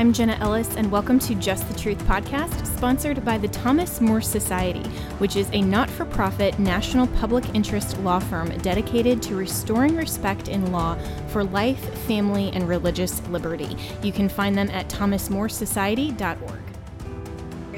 I'm 0.00 0.14
Jenna 0.14 0.38
Ellis, 0.40 0.76
and 0.76 0.90
welcome 0.90 1.18
to 1.18 1.34
Just 1.34 1.68
the 1.68 1.78
Truth 1.78 1.98
podcast, 2.06 2.64
sponsored 2.64 3.22
by 3.22 3.36
the 3.36 3.48
Thomas 3.48 4.00
More 4.00 4.22
Society, 4.22 4.82
which 5.18 5.36
is 5.36 5.50
a 5.52 5.60
not 5.60 5.90
for 5.90 6.06
profit 6.06 6.58
national 6.58 7.06
public 7.08 7.44
interest 7.54 7.98
law 7.98 8.18
firm 8.18 8.48
dedicated 8.60 9.20
to 9.20 9.36
restoring 9.36 9.96
respect 9.96 10.48
in 10.48 10.72
law 10.72 10.96
for 11.28 11.44
life, 11.44 11.78
family, 12.06 12.50
and 12.54 12.66
religious 12.66 13.20
liberty. 13.28 13.76
You 14.02 14.10
can 14.10 14.30
find 14.30 14.56
them 14.56 14.70
at 14.70 14.88
thomasmoresociety.org. 14.88 16.60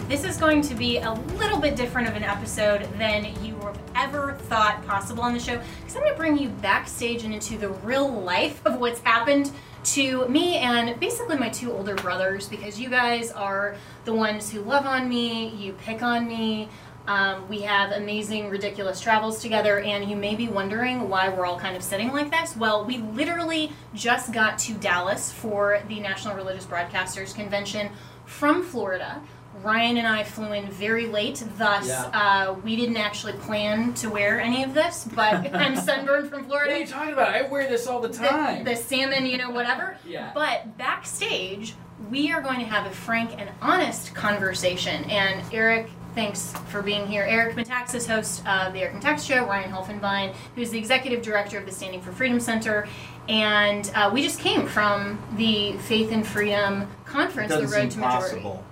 This 0.08 0.22
is 0.22 0.36
going 0.36 0.62
to 0.62 0.76
be 0.76 0.98
a 0.98 1.10
little 1.10 1.58
bit 1.58 1.74
different 1.74 2.06
of 2.06 2.14
an 2.14 2.22
episode 2.22 2.82
than 2.98 3.24
you 3.44 3.56
have 3.62 3.80
ever 3.96 4.34
thought 4.42 4.86
possible 4.86 5.24
on 5.24 5.34
the 5.34 5.40
show 5.40 5.60
because 5.80 5.96
I'm 5.96 6.02
going 6.02 6.12
to 6.12 6.18
bring 6.18 6.38
you 6.38 6.50
backstage 6.50 7.24
and 7.24 7.34
into 7.34 7.58
the 7.58 7.70
real 7.70 8.08
life 8.08 8.64
of 8.64 8.78
what's 8.78 9.00
happened 9.00 9.50
to 9.84 10.28
me 10.28 10.56
and 10.56 10.98
basically 11.00 11.36
my 11.36 11.48
two 11.48 11.72
older 11.72 11.94
brothers 11.94 12.48
because 12.48 12.78
you 12.78 12.88
guys 12.88 13.30
are 13.32 13.76
the 14.04 14.12
ones 14.12 14.50
who 14.50 14.60
love 14.60 14.86
on 14.86 15.08
me, 15.08 15.48
you 15.48 15.72
pick 15.72 16.02
on 16.02 16.26
me. 16.28 16.68
Um, 17.06 17.48
we 17.48 17.62
have 17.62 17.90
amazing, 17.90 18.48
ridiculous 18.48 19.00
travels 19.00 19.42
together, 19.42 19.80
and 19.80 20.08
you 20.08 20.14
may 20.14 20.36
be 20.36 20.48
wondering 20.48 21.08
why 21.08 21.28
we're 21.30 21.44
all 21.44 21.58
kind 21.58 21.76
of 21.76 21.82
sitting 21.82 22.12
like 22.12 22.30
this. 22.30 22.56
Well, 22.56 22.84
we 22.84 22.98
literally 22.98 23.72
just 23.92 24.32
got 24.32 24.56
to 24.60 24.74
Dallas 24.74 25.32
for 25.32 25.82
the 25.88 25.98
National 25.98 26.36
Religious 26.36 26.64
Broadcasters 26.64 27.34
Convention 27.34 27.90
from 28.24 28.62
Florida. 28.62 29.20
Ryan 29.62 29.98
and 29.98 30.06
I 30.06 30.24
flew 30.24 30.52
in 30.52 30.66
very 30.70 31.06
late, 31.06 31.42
thus 31.58 31.86
Yeah. 31.88 32.04
uh, 32.12 32.54
we 32.64 32.74
didn't 32.76 32.96
actually 32.96 33.34
plan 33.34 33.94
to 33.94 34.08
wear 34.10 34.40
any 34.40 34.64
of 34.64 34.74
this. 34.74 35.08
But 35.14 35.54
I'm 35.54 35.76
sunburned 35.76 36.30
from 36.30 36.44
Florida. 36.44 36.70
What 36.72 36.76
are 36.76 36.80
you 36.80 36.86
talking 36.86 37.12
about? 37.12 37.34
I 37.34 37.42
wear 37.42 37.68
this 37.68 37.86
all 37.86 38.00
the 38.00 38.08
the, 38.08 38.18
time. 38.18 38.64
the 38.64 38.74
salmon, 38.76 39.26
you 39.26 39.38
know, 39.38 39.50
whatever. 39.50 39.96
Yeah. 40.06 40.30
But 40.34 40.76
backstage, 40.78 41.74
we 42.10 42.32
are 42.32 42.40
going 42.40 42.58
to 42.60 42.66
have 42.66 42.86
a 42.86 42.90
frank 42.94 43.38
and 43.38 43.50
honest 43.60 44.14
conversation. 44.14 45.04
And 45.10 45.42
Eric, 45.52 45.88
thanks 46.14 46.52
for 46.68 46.82
being 46.82 47.06
here. 47.06 47.22
Eric 47.28 47.54
Metaxas, 47.56 48.06
host 48.08 48.44
of 48.46 48.72
the 48.72 48.80
Eric 48.80 48.94
Metaxas 49.00 49.26
Show, 49.28 49.46
Ryan 49.46 49.70
Helfenbein, 49.70 50.34
who's 50.56 50.70
the 50.70 50.78
executive 50.78 51.22
director 51.22 51.58
of 51.58 51.66
the 51.66 51.72
Standing 51.72 52.00
for 52.00 52.10
Freedom 52.12 52.40
Center. 52.40 52.88
And 53.28 53.88
uh, 53.94 54.10
we 54.12 54.22
just 54.22 54.40
came 54.40 54.66
from 54.66 55.22
the 55.36 55.74
Faith 55.78 56.10
and 56.10 56.26
Freedom 56.26 56.88
Conference, 57.04 57.50
doesn't 57.52 57.70
the 57.70 57.76
Road 57.76 57.90
to 57.92 57.98
Majority. 58.00 58.40
possible. 58.40 58.64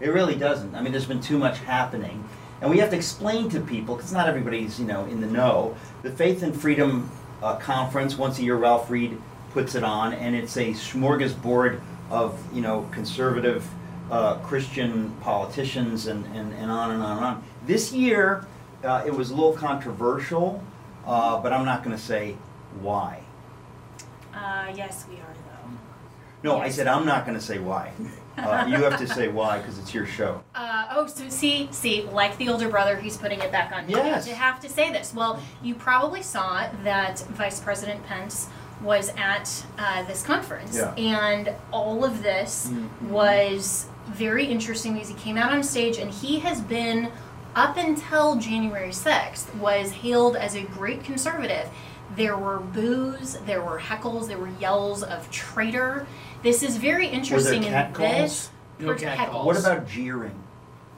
It 0.00 0.08
really 0.08 0.34
doesn't. 0.34 0.74
I 0.74 0.82
mean, 0.82 0.92
there's 0.92 1.06
been 1.06 1.20
too 1.20 1.38
much 1.38 1.58
happening, 1.60 2.28
and 2.60 2.70
we 2.70 2.78
have 2.78 2.90
to 2.90 2.96
explain 2.96 3.48
to 3.50 3.60
people 3.60 3.96
because 3.96 4.12
not 4.12 4.28
everybody's 4.28 4.78
you 4.78 4.86
know 4.86 5.04
in 5.06 5.20
the 5.20 5.26
know. 5.26 5.76
The 6.02 6.10
Faith 6.10 6.42
and 6.42 6.58
Freedom 6.58 7.10
uh, 7.42 7.56
Conference 7.56 8.16
once 8.16 8.38
a 8.38 8.42
year, 8.42 8.56
Ralph 8.56 8.90
Reed 8.90 9.20
puts 9.52 9.74
it 9.74 9.84
on, 9.84 10.12
and 10.12 10.34
it's 10.34 10.56
a 10.56 10.72
smorgasbord 10.72 11.80
of 12.10 12.38
you 12.54 12.60
know 12.60 12.88
conservative 12.92 13.66
uh, 14.10 14.36
Christian 14.38 15.10
politicians 15.20 16.06
and, 16.06 16.24
and, 16.26 16.52
and 16.54 16.70
on 16.70 16.90
and 16.90 17.02
on 17.02 17.16
and 17.16 17.26
on. 17.26 17.44
This 17.66 17.92
year, 17.92 18.46
uh, 18.82 19.02
it 19.06 19.12
was 19.12 19.30
a 19.30 19.34
little 19.34 19.54
controversial, 19.54 20.62
uh, 21.06 21.40
but 21.40 21.52
I'm 21.52 21.64
not 21.64 21.82
going 21.82 21.96
to 21.96 22.02
say 22.02 22.36
why. 22.80 23.22
Uh, 24.34 24.72
yes, 24.74 25.06
we 25.08 25.16
are, 25.16 25.34
though. 25.46 26.50
No, 26.50 26.60
I 26.60 26.68
said 26.68 26.86
I'm 26.86 27.06
not 27.06 27.24
going 27.24 27.38
to 27.38 27.44
say 27.44 27.58
why. 27.58 27.92
Uh, 28.36 28.66
you 28.68 28.76
have 28.76 28.98
to 28.98 29.06
say 29.06 29.28
why 29.28 29.58
because 29.58 29.78
it's 29.78 29.94
your 29.94 30.06
show. 30.06 30.42
Uh, 30.54 30.86
oh, 30.90 31.06
so 31.06 31.28
see, 31.28 31.68
see, 31.70 32.02
like 32.02 32.36
the 32.38 32.48
older 32.48 32.68
brother, 32.68 32.96
he's 32.96 33.16
putting 33.16 33.40
it 33.40 33.52
back 33.52 33.72
on 33.72 33.88
Yes. 33.88 34.26
to 34.26 34.34
have 34.34 34.60
to 34.60 34.68
say 34.68 34.90
this. 34.92 35.12
Well, 35.14 35.40
you 35.62 35.74
probably 35.74 36.22
saw 36.22 36.68
that 36.82 37.20
Vice 37.30 37.60
President 37.60 38.04
Pence 38.06 38.48
was 38.82 39.10
at 39.16 39.64
uh, 39.78 40.02
this 40.04 40.22
conference, 40.22 40.76
Yeah. 40.76 40.92
and 40.96 41.52
all 41.72 42.04
of 42.04 42.22
this 42.22 42.68
Mhm. 42.70 42.88
was 43.08 43.86
very 44.08 44.44
interesting 44.46 44.94
because 44.94 45.08
he 45.08 45.14
came 45.14 45.38
out 45.38 45.52
on 45.52 45.62
stage 45.62 45.96
and 45.98 46.10
he 46.10 46.40
has 46.40 46.60
been 46.60 47.10
up 47.56 47.76
until 47.76 48.34
January 48.36 48.92
6th 48.92 49.54
was 49.54 49.92
hailed 49.92 50.36
as 50.36 50.54
a 50.56 50.62
great 50.62 51.04
conservative. 51.04 51.68
There 52.16 52.36
were 52.36 52.58
boos, 52.58 53.38
there 53.46 53.62
were 53.62 53.78
heckles, 53.78 54.26
there 54.28 54.38
were 54.38 54.50
yells 54.60 55.02
of 55.02 55.30
traitor. 55.30 56.06
This 56.44 56.62
is 56.62 56.76
very 56.76 57.08
interesting 57.08 57.62
cat 57.62 57.88
in 57.88 57.94
calls? 57.94 58.10
this. 58.12 58.50
No 58.78 58.92
for 58.92 58.98
cat 58.98 59.16
heckles. 59.18 59.30
calls. 59.30 59.46
What 59.46 59.58
about 59.58 59.88
jeering? 59.88 60.38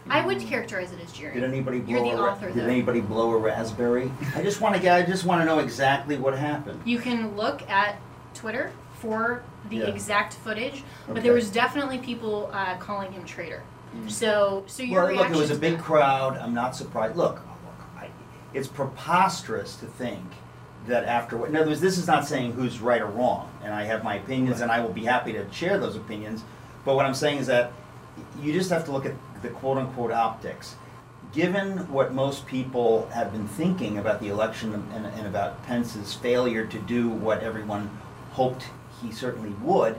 I 0.08 0.24
would 0.26 0.40
characterize 0.40 0.90
it 0.92 0.98
as 1.02 1.12
jeering. 1.12 1.34
Did 1.34 1.44
anybody 1.44 1.78
blow 1.78 1.94
You're 1.94 2.02
the 2.16 2.20
a 2.20 2.22
ra- 2.24 2.32
author, 2.32 2.46
Did 2.50 2.56
though. 2.64 2.68
anybody 2.68 3.00
blow 3.00 3.30
a 3.32 3.38
raspberry? 3.38 4.10
I 4.34 4.42
just 4.42 4.60
want 4.60 4.74
to 4.74 4.80
get. 4.82 4.96
I 4.96 5.02
just 5.02 5.24
want 5.24 5.40
to 5.40 5.44
know 5.46 5.60
exactly 5.60 6.16
what 6.16 6.36
happened. 6.36 6.80
You 6.84 6.98
can 6.98 7.36
look 7.36 7.62
at 7.70 7.96
Twitter 8.34 8.72
for 8.98 9.42
the 9.70 9.76
Yeah. 9.78 9.84
exact 9.86 10.34
footage, 10.34 10.82
but 11.06 11.12
Okay. 11.12 11.20
there 11.22 11.32
was 11.32 11.48
definitely 11.50 11.98
people 11.98 12.50
uh, 12.52 12.76
calling 12.78 13.12
him 13.12 13.24
traitor. 13.24 13.62
So, 14.08 14.64
so 14.66 14.82
your 14.82 15.02
well, 15.04 15.12
look, 15.12 15.16
reaction 15.18 15.34
it 15.36 15.40
was 15.40 15.50
a 15.50 15.54
to 15.54 15.60
big 15.60 15.76
that? 15.76 15.82
crowd. 15.84 16.36
I'm 16.38 16.54
not 16.54 16.74
surprised. 16.74 17.16
Look, 17.16 17.34
look 17.36 17.86
I, 17.96 18.08
it's 18.52 18.66
preposterous 18.68 19.76
to 19.76 19.86
think 19.86 20.24
that 20.88 21.04
after. 21.04 21.46
In 21.46 21.56
other 21.56 21.68
words, 21.68 21.80
this 21.80 21.98
is 21.98 22.06
not 22.06 22.26
saying 22.26 22.52
who's 22.52 22.80
right 22.80 23.00
or 23.00 23.06
wrong, 23.06 23.50
and 23.62 23.72
I 23.74 23.84
have 23.84 24.04
my 24.04 24.16
opinions, 24.16 24.60
and 24.60 24.70
I 24.70 24.80
will 24.80 24.92
be 24.92 25.04
happy 25.04 25.32
to 25.32 25.50
share 25.52 25.78
those 25.78 25.96
opinions. 25.96 26.44
But 26.84 26.96
what 26.96 27.06
I'm 27.06 27.14
saying 27.14 27.38
is 27.38 27.46
that 27.48 27.72
you 28.40 28.52
just 28.52 28.70
have 28.70 28.84
to 28.86 28.92
look 28.92 29.06
at 29.06 29.14
the 29.42 29.48
quote 29.48 29.78
unquote 29.78 30.12
optics. 30.12 30.76
Given 31.32 31.90
what 31.92 32.14
most 32.14 32.46
people 32.46 33.08
have 33.12 33.32
been 33.32 33.48
thinking 33.48 33.98
about 33.98 34.20
the 34.20 34.28
election 34.28 34.74
and, 34.94 35.06
and 35.06 35.26
about 35.26 35.62
Pence's 35.64 36.14
failure 36.14 36.64
to 36.66 36.78
do 36.78 37.08
what 37.08 37.42
everyone 37.42 37.90
hoped 38.32 38.66
he 39.02 39.12
certainly 39.12 39.50
would, 39.62 39.96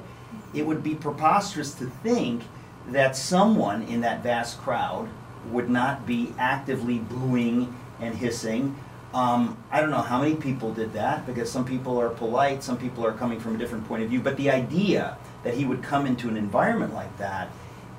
it 0.53 0.65
would 0.65 0.83
be 0.83 0.95
preposterous 0.95 1.73
to 1.75 1.85
think 1.85 2.43
that 2.87 3.15
someone 3.15 3.83
in 3.83 4.01
that 4.01 4.23
vast 4.23 4.59
crowd 4.59 5.09
would 5.51 5.69
not 5.69 6.05
be 6.05 6.33
actively 6.39 6.99
booing 6.99 7.75
and 7.99 8.15
hissing. 8.15 8.75
Um, 9.17 9.57
I 9.71 9.81
don't 9.81 9.89
know 9.89 10.03
how 10.03 10.21
many 10.21 10.35
people 10.35 10.71
did 10.71 10.93
that 10.93 11.25
because 11.25 11.49
some 11.51 11.65
people 11.65 11.99
are 11.99 12.09
polite, 12.09 12.61
some 12.61 12.77
people 12.77 13.03
are 13.03 13.13
coming 13.13 13.39
from 13.39 13.55
a 13.55 13.57
different 13.57 13.87
point 13.87 14.03
of 14.03 14.09
view. 14.09 14.21
But 14.21 14.37
the 14.37 14.51
idea 14.51 15.17
that 15.43 15.55
he 15.55 15.65
would 15.65 15.81
come 15.81 16.05
into 16.05 16.29
an 16.29 16.37
environment 16.37 16.93
like 16.93 17.17
that 17.17 17.49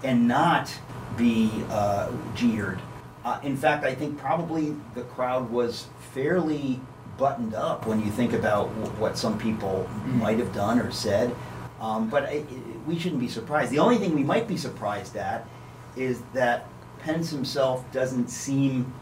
and 0.05 0.29
not 0.29 0.73
be 1.17 1.51
uh, 1.71 2.13
jeered. 2.37 2.79
Uh, 3.25 3.41
in 3.43 3.57
fact, 3.57 3.85
I 3.85 3.97
think 3.97 4.17
probably 4.17 4.77
the 4.95 5.03
crowd 5.03 5.51
was 5.51 5.89
fairly 6.15 6.81
buttoned 7.17 7.53
up 7.53 7.85
when 7.85 8.01
you 8.05 8.13
think 8.13 8.33
about 8.33 8.69
w- 8.77 9.01
what 9.01 9.19
some 9.19 9.41
people 9.41 9.91
might 10.07 10.39
have 10.39 10.55
done 10.55 10.79
or 10.79 10.93
said. 10.93 11.35
Um, 11.81 12.09
but 12.09 12.27
I, 12.27 12.45
we 12.87 12.97
shouldn't 12.97 13.21
be 13.21 13.27
surprised. 13.29 13.73
The 13.73 13.81
only 13.81 13.99
thing 13.99 14.15
we 14.15 14.23
might 14.23 14.47
be 14.47 14.57
surprised 14.57 15.17
at 15.17 15.49
is 15.97 16.23
that 16.33 16.69
Pence 17.01 17.31
himself 17.31 17.91
doesn't 17.91 18.29
seem 18.29 18.93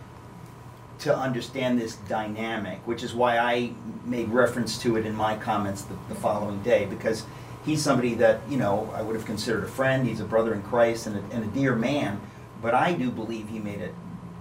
to 1.01 1.17
understand 1.17 1.79
this 1.79 1.97
dynamic, 2.09 2.79
which 2.87 3.03
is 3.03 3.15
why 3.15 3.39
I 3.39 3.73
made 4.05 4.29
reference 4.29 4.79
to 4.79 4.97
it 4.97 5.05
in 5.05 5.15
my 5.15 5.37
comments 5.37 5.83
the, 5.83 5.97
the 6.09 6.15
following 6.15 6.63
day, 6.63 6.87
because 6.87 7.25
he's 7.65 7.83
somebody 7.83 8.15
that, 8.15 8.41
you 8.49 8.57
know, 8.57 8.91
I 8.95 9.03
would 9.03 9.17
have 9.17 9.27
considered 9.27 9.65
a 9.65 9.69
friend, 9.69 10.07
he's 10.07 10.21
a 10.21 10.25
brother 10.25 10.55
in 10.55 10.63
Christ 10.63 11.07
and 11.07 11.17
a, 11.17 11.35
and 11.35 11.45
a 11.45 11.49
dear 11.49 11.75
man, 11.75 12.21
but 12.63 12.75
I 12.75 12.93
do 12.93 13.11
believe 13.11 13.49
he 13.49 13.59
made 13.59 13.83
a 13.83 13.91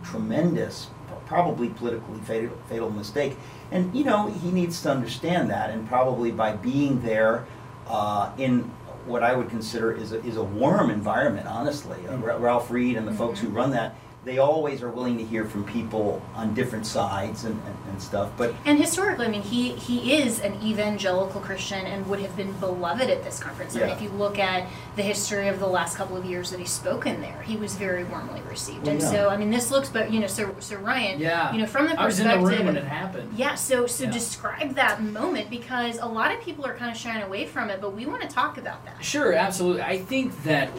tremendous, 0.03 0.88
probably 1.25 1.69
politically 1.69 2.19
fatal, 2.19 2.57
fatal 2.69 2.89
mistake. 2.89 3.35
And, 3.71 3.94
you 3.95 4.03
know, 4.03 4.27
he 4.27 4.51
needs 4.51 4.81
to 4.83 4.91
understand 4.91 5.50
that, 5.50 5.71
and 5.71 5.88
probably 5.88 6.31
by 6.31 6.53
being 6.53 7.01
there 7.01 7.45
uh, 7.88 8.31
in 8.38 8.71
what 9.06 9.24
I 9.24 9.35
would 9.35 9.50
consider 9.50 9.91
is 9.91 10.13
a, 10.13 10.24
is 10.24 10.38
a 10.38 10.44
warm 10.44 10.89
environment, 10.89 11.47
honestly. 11.47 11.97
Uh, 12.07 12.18
Ra- 12.18 12.38
Ralph 12.38 12.71
Reed 12.71 12.95
and 12.95 13.07
the 13.07 13.13
folks 13.13 13.39
who 13.39 13.50
run 13.50 13.71
that, 13.71 13.95
they 14.25 14.39
always 14.39 14.81
are 14.81 14.89
willing 14.89 15.18
to 15.19 15.24
hear 15.24 15.45
from 15.45 15.63
people 15.66 16.22
on 16.33 16.54
different 16.56 16.86
sides 16.88 17.44
and, 17.45 17.54
and, 17.68 17.77
and 17.89 18.01
stuff. 18.01 18.31
But 18.36 18.56
And 18.66 18.80
historically, 18.80 19.27
I 19.27 19.30
mean, 19.30 19.44
he 19.44 19.69
he 19.74 20.16
is 20.16 20.39
an 20.42 20.56
evangelical 20.63 21.39
Christian 21.42 21.86
and 21.86 22.06
would 22.07 22.19
have 22.19 22.36
been 22.36 22.51
beloved 22.54 23.10
at 23.10 23.24
this 23.24 23.39
conference. 23.39 23.75
I 23.75 23.81
mean, 23.81 23.89
if 23.89 24.01
you 24.01 24.10
look 24.10 24.39
at 24.39 24.68
the 24.95 25.04
history 25.04 25.48
of 25.48 25.60
the 25.60 25.68
last 25.68 25.95
couple 25.95 26.18
of 26.18 26.25
years 26.25 26.50
that 26.50 26.60
he's 26.60 26.72
spoken 26.72 27.22
there, 27.22 27.42
he 27.44 27.56
was 27.56 27.75
very 27.75 28.04
warmly 28.04 28.42
received. 28.50 28.83
Well, 28.83 28.94
and 28.94 29.01
yeah. 29.01 29.12
so, 29.12 29.30
I 29.30 29.38
mean, 29.38 29.51
this 29.51 29.69
looks, 29.69 29.89
but 29.89 30.12
you 30.12 30.19
know, 30.19 30.27
so 30.27 30.56
so 30.60 30.75
Ryan, 30.77 31.19
Yeah. 31.19 31.54
you 31.54 31.60
know, 31.60 31.68
from 31.68 31.86
the 31.88 32.00
I 32.00 32.06
was 32.06 32.19
in 32.19 32.25
perspective, 32.25 32.50
the 32.50 32.57
room 32.57 32.66
when 32.66 32.77
it 32.77 32.83
happened. 32.86 33.31
yeah. 33.38 33.54
So 33.56 33.86
so 33.86 34.06
Yeah. 34.06 34.12
describe 34.12 34.74
that 34.75 35.04
moment 35.04 35.50
because 35.51 36.00
a 36.00 36.06
lot 36.07 36.33
of 36.33 36.42
people 36.42 36.66
are 36.66 36.74
kind 36.74 36.89
of 36.92 36.98
shying 36.98 37.22
away 37.22 37.45
from 37.45 37.69
it, 37.69 37.80
but 37.80 37.94
we 37.94 38.07
want 38.07 38.24
to 38.24 38.27
talk 38.27 38.57
about 38.57 38.83
that. 38.86 39.04
Sure, 39.06 39.33
absolutely. 39.33 39.83
I 39.83 40.00
think 40.00 40.44
that 40.45 40.69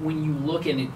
when 0.00 0.24
you 0.24 0.32
look 0.32 0.66
at 0.66 0.76
it, 0.78 0.88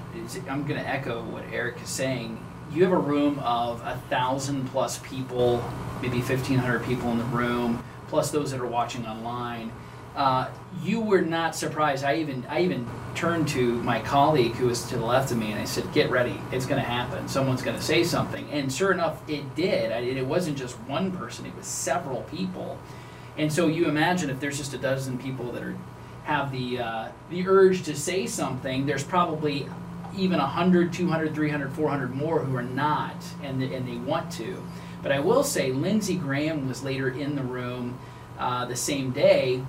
I'm 0.49 0.67
going 0.67 0.81
to 0.81 0.89
echo 0.89 1.23
what 1.25 1.45
Eric 1.53 1.77
is 1.83 1.89
saying. 1.99 2.39
You 2.73 2.85
have 2.85 2.93
a 2.93 2.99
room 2.99 3.41
of 3.41 3.81
a 3.85 4.01
thousand 4.09 4.69
plus 4.69 4.99
people, 4.99 5.63
maybe 6.01 6.19
1,500 6.19 6.85
people 6.85 7.11
in 7.11 7.19
the 7.19 7.25
room, 7.25 7.83
plus 8.07 8.31
those 8.31 8.53
that 8.53 8.61
are 8.61 8.67
watching 8.67 9.05
online. 9.05 9.73
Uh, 10.15 10.49
you 10.83 11.01
were 11.01 11.21
not 11.21 11.57
surprised. 11.57 12.05
I 12.05 12.17
even 12.17 12.47
I 12.49 12.61
even 12.63 12.89
turned 13.15 13.49
to 13.49 13.83
my 13.83 14.01
colleague 14.01 14.53
who 14.53 14.67
was 14.67 14.85
to 14.89 14.97
the 14.97 15.05
left 15.05 15.33
of 15.33 15.39
me 15.39 15.51
and 15.51 15.61
I 15.61 15.65
said, 15.65 15.93
"Get 15.93 16.11
ready. 16.11 16.41
It's 16.53 16.67
going 16.67 16.81
to 16.81 16.89
happen. 16.89 17.29
Someone's 17.29 17.63
going 17.63 17.77
to 17.77 17.83
say 17.83 18.05
something." 18.05 18.49
And 18.51 18.73
sure 18.73 18.93
enough, 18.93 19.29
it 19.29 19.55
did. 19.55 19.93
I, 19.93 19.99
it 19.99 20.27
wasn't 20.27 20.59
just 20.59 20.75
one 20.89 21.13
person; 21.13 21.47
it 21.47 21.55
was 21.57 21.67
several 21.67 22.23
people. 22.23 22.79
And 23.37 23.53
so 23.53 23.67
you 23.69 23.89
imagine 23.89 24.29
if 24.31 24.41
there's 24.41 24.59
just 24.59 24.75
a 24.75 24.79
dozen 24.79 25.19
people 25.19 25.53
that 25.53 25.63
are 25.63 25.77
have 26.25 26.53
the 26.53 26.81
uh, 26.81 27.09
the 27.31 27.47
urge 27.47 27.83
to 27.85 27.95
say 27.95 28.27
something, 28.27 28.87
there's 28.87 29.05
probably 29.05 29.69
even 30.17 30.39
100, 30.39 30.93
200, 30.93 31.35
300, 31.35 31.73
400 31.73 32.15
more 32.15 32.41
who 32.41 32.57
are 32.57 32.63
not 32.63 33.17
and 33.43 33.63
and 33.63 33.87
they 33.87 33.97
want 33.97 34.31
to. 34.33 34.63
But 35.03 35.13
I 35.13 35.21
will 35.21 35.45
say 35.45 35.73
Lindsey 35.73 36.17
Graham 36.17 36.67
was 36.69 36.83
later 36.83 37.09
in 37.09 37.37
the 37.37 37.43
room 37.43 37.99
uh, 38.39 38.65
the 38.67 38.77
same 38.77 39.11
day, 39.11 39.63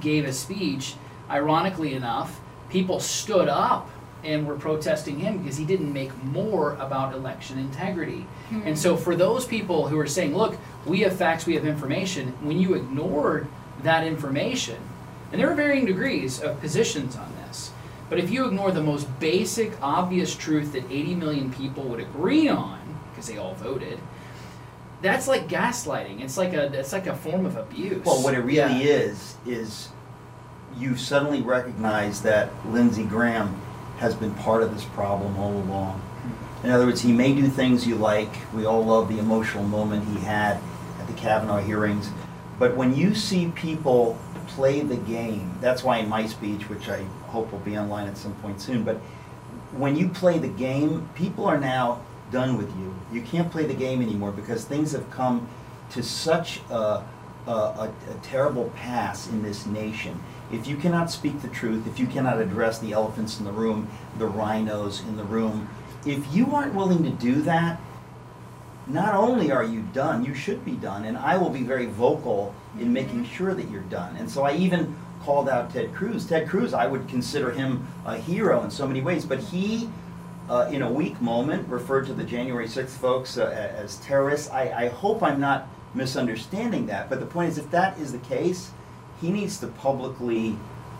gave 0.00 0.24
a 0.24 0.32
speech. 0.32 0.94
Ironically 1.30 1.94
enough, 1.94 2.40
people 2.70 3.00
stood 3.00 3.48
up 3.48 3.90
and 4.24 4.46
were 4.46 4.56
protesting 4.56 5.18
him 5.20 5.38
because 5.38 5.56
he 5.56 5.64
didn't 5.64 5.92
make 5.92 6.12
more 6.24 6.74
about 6.76 7.14
election 7.14 7.58
integrity. 7.58 8.26
And 8.64 8.76
so 8.78 8.96
for 8.96 9.14
those 9.14 9.46
people 9.46 9.86
who 9.88 9.98
are 9.98 10.06
saying, 10.06 10.34
look, 10.36 10.56
we 10.86 11.00
have 11.00 11.14
facts, 11.16 11.46
we 11.46 11.54
have 11.54 11.64
information, 11.66 12.32
when 12.40 12.58
you 12.58 12.74
ignored 12.74 13.46
that 13.82 14.04
information, 14.06 14.76
and 15.30 15.40
there 15.40 15.50
are 15.50 15.54
varying 15.54 15.84
degrees 15.84 16.40
of 16.40 16.58
positions 16.60 17.14
on 17.14 17.30
this, 17.36 17.37
but 18.08 18.18
if 18.18 18.30
you 18.30 18.46
ignore 18.46 18.70
the 18.72 18.82
most 18.82 19.06
basic, 19.20 19.72
obvious 19.82 20.34
truth 20.34 20.72
that 20.72 20.84
80 20.90 21.14
million 21.14 21.52
people 21.52 21.84
would 21.84 22.00
agree 22.00 22.48
on, 22.48 22.78
because 23.10 23.26
they 23.28 23.36
all 23.38 23.54
voted, 23.54 23.98
that's 25.02 25.28
like 25.28 25.48
gaslighting. 25.48 26.20
It's 26.22 26.36
like 26.36 26.54
a 26.54 26.72
it's 26.72 26.92
like 26.92 27.06
a 27.06 27.14
form 27.14 27.46
of 27.46 27.56
abuse. 27.56 28.04
well, 28.04 28.22
what 28.22 28.34
it 28.34 28.40
really 28.40 28.56
Yeah. 28.56 28.78
is 28.78 29.36
is 29.46 29.88
you 30.76 30.96
suddenly 30.96 31.40
recognize 31.40 32.22
that 32.22 32.50
Lindsey 32.66 33.04
Graham 33.04 33.60
has 33.98 34.14
been 34.14 34.32
part 34.34 34.62
of 34.62 34.72
this 34.74 34.84
problem 34.84 35.36
all 35.38 35.52
along. 35.52 35.98
Hmm. 36.00 36.66
In 36.66 36.72
other 36.72 36.86
words, 36.86 37.00
he 37.00 37.12
may 37.12 37.32
do 37.34 37.48
things 37.48 37.86
you 37.86 37.94
like. 37.96 38.30
We 38.54 38.64
all 38.64 38.84
love 38.84 39.08
the 39.08 39.18
emotional 39.18 39.64
moment 39.64 40.06
he 40.08 40.24
had 40.24 40.58
at 41.00 41.06
the 41.06 41.12
Kavanaugh 41.14 41.58
hearings. 41.60 42.10
But 42.58 42.76
when 42.76 42.94
you 42.94 43.14
see 43.14 43.52
people 43.54 44.18
play 44.48 44.80
the 44.80 44.96
game, 44.96 45.56
that's 45.60 45.82
why 45.82 45.98
in 45.98 46.08
my 46.08 46.26
speech, 46.26 46.68
which 46.68 46.88
I 46.88 47.04
hope 47.28 47.52
will 47.52 47.58
be 47.60 47.78
online 47.78 48.08
at 48.08 48.16
some 48.16 48.34
point 48.36 48.60
soon, 48.60 48.82
but 48.82 48.96
when 49.72 49.96
you 49.96 50.08
play 50.08 50.38
the 50.38 50.48
game, 50.48 51.08
people 51.14 51.46
are 51.46 51.58
now 51.58 52.00
done 52.30 52.56
with 52.56 52.68
you. 52.78 52.94
You 53.12 53.22
can't 53.22 53.50
play 53.50 53.66
the 53.66 53.74
game 53.74 54.02
anymore 54.02 54.32
because 54.32 54.64
things 54.64 54.92
have 54.92 55.10
come 55.10 55.48
to 55.90 56.02
such 56.02 56.60
a, 56.70 57.02
a, 57.46 57.50
a, 57.50 57.92
terrible 58.22 58.70
pass 58.76 59.28
in 59.28 59.42
this 59.42 59.66
nation. 59.66 60.20
If 60.52 60.66
you 60.66 60.76
cannot 60.76 61.10
speak 61.10 61.40
the 61.40 61.48
truth, 61.48 61.86
if 61.86 61.98
you 61.98 62.06
cannot 62.06 62.40
address 62.40 62.78
the 62.78 62.92
elephants 62.92 63.38
in 63.38 63.44
the 63.44 63.52
room, 63.52 63.88
the 64.18 64.26
rhinos 64.26 65.00
in 65.00 65.16
the 65.16 65.24
room, 65.24 65.68
if 66.04 66.34
you 66.34 66.54
aren't 66.54 66.74
willing 66.74 67.02
to 67.04 67.10
do 67.10 67.42
that, 67.42 67.80
not 68.88 69.14
only 69.14 69.52
are 69.52 69.64
you 69.64 69.82
done, 69.92 70.24
you 70.24 70.34
should 70.34 70.64
be 70.64 70.72
done, 70.72 71.04
and 71.04 71.16
I 71.16 71.36
will 71.36 71.50
be 71.50 71.62
very 71.62 71.86
vocal 71.86 72.54
in 72.80 72.92
making 72.92 73.26
sure 73.26 73.54
that 73.54 73.68
you're 73.70 73.82
done. 73.82 74.16
And 74.16 74.30
so 74.30 74.44
I 74.44 74.54
even 74.54 74.96
called 75.22 75.48
out 75.48 75.70
Ted 75.70 75.94
Cruz. 75.94 76.26
Ted 76.26 76.48
Cruz, 76.48 76.72
I 76.72 76.86
would 76.86 77.06
consider 77.08 77.50
him 77.50 77.86
a 78.06 78.16
hero 78.16 78.62
in 78.62 78.70
so 78.70 78.86
many 78.86 79.02
ways, 79.02 79.26
but 79.26 79.40
he, 79.40 79.90
uh, 80.48 80.70
in 80.72 80.82
a 80.82 80.90
weak 80.90 81.20
moment, 81.20 81.68
referred 81.68 82.06
to 82.06 82.14
the 82.14 82.24
January 82.24 82.66
6th 82.66 82.88
folks 82.90 83.36
uh, 83.36 83.44
as 83.76 83.96
terrorists. 83.96 84.48
I, 84.50 84.84
I 84.84 84.88
hope 84.88 85.22
I'm 85.22 85.40
not 85.40 85.68
misunderstanding 85.94 86.86
that, 86.86 87.10
but 87.10 87.20
the 87.20 87.26
point 87.26 87.50
is, 87.50 87.58
if 87.58 87.70
that 87.70 87.98
is 87.98 88.12
the 88.12 88.18
case, 88.18 88.70
he 89.20 89.30
needs 89.30 89.58
to 89.58 89.66
publicly 89.66 90.56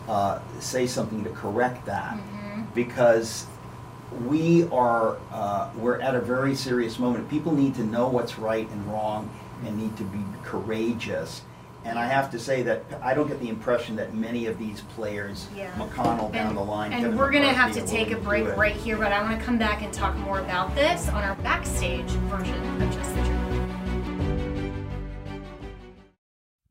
uh, 0.07 0.39
say 0.59 0.85
something 0.85 1.23
to 1.23 1.29
correct 1.31 1.85
that 1.85 2.19
because 2.75 3.45
we 4.25 4.67
are 4.69 5.17
uh, 5.31 5.69
we're 5.75 5.99
at 5.99 6.15
a 6.15 6.21
very 6.21 6.55
serious 6.55 6.99
moment. 6.99 7.29
People 7.29 7.53
need 7.53 7.75
to 7.75 7.83
know 7.83 8.07
what's 8.07 8.39
right 8.39 8.69
and 8.69 8.85
wrong, 8.87 9.29
and 9.65 9.77
need 9.77 9.95
to 9.97 10.03
be 10.03 10.23
courageous. 10.43 11.41
And 11.85 11.97
I 11.97 12.07
have 12.07 12.29
to 12.31 12.39
say 12.39 12.61
that 12.63 12.83
I 13.01 13.13
don't 13.13 13.27
get 13.27 13.39
the 13.39 13.47
impression 13.47 13.95
that 13.95 14.13
many 14.13 14.47
of 14.47 14.59
these 14.59 14.81
players, 14.81 15.47
Yeah. 15.55 15.71
McConnell 15.75 16.31
down 16.31 16.49
and, 16.49 16.57
the 16.57 16.61
line, 16.61 16.91
and 16.91 17.03
Kevin 17.03 17.17
we're 17.17 17.31
going 17.31 17.43
to 17.43 17.53
have 17.53 17.71
to 17.73 17.85
take 17.85 18.11
a 18.11 18.17
break 18.17 18.45
right 18.57 18.75
here, 18.75 18.97
but 18.97 19.13
I 19.13 19.21
want 19.21 19.39
to 19.39 19.45
come 19.45 19.57
back 19.57 19.81
and 19.81 19.93
talk 19.93 20.15
more 20.17 20.39
about 20.39 20.75
this 20.75 21.07
on 21.07 21.23
our 21.23 21.35
backstage 21.35 22.09
version 22.27 22.81
of 22.81 22.93
Just 22.93 23.15
the 23.15 23.21
Truth. 23.21 23.39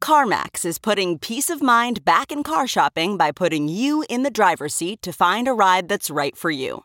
CarMax 0.02 0.64
is 0.64 0.78
putting 0.78 1.18
peace 1.18 1.50
of 1.50 1.62
mind 1.62 2.04
back 2.04 2.30
in 2.30 2.42
car 2.42 2.66
shopping 2.66 3.16
by 3.16 3.32
putting 3.32 3.68
you 3.68 4.04
in 4.08 4.22
the 4.22 4.30
driver's 4.30 4.74
seat 4.74 5.02
to 5.02 5.12
find 5.12 5.48
a 5.48 5.52
ride 5.52 5.88
that's 5.88 6.10
right 6.10 6.36
for 6.36 6.50
you. 6.50 6.84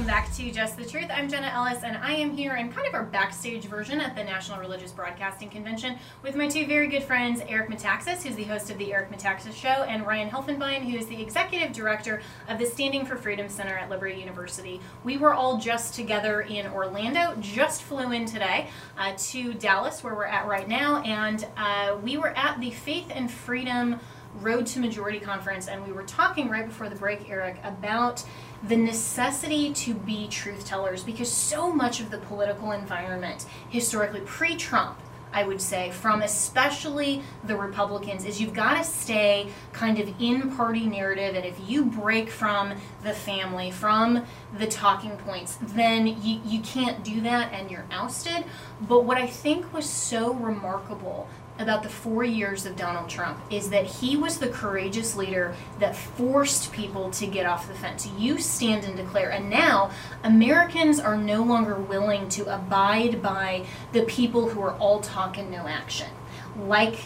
Welcome 0.00 0.16
back 0.16 0.34
to 0.36 0.50
Just 0.50 0.78
the 0.78 0.84
Truth. 0.86 1.08
I'm 1.12 1.28
Jenna 1.28 1.48
Ellis, 1.48 1.82
and 1.84 1.94
I 1.98 2.12
am 2.12 2.34
here 2.34 2.56
in 2.56 2.72
kind 2.72 2.88
of 2.88 2.94
our 2.94 3.02
backstage 3.02 3.66
version 3.66 4.00
at 4.00 4.16
the 4.16 4.24
National 4.24 4.58
Religious 4.58 4.92
Broadcasting 4.92 5.50
Convention 5.50 5.98
with 6.22 6.36
my 6.36 6.48
two 6.48 6.66
very 6.66 6.88
good 6.88 7.02
friends, 7.02 7.42
Eric 7.46 7.68
Metaxas, 7.68 8.22
who's 8.22 8.34
the 8.34 8.44
host 8.44 8.70
of 8.70 8.78
the 8.78 8.94
Eric 8.94 9.10
Metaxas 9.10 9.52
Show, 9.52 9.68
and 9.68 10.06
Ryan 10.06 10.30
Helfenbein, 10.30 10.90
who 10.90 10.96
is 10.96 11.06
the 11.08 11.20
executive 11.20 11.74
director 11.74 12.22
of 12.48 12.58
the 12.58 12.64
Standing 12.64 13.04
for 13.04 13.16
Freedom 13.16 13.46
Center 13.50 13.76
at 13.76 13.90
Liberty 13.90 14.18
University. 14.18 14.80
We 15.04 15.18
were 15.18 15.34
all 15.34 15.58
just 15.58 15.92
together 15.92 16.40
in 16.40 16.66
Orlando, 16.68 17.36
just 17.38 17.82
flew 17.82 18.10
in 18.12 18.24
today 18.24 18.70
uh, 18.96 19.12
to 19.18 19.52
Dallas, 19.52 20.02
where 20.02 20.14
we're 20.14 20.24
at 20.24 20.46
right 20.46 20.66
now, 20.66 21.02
and 21.02 21.46
uh, 21.58 21.98
we 22.02 22.16
were 22.16 22.34
at 22.38 22.58
the 22.58 22.70
Faith 22.70 23.12
and 23.14 23.30
Freedom 23.30 24.00
Road 24.36 24.66
to 24.68 24.80
Majority 24.80 25.18
Conference, 25.18 25.68
and 25.68 25.84
we 25.84 25.92
were 25.92 26.04
talking 26.04 26.48
right 26.48 26.64
before 26.64 26.88
the 26.88 26.94
break, 26.94 27.28
Eric, 27.28 27.58
about 27.64 28.24
the 28.62 28.76
necessity 28.76 29.72
to 29.72 29.94
be 29.94 30.28
truth 30.28 30.66
tellers 30.66 31.02
because 31.02 31.30
so 31.30 31.72
much 31.72 32.00
of 32.00 32.10
the 32.10 32.18
political 32.18 32.72
environment, 32.72 33.46
historically 33.68 34.20
pre 34.20 34.56
Trump, 34.56 34.98
I 35.32 35.44
would 35.44 35.60
say, 35.60 35.90
from 35.90 36.22
especially 36.22 37.22
the 37.44 37.56
Republicans, 37.56 38.24
is 38.24 38.40
you've 38.40 38.52
got 38.52 38.76
to 38.76 38.84
stay 38.84 39.48
kind 39.72 39.98
of 39.98 40.12
in 40.20 40.54
party 40.56 40.86
narrative. 40.86 41.36
And 41.36 41.44
if 41.44 41.56
you 41.68 41.84
break 41.84 42.28
from 42.28 42.74
the 43.02 43.12
family, 43.12 43.70
from 43.70 44.26
the 44.58 44.66
talking 44.66 45.16
points, 45.18 45.56
then 45.62 46.06
you, 46.06 46.40
you 46.44 46.60
can't 46.60 47.04
do 47.04 47.20
that 47.22 47.52
and 47.52 47.70
you're 47.70 47.86
ousted. 47.90 48.44
But 48.80 49.04
what 49.04 49.18
I 49.18 49.26
think 49.26 49.72
was 49.72 49.88
so 49.88 50.34
remarkable 50.34 51.28
about 51.60 51.82
the 51.82 51.88
four 51.88 52.24
years 52.24 52.64
of 52.64 52.74
Donald 52.76 53.08
Trump 53.08 53.38
is 53.50 53.70
that 53.70 53.84
he 53.84 54.16
was 54.16 54.38
the 54.38 54.48
courageous 54.48 55.14
leader 55.14 55.54
that 55.78 55.94
forced 55.94 56.72
people 56.72 57.10
to 57.10 57.26
get 57.26 57.46
off 57.46 57.68
the 57.68 57.74
fence. 57.74 58.08
You 58.18 58.38
stand 58.38 58.84
and 58.84 58.96
declare. 58.96 59.30
And 59.30 59.50
now 59.50 59.90
Americans 60.24 60.98
are 60.98 61.16
no 61.16 61.42
longer 61.42 61.76
willing 61.76 62.28
to 62.30 62.52
abide 62.54 63.22
by 63.22 63.66
the 63.92 64.02
people 64.02 64.48
who 64.48 64.60
are 64.62 64.74
all 64.76 65.00
talk 65.00 65.38
and 65.38 65.50
no 65.50 65.66
action, 65.66 66.10
like 66.58 66.96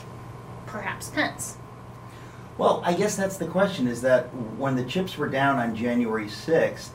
perhaps 0.66 1.10
Pence. 1.10 1.56
Well, 2.56 2.82
I 2.84 2.94
guess 2.94 3.16
that's 3.16 3.36
the 3.36 3.46
question 3.46 3.88
is 3.88 4.00
that 4.02 4.26
when 4.56 4.76
the 4.76 4.84
chips 4.84 5.18
were 5.18 5.28
down 5.28 5.58
on 5.58 5.74
January 5.74 6.26
6th, 6.26 6.90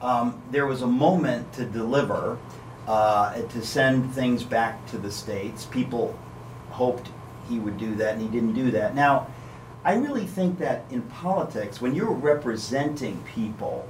um, 0.00 0.40
there 0.50 0.66
was 0.66 0.82
a 0.82 0.86
moment 0.86 1.52
to 1.54 1.64
deliver, 1.64 2.38
uh, 2.86 3.40
to 3.42 3.62
send 3.62 4.12
things 4.14 4.44
back 4.44 4.86
to 4.88 4.98
the 4.98 5.10
states. 5.10 5.64
People 5.64 6.16
hoped 6.74 7.08
he 7.48 7.58
would 7.58 7.78
do 7.78 7.94
that 7.96 8.14
and 8.14 8.22
he 8.22 8.28
didn't 8.28 8.54
do 8.54 8.70
that. 8.72 8.94
Now, 8.94 9.26
I 9.84 9.94
really 9.94 10.26
think 10.26 10.58
that 10.58 10.84
in 10.90 11.02
politics, 11.02 11.80
when 11.80 11.94
you're 11.94 12.10
representing 12.10 13.22
people, 13.34 13.86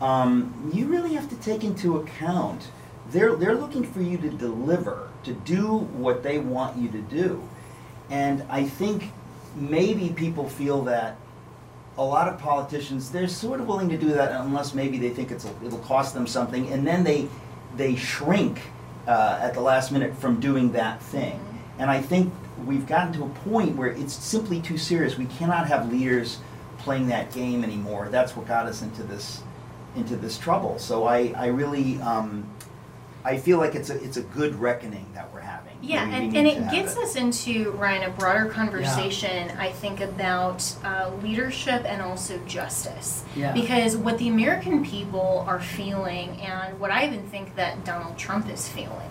um, 0.00 0.70
you 0.72 0.86
really 0.86 1.14
have 1.14 1.28
to 1.30 1.36
take 1.36 1.64
into 1.64 1.96
account 1.98 2.68
they're 3.10 3.36
they're 3.36 3.54
looking 3.54 3.84
for 3.84 4.00
you 4.00 4.16
to 4.18 4.30
deliver, 4.30 5.08
to 5.24 5.32
do 5.32 5.66
what 5.76 6.22
they 6.22 6.38
want 6.38 6.76
you 6.78 6.88
to 6.88 7.00
do, 7.02 7.42
and 8.10 8.44
I 8.48 8.64
think 8.64 9.12
maybe 9.54 10.08
people 10.08 10.48
feel 10.48 10.82
that 10.84 11.16
a 11.96 12.04
lot 12.04 12.28
of 12.28 12.40
politicians 12.40 13.10
they're 13.10 13.28
sort 13.28 13.60
of 13.60 13.68
willing 13.68 13.88
to 13.90 13.98
do 13.98 14.08
that 14.14 14.32
unless 14.40 14.74
maybe 14.74 14.98
they 14.98 15.10
think 15.10 15.30
it's 15.30 15.44
a, 15.44 15.52
it'll 15.64 15.78
cost 15.80 16.14
them 16.14 16.26
something, 16.26 16.68
and 16.72 16.86
then 16.86 17.04
they 17.04 17.28
they 17.76 17.94
shrink 17.94 18.60
uh, 19.06 19.38
at 19.40 19.52
the 19.54 19.60
last 19.60 19.92
minute 19.92 20.16
from 20.16 20.40
doing 20.40 20.72
that 20.72 21.02
thing. 21.02 21.38
And 21.78 21.90
I 21.90 22.00
think 22.00 22.32
we've 22.64 22.86
gotten 22.86 23.12
to 23.14 23.24
a 23.24 23.28
point 23.28 23.76
where 23.76 23.88
it's 23.88 24.14
simply 24.14 24.60
too 24.60 24.78
serious. 24.78 25.18
We 25.18 25.26
cannot 25.26 25.66
have 25.66 25.92
leaders 25.92 26.38
playing 26.78 27.08
that 27.08 27.32
game 27.32 27.64
anymore. 27.64 28.08
That's 28.10 28.36
what 28.36 28.46
got 28.46 28.66
us 28.66 28.82
into 28.82 29.02
this 29.02 29.42
into 29.96 30.16
this 30.16 30.38
trouble. 30.38 30.78
So 30.78 31.04
I, 31.04 31.32
I 31.36 31.46
really 31.46 32.00
um, 32.00 32.48
I 33.24 33.38
feel 33.38 33.58
like 33.58 33.74
it's 33.74 33.88
a 33.88 34.02
it's 34.04 34.18
a 34.18 34.22
good 34.22 34.54
reckoning 34.56 35.06
that 35.14 35.32
we're 35.32 35.40
having. 35.40 35.72
Yeah, 35.80 36.06
and, 36.08 36.36
and 36.36 36.46
it 36.46 36.70
gets 36.70 36.96
it. 36.96 37.02
us 37.02 37.16
into, 37.16 37.72
Ryan, 37.72 38.10
a 38.10 38.10
broader 38.10 38.46
conversation, 38.46 39.50
I 39.58 39.70
think, 39.70 40.00
about 40.00 40.74
uh, 40.84 41.10
leadership 41.22 41.84
and 41.86 42.00
also 42.00 42.38
justice. 42.46 43.24
Yeah. 43.36 43.52
Because 43.52 43.96
what 43.96 44.18
the 44.18 44.28
American 44.28 44.84
people 44.84 45.44
are 45.46 45.60
feeling, 45.60 46.40
and 46.40 46.78
what 46.80 46.90
I 46.90 47.06
even 47.06 47.26
think 47.28 47.56
that 47.56 47.84
Donald 47.84 48.16
Trump 48.16 48.48
is 48.48 48.68
feeling, 48.68 49.10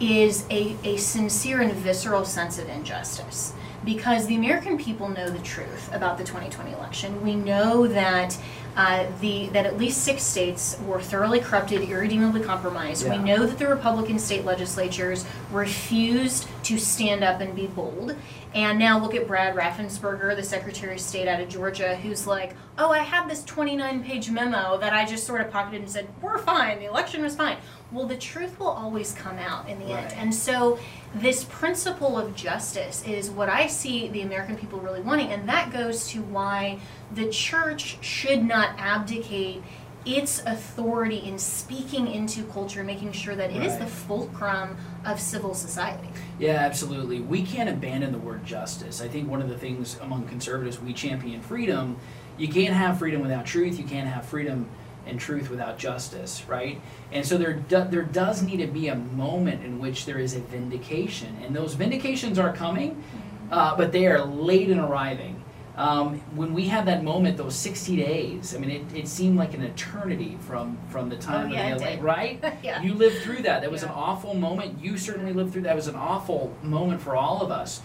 is 0.00 0.44
a, 0.50 0.76
a 0.84 0.96
sincere 0.96 1.60
and 1.60 1.72
visceral 1.72 2.24
sense 2.24 2.58
of 2.58 2.68
injustice. 2.68 3.52
Because 3.84 4.26
the 4.26 4.34
American 4.34 4.76
people 4.76 5.08
know 5.08 5.30
the 5.30 5.38
truth 5.38 5.88
about 5.94 6.18
the 6.18 6.24
2020 6.24 6.72
election. 6.72 7.22
We 7.22 7.34
know 7.34 7.86
that 7.86 8.36
uh, 8.76 9.06
the 9.20 9.48
that 9.48 9.66
at 9.66 9.76
least 9.76 10.04
six 10.04 10.22
states 10.22 10.78
were 10.86 11.00
thoroughly 11.00 11.40
corrupted, 11.40 11.82
irredeemably 11.82 12.42
compromised. 12.42 13.08
We 13.08 13.18
know 13.18 13.44
that 13.44 13.58
the 13.58 13.66
Republican 13.66 14.20
state 14.20 14.44
legislatures 14.44 15.24
refused 15.50 16.48
to 16.64 16.78
stand 16.78 17.24
up 17.24 17.40
and 17.40 17.56
be 17.56 17.66
bold. 17.66 18.14
And 18.54 18.78
now 18.78 18.98
look 18.98 19.14
at 19.14 19.26
Brad 19.26 19.54
Raffensperger, 19.56 20.34
the 20.34 20.42
Secretary 20.42 20.94
of 20.94 21.00
State 21.00 21.28
out 21.28 21.40
of 21.40 21.48
Georgia, 21.48 21.96
who's 21.96 22.26
like, 22.26 22.54
oh, 22.78 22.90
I 22.90 23.00
have 23.00 23.28
this 23.28 23.44
29 23.44 24.02
page 24.04 24.30
memo 24.30 24.78
that 24.78 24.92
I 24.92 25.04
just 25.04 25.26
sort 25.26 25.40
of 25.40 25.50
pocketed 25.50 25.82
and 25.82 25.90
said, 25.90 26.08
we're 26.22 26.38
fine, 26.38 26.78
the 26.78 26.86
election 26.86 27.22
was 27.22 27.36
fine. 27.36 27.58
Well, 27.90 28.06
the 28.06 28.16
truth 28.16 28.58
will 28.60 28.68
always 28.68 29.12
come 29.12 29.38
out 29.38 29.68
in 29.68 29.78
the 29.78 29.86
end. 29.86 30.12
And 30.12 30.34
so, 30.34 30.78
this 31.14 31.44
principle 31.44 32.18
of 32.18 32.34
justice 32.34 33.02
is 33.06 33.30
what 33.30 33.48
I 33.48 33.66
see 33.66 34.08
the 34.08 34.20
American 34.20 34.56
people 34.56 34.78
really 34.78 35.00
wanting. 35.00 35.28
And 35.28 35.48
that 35.48 35.72
goes 35.72 36.06
to 36.08 36.20
why 36.20 36.80
the 37.14 37.30
church 37.30 37.96
should 38.02 38.44
not 38.44 38.78
abdicate 38.78 39.62
its 40.04 40.42
authority 40.44 41.16
in 41.16 41.38
speaking 41.38 42.08
into 42.08 42.42
culture, 42.44 42.84
making 42.84 43.12
sure 43.12 43.34
that 43.34 43.50
it 43.50 43.62
is 43.62 43.76
the 43.78 43.86
fulcrum 43.86 44.76
of 45.04 45.20
civil 45.20 45.54
society. 45.54 46.08
Yeah, 46.38 46.52
absolutely. 46.52 47.20
We 47.20 47.42
can't 47.42 47.68
abandon 47.68 48.12
the 48.12 48.18
word 48.18 48.44
justice. 48.44 49.00
I 49.00 49.08
think 49.08 49.28
one 49.28 49.42
of 49.42 49.48
the 49.48 49.58
things 49.58 49.98
among 50.00 50.26
conservatives 50.28 50.80
we 50.80 50.92
champion 50.92 51.42
freedom. 51.42 51.98
You 52.36 52.48
can't 52.48 52.74
have 52.74 52.98
freedom 52.98 53.20
without 53.20 53.44
truth. 53.44 53.78
You 53.78 53.84
can't 53.84 54.08
have 54.08 54.24
freedom 54.24 54.68
and 55.08 55.18
truth 55.18 55.50
without 55.50 55.78
justice, 55.78 56.44
right? 56.46 56.80
And 57.12 57.24
so 57.26 57.38
there 57.38 57.54
do, 57.54 57.84
there 57.88 58.02
does 58.02 58.42
need 58.42 58.58
to 58.58 58.66
be 58.66 58.88
a 58.88 58.94
moment 58.94 59.64
in 59.64 59.78
which 59.78 60.04
there 60.06 60.18
is 60.18 60.34
a 60.34 60.40
vindication, 60.40 61.36
and 61.44 61.54
those 61.56 61.74
vindications 61.74 62.38
are 62.38 62.52
coming, 62.52 63.02
uh, 63.50 63.76
but 63.76 63.92
they 63.92 64.06
are 64.06 64.24
late 64.24 64.68
in 64.70 64.78
arriving. 64.78 65.42
Um, 65.76 66.18
when 66.34 66.54
we 66.54 66.66
had 66.66 66.86
that 66.86 67.04
moment, 67.04 67.36
those 67.36 67.54
60 67.54 67.94
days, 67.96 68.52
I 68.52 68.58
mean, 68.58 68.70
it, 68.70 68.96
it 68.96 69.06
seemed 69.06 69.36
like 69.38 69.54
an 69.54 69.62
eternity 69.62 70.36
from 70.40 70.76
from 70.88 71.08
the 71.08 71.16
time 71.16 71.50
Oh, 71.50 71.54
yeah, 71.54 71.68
of 71.74 71.78
the 71.78 71.92
ele- 71.92 72.00
right? 72.02 72.44
Yeah. 72.64 72.82
You 72.82 72.94
lived 72.94 73.22
through 73.22 73.42
that. 73.42 73.62
That 73.62 73.70
was 73.70 73.84
an 73.84 73.90
awful 73.90 74.34
moment. 74.34 74.82
You 74.82 74.98
certainly 74.98 75.32
lived 75.32 75.52
through 75.52 75.62
that. 75.62 75.72
It 75.72 75.76
was 75.76 75.86
an 75.86 75.94
awful 75.94 76.52
moment 76.64 77.00
for 77.00 77.14
all 77.14 77.42
of 77.42 77.52
us. 77.52 77.80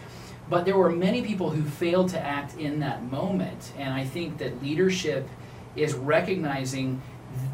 But 0.50 0.66
there 0.66 0.76
were 0.78 0.90
many 0.90 1.22
people 1.22 1.52
who 1.52 1.62
failed 1.64 2.10
to 2.10 2.20
act 2.20 2.58
in 2.58 2.80
that 2.80 3.04
moment. 3.12 3.72
And 3.78 3.94
I 3.94 4.04
think 4.06 4.40
that 4.40 4.62
leadership 4.64 5.30
is 5.76 5.94
recognizing 5.94 7.00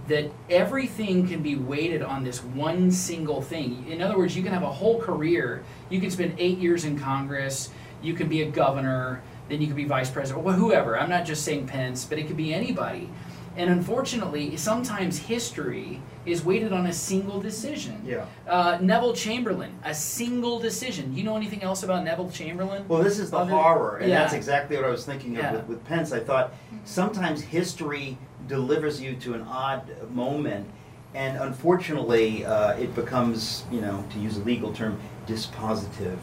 that 0.09 0.29
everything 0.49 1.27
can 1.27 1.41
be 1.41 1.55
weighted 1.55 2.01
on 2.01 2.23
this 2.23 2.43
one 2.43 2.91
single 2.91 3.41
thing. 3.41 3.85
In 3.89 4.01
other 4.01 4.17
words, 4.17 4.35
you 4.35 4.43
can 4.43 4.51
have 4.51 4.63
a 4.63 4.71
whole 4.71 4.99
career. 4.99 5.63
You 5.89 6.01
can 6.01 6.11
spend 6.11 6.35
eight 6.37 6.57
years 6.57 6.83
in 6.83 6.99
Congress. 6.99 7.69
You 8.01 8.13
can 8.13 8.27
be 8.27 8.41
a 8.41 8.49
governor. 8.49 9.21
Then 9.47 9.61
you 9.61 9.67
could 9.67 9.75
be 9.75 9.85
vice 9.85 10.09
president 10.11 10.45
or 10.45 10.53
whoever. 10.53 10.99
I'm 10.99 11.09
not 11.09 11.25
just 11.25 11.43
saying 11.43 11.67
Pence, 11.67 12.05
but 12.05 12.17
it 12.19 12.27
could 12.27 12.37
be 12.37 12.53
anybody. 12.53 13.09
And 13.57 13.69
unfortunately, 13.69 14.55
sometimes 14.57 15.17
history 15.17 16.01
is 16.25 16.45
weighted 16.45 16.71
on 16.71 16.85
a 16.85 16.93
single 16.93 17.41
decision. 17.41 18.01
Yeah. 18.05 18.25
Uh, 18.47 18.77
Neville 18.79 19.13
Chamberlain, 19.13 19.73
a 19.83 19.93
single 19.93 20.59
decision. 20.59 21.15
You 21.15 21.23
know 21.23 21.35
anything 21.35 21.63
else 21.63 21.83
about 21.83 22.03
Neville 22.03 22.29
Chamberlain? 22.29 22.87
Well, 22.87 23.03
this 23.03 23.19
is 23.19 23.31
the 23.31 23.37
Other- 23.37 23.51
horror, 23.51 23.97
and 23.97 24.11
that's 24.11 24.33
exactly 24.33 24.75
what 24.77 24.85
I 24.85 24.89
was 24.89 25.05
thinking 25.05 25.35
of 25.37 25.43
Yeah. 25.43 25.51
with, 25.53 25.67
with 25.67 25.85
Pence. 25.85 26.13
I 26.13 26.19
thought 26.19 26.53
sometimes 26.85 27.41
history 27.41 28.17
delivers 28.49 28.99
you 28.99 29.15
to 29.15 29.35
an 29.35 29.43
odd 29.43 30.11
moment, 30.11 30.67
and 31.13 31.37
unfortunately, 31.37 32.45
uh, 32.45 32.71
it 32.73 32.93
becomes, 32.95 33.63
you 33.71 33.79
know, 33.79 34.03
to 34.11 34.19
use 34.19 34.35
a 34.37 34.41
legal 34.41 34.73
term, 34.73 34.99
dispositive. 35.25 36.17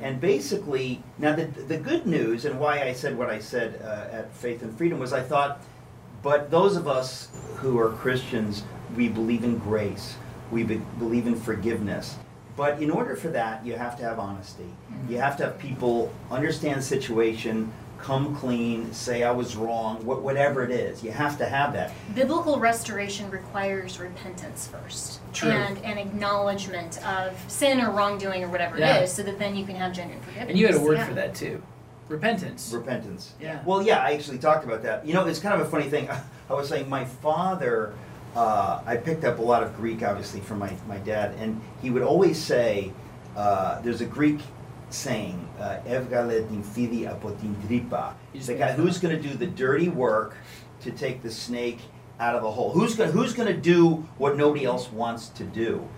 And 0.00 0.20
basically, 0.20 1.02
now 1.18 1.34
the, 1.34 1.44
the 1.44 1.76
good 1.76 2.06
news, 2.06 2.44
and 2.44 2.58
why 2.58 2.82
I 2.82 2.92
said 2.92 3.18
what 3.18 3.28
I 3.28 3.40
said 3.40 3.82
uh, 3.82 4.16
at 4.16 4.32
Faith 4.32 4.62
and 4.62 4.76
Freedom, 4.78 4.98
was 4.98 5.12
I 5.12 5.20
thought, 5.20 5.60
but 6.22 6.50
those 6.50 6.76
of 6.76 6.86
us 6.86 7.28
who 7.56 7.78
are 7.78 7.90
Christians, 7.90 8.62
we 8.96 9.08
believe 9.08 9.44
in 9.44 9.58
grace, 9.58 10.14
we 10.50 10.62
be- 10.62 10.82
believe 10.98 11.26
in 11.26 11.34
forgiveness. 11.34 12.16
But 12.56 12.80
in 12.80 12.90
order 12.90 13.16
for 13.16 13.28
that, 13.28 13.66
you 13.66 13.74
have 13.74 13.96
to 13.98 14.04
have 14.04 14.18
honesty. 14.18 14.68
You 15.08 15.18
have 15.18 15.36
to 15.38 15.44
have 15.44 15.58
people 15.58 16.12
understand 16.30 16.78
the 16.78 16.84
situation, 16.84 17.72
come 18.02 18.34
clean, 18.36 18.92
say 18.92 19.22
I 19.22 19.30
was 19.30 19.54
wrong, 19.56 19.96
wh- 20.02 20.22
whatever 20.22 20.64
it 20.64 20.72
is. 20.72 21.02
You 21.04 21.12
have 21.12 21.38
to 21.38 21.46
have 21.46 21.72
that. 21.74 21.92
Biblical 22.14 22.58
restoration 22.58 23.30
requires 23.30 23.98
repentance 24.00 24.66
first. 24.66 25.20
True. 25.32 25.50
And 25.50 25.78
an 25.84 25.98
acknowledgement 25.98 27.04
of 27.06 27.32
sin 27.46 27.80
or 27.80 27.90
wrongdoing 27.92 28.42
or 28.42 28.48
whatever 28.48 28.76
Yeah. 28.76 28.96
it 28.98 29.04
is, 29.04 29.12
so 29.12 29.22
that 29.22 29.38
then 29.38 29.56
you 29.56 29.64
can 29.64 29.76
have 29.76 29.92
genuine 29.92 30.20
forgiveness. 30.22 30.50
And 30.50 30.58
you 30.58 30.66
had 30.66 30.74
a 30.74 30.80
word 30.80 30.98
Yeah. 30.98 31.06
for 31.06 31.14
that 31.14 31.34
too. 31.34 31.62
Repentance. 32.08 32.72
Repentance. 32.74 33.32
Yeah. 33.40 33.60
Well, 33.64 33.80
yeah, 33.80 34.00
I 34.02 34.12
actually 34.14 34.38
talked 34.38 34.64
about 34.64 34.82
that. 34.82 35.06
You 35.06 35.14
know, 35.14 35.24
it's 35.26 35.38
kind 35.38 35.58
of 35.58 35.66
a 35.66 35.70
funny 35.70 35.88
thing. 35.88 36.08
I 36.50 36.54
was 36.54 36.68
saying 36.68 36.88
my 36.88 37.04
father, 37.04 37.94
uh, 38.34 38.80
I 38.84 38.96
picked 38.96 39.24
up 39.24 39.38
a 39.38 39.42
lot 39.42 39.62
of 39.62 39.76
Greek, 39.76 40.02
obviously, 40.02 40.40
from 40.40 40.58
my, 40.58 40.72
my 40.88 40.98
dad, 40.98 41.36
and 41.38 41.60
he 41.80 41.90
would 41.90 42.02
always 42.02 42.36
say, 42.42 42.92
uh, 43.36 43.80
there's 43.82 44.00
a 44.00 44.06
Greek 44.06 44.40
saying, 44.92 45.48
uh, 45.58 45.78
"Evgale 45.86 46.48
din 46.48 46.62
fidi 46.62 47.02
apotin 47.02 47.54
dripa." 47.66 48.14
He's 48.32 48.46
The 48.46 48.54
guy 48.54 48.72
who's 48.72 48.98
going 48.98 49.16
to 49.16 49.28
do 49.28 49.34
the 49.34 49.46
dirty 49.46 49.88
work 49.88 50.36
to 50.82 50.90
take 50.90 51.22
the 51.22 51.30
snake 51.30 51.80
out 52.18 52.34
of 52.34 52.42
the 52.42 52.50
hole. 52.50 52.70
Who's 52.70 52.94
going 52.94 53.10
Who's 53.10 53.32
going 53.32 53.48
to 53.48 53.60
do 53.60 54.06
what 54.18 54.36
nobody 54.36 54.64
else 54.64 54.90
wants 54.92 55.28
to 55.30 55.44
do? 55.44 55.88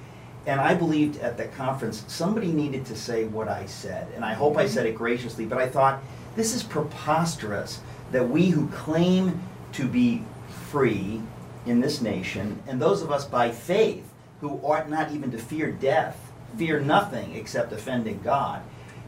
And 0.46 0.60
I 0.60 0.74
believed 0.74 1.18
at 1.20 1.36
the 1.36 1.46
conference 1.46 2.04
somebody 2.06 2.48
needed 2.48 2.84
to 2.86 2.96
say 2.96 3.24
what 3.24 3.48
I 3.48 3.66
said, 3.66 4.08
and 4.14 4.24
I 4.24 4.34
hope 4.34 4.56
I 4.56 4.66
said 4.66 4.86
it 4.86 4.94
graciously. 4.94 5.46
But 5.46 5.58
I 5.58 5.68
thought 5.68 6.02
this 6.36 6.54
is 6.54 6.62
preposterous 6.62 7.80
that 8.12 8.28
we 8.28 8.50
who 8.50 8.68
claim 8.68 9.42
to 9.72 9.86
be 9.86 10.22
free 10.70 11.22
in 11.66 11.80
this 11.80 12.00
nation, 12.00 12.62
and 12.66 12.80
those 12.80 13.00
of 13.00 13.10
us 13.10 13.24
by 13.24 13.50
faith 13.50 14.04
who 14.40 14.60
ought 14.62 14.90
not 14.90 15.12
even 15.12 15.30
to 15.30 15.38
fear 15.38 15.70
death, 15.70 16.32
fear 16.58 16.78
nothing 16.78 17.34
except 17.34 17.72
offending 17.72 18.20
God, 18.22 18.60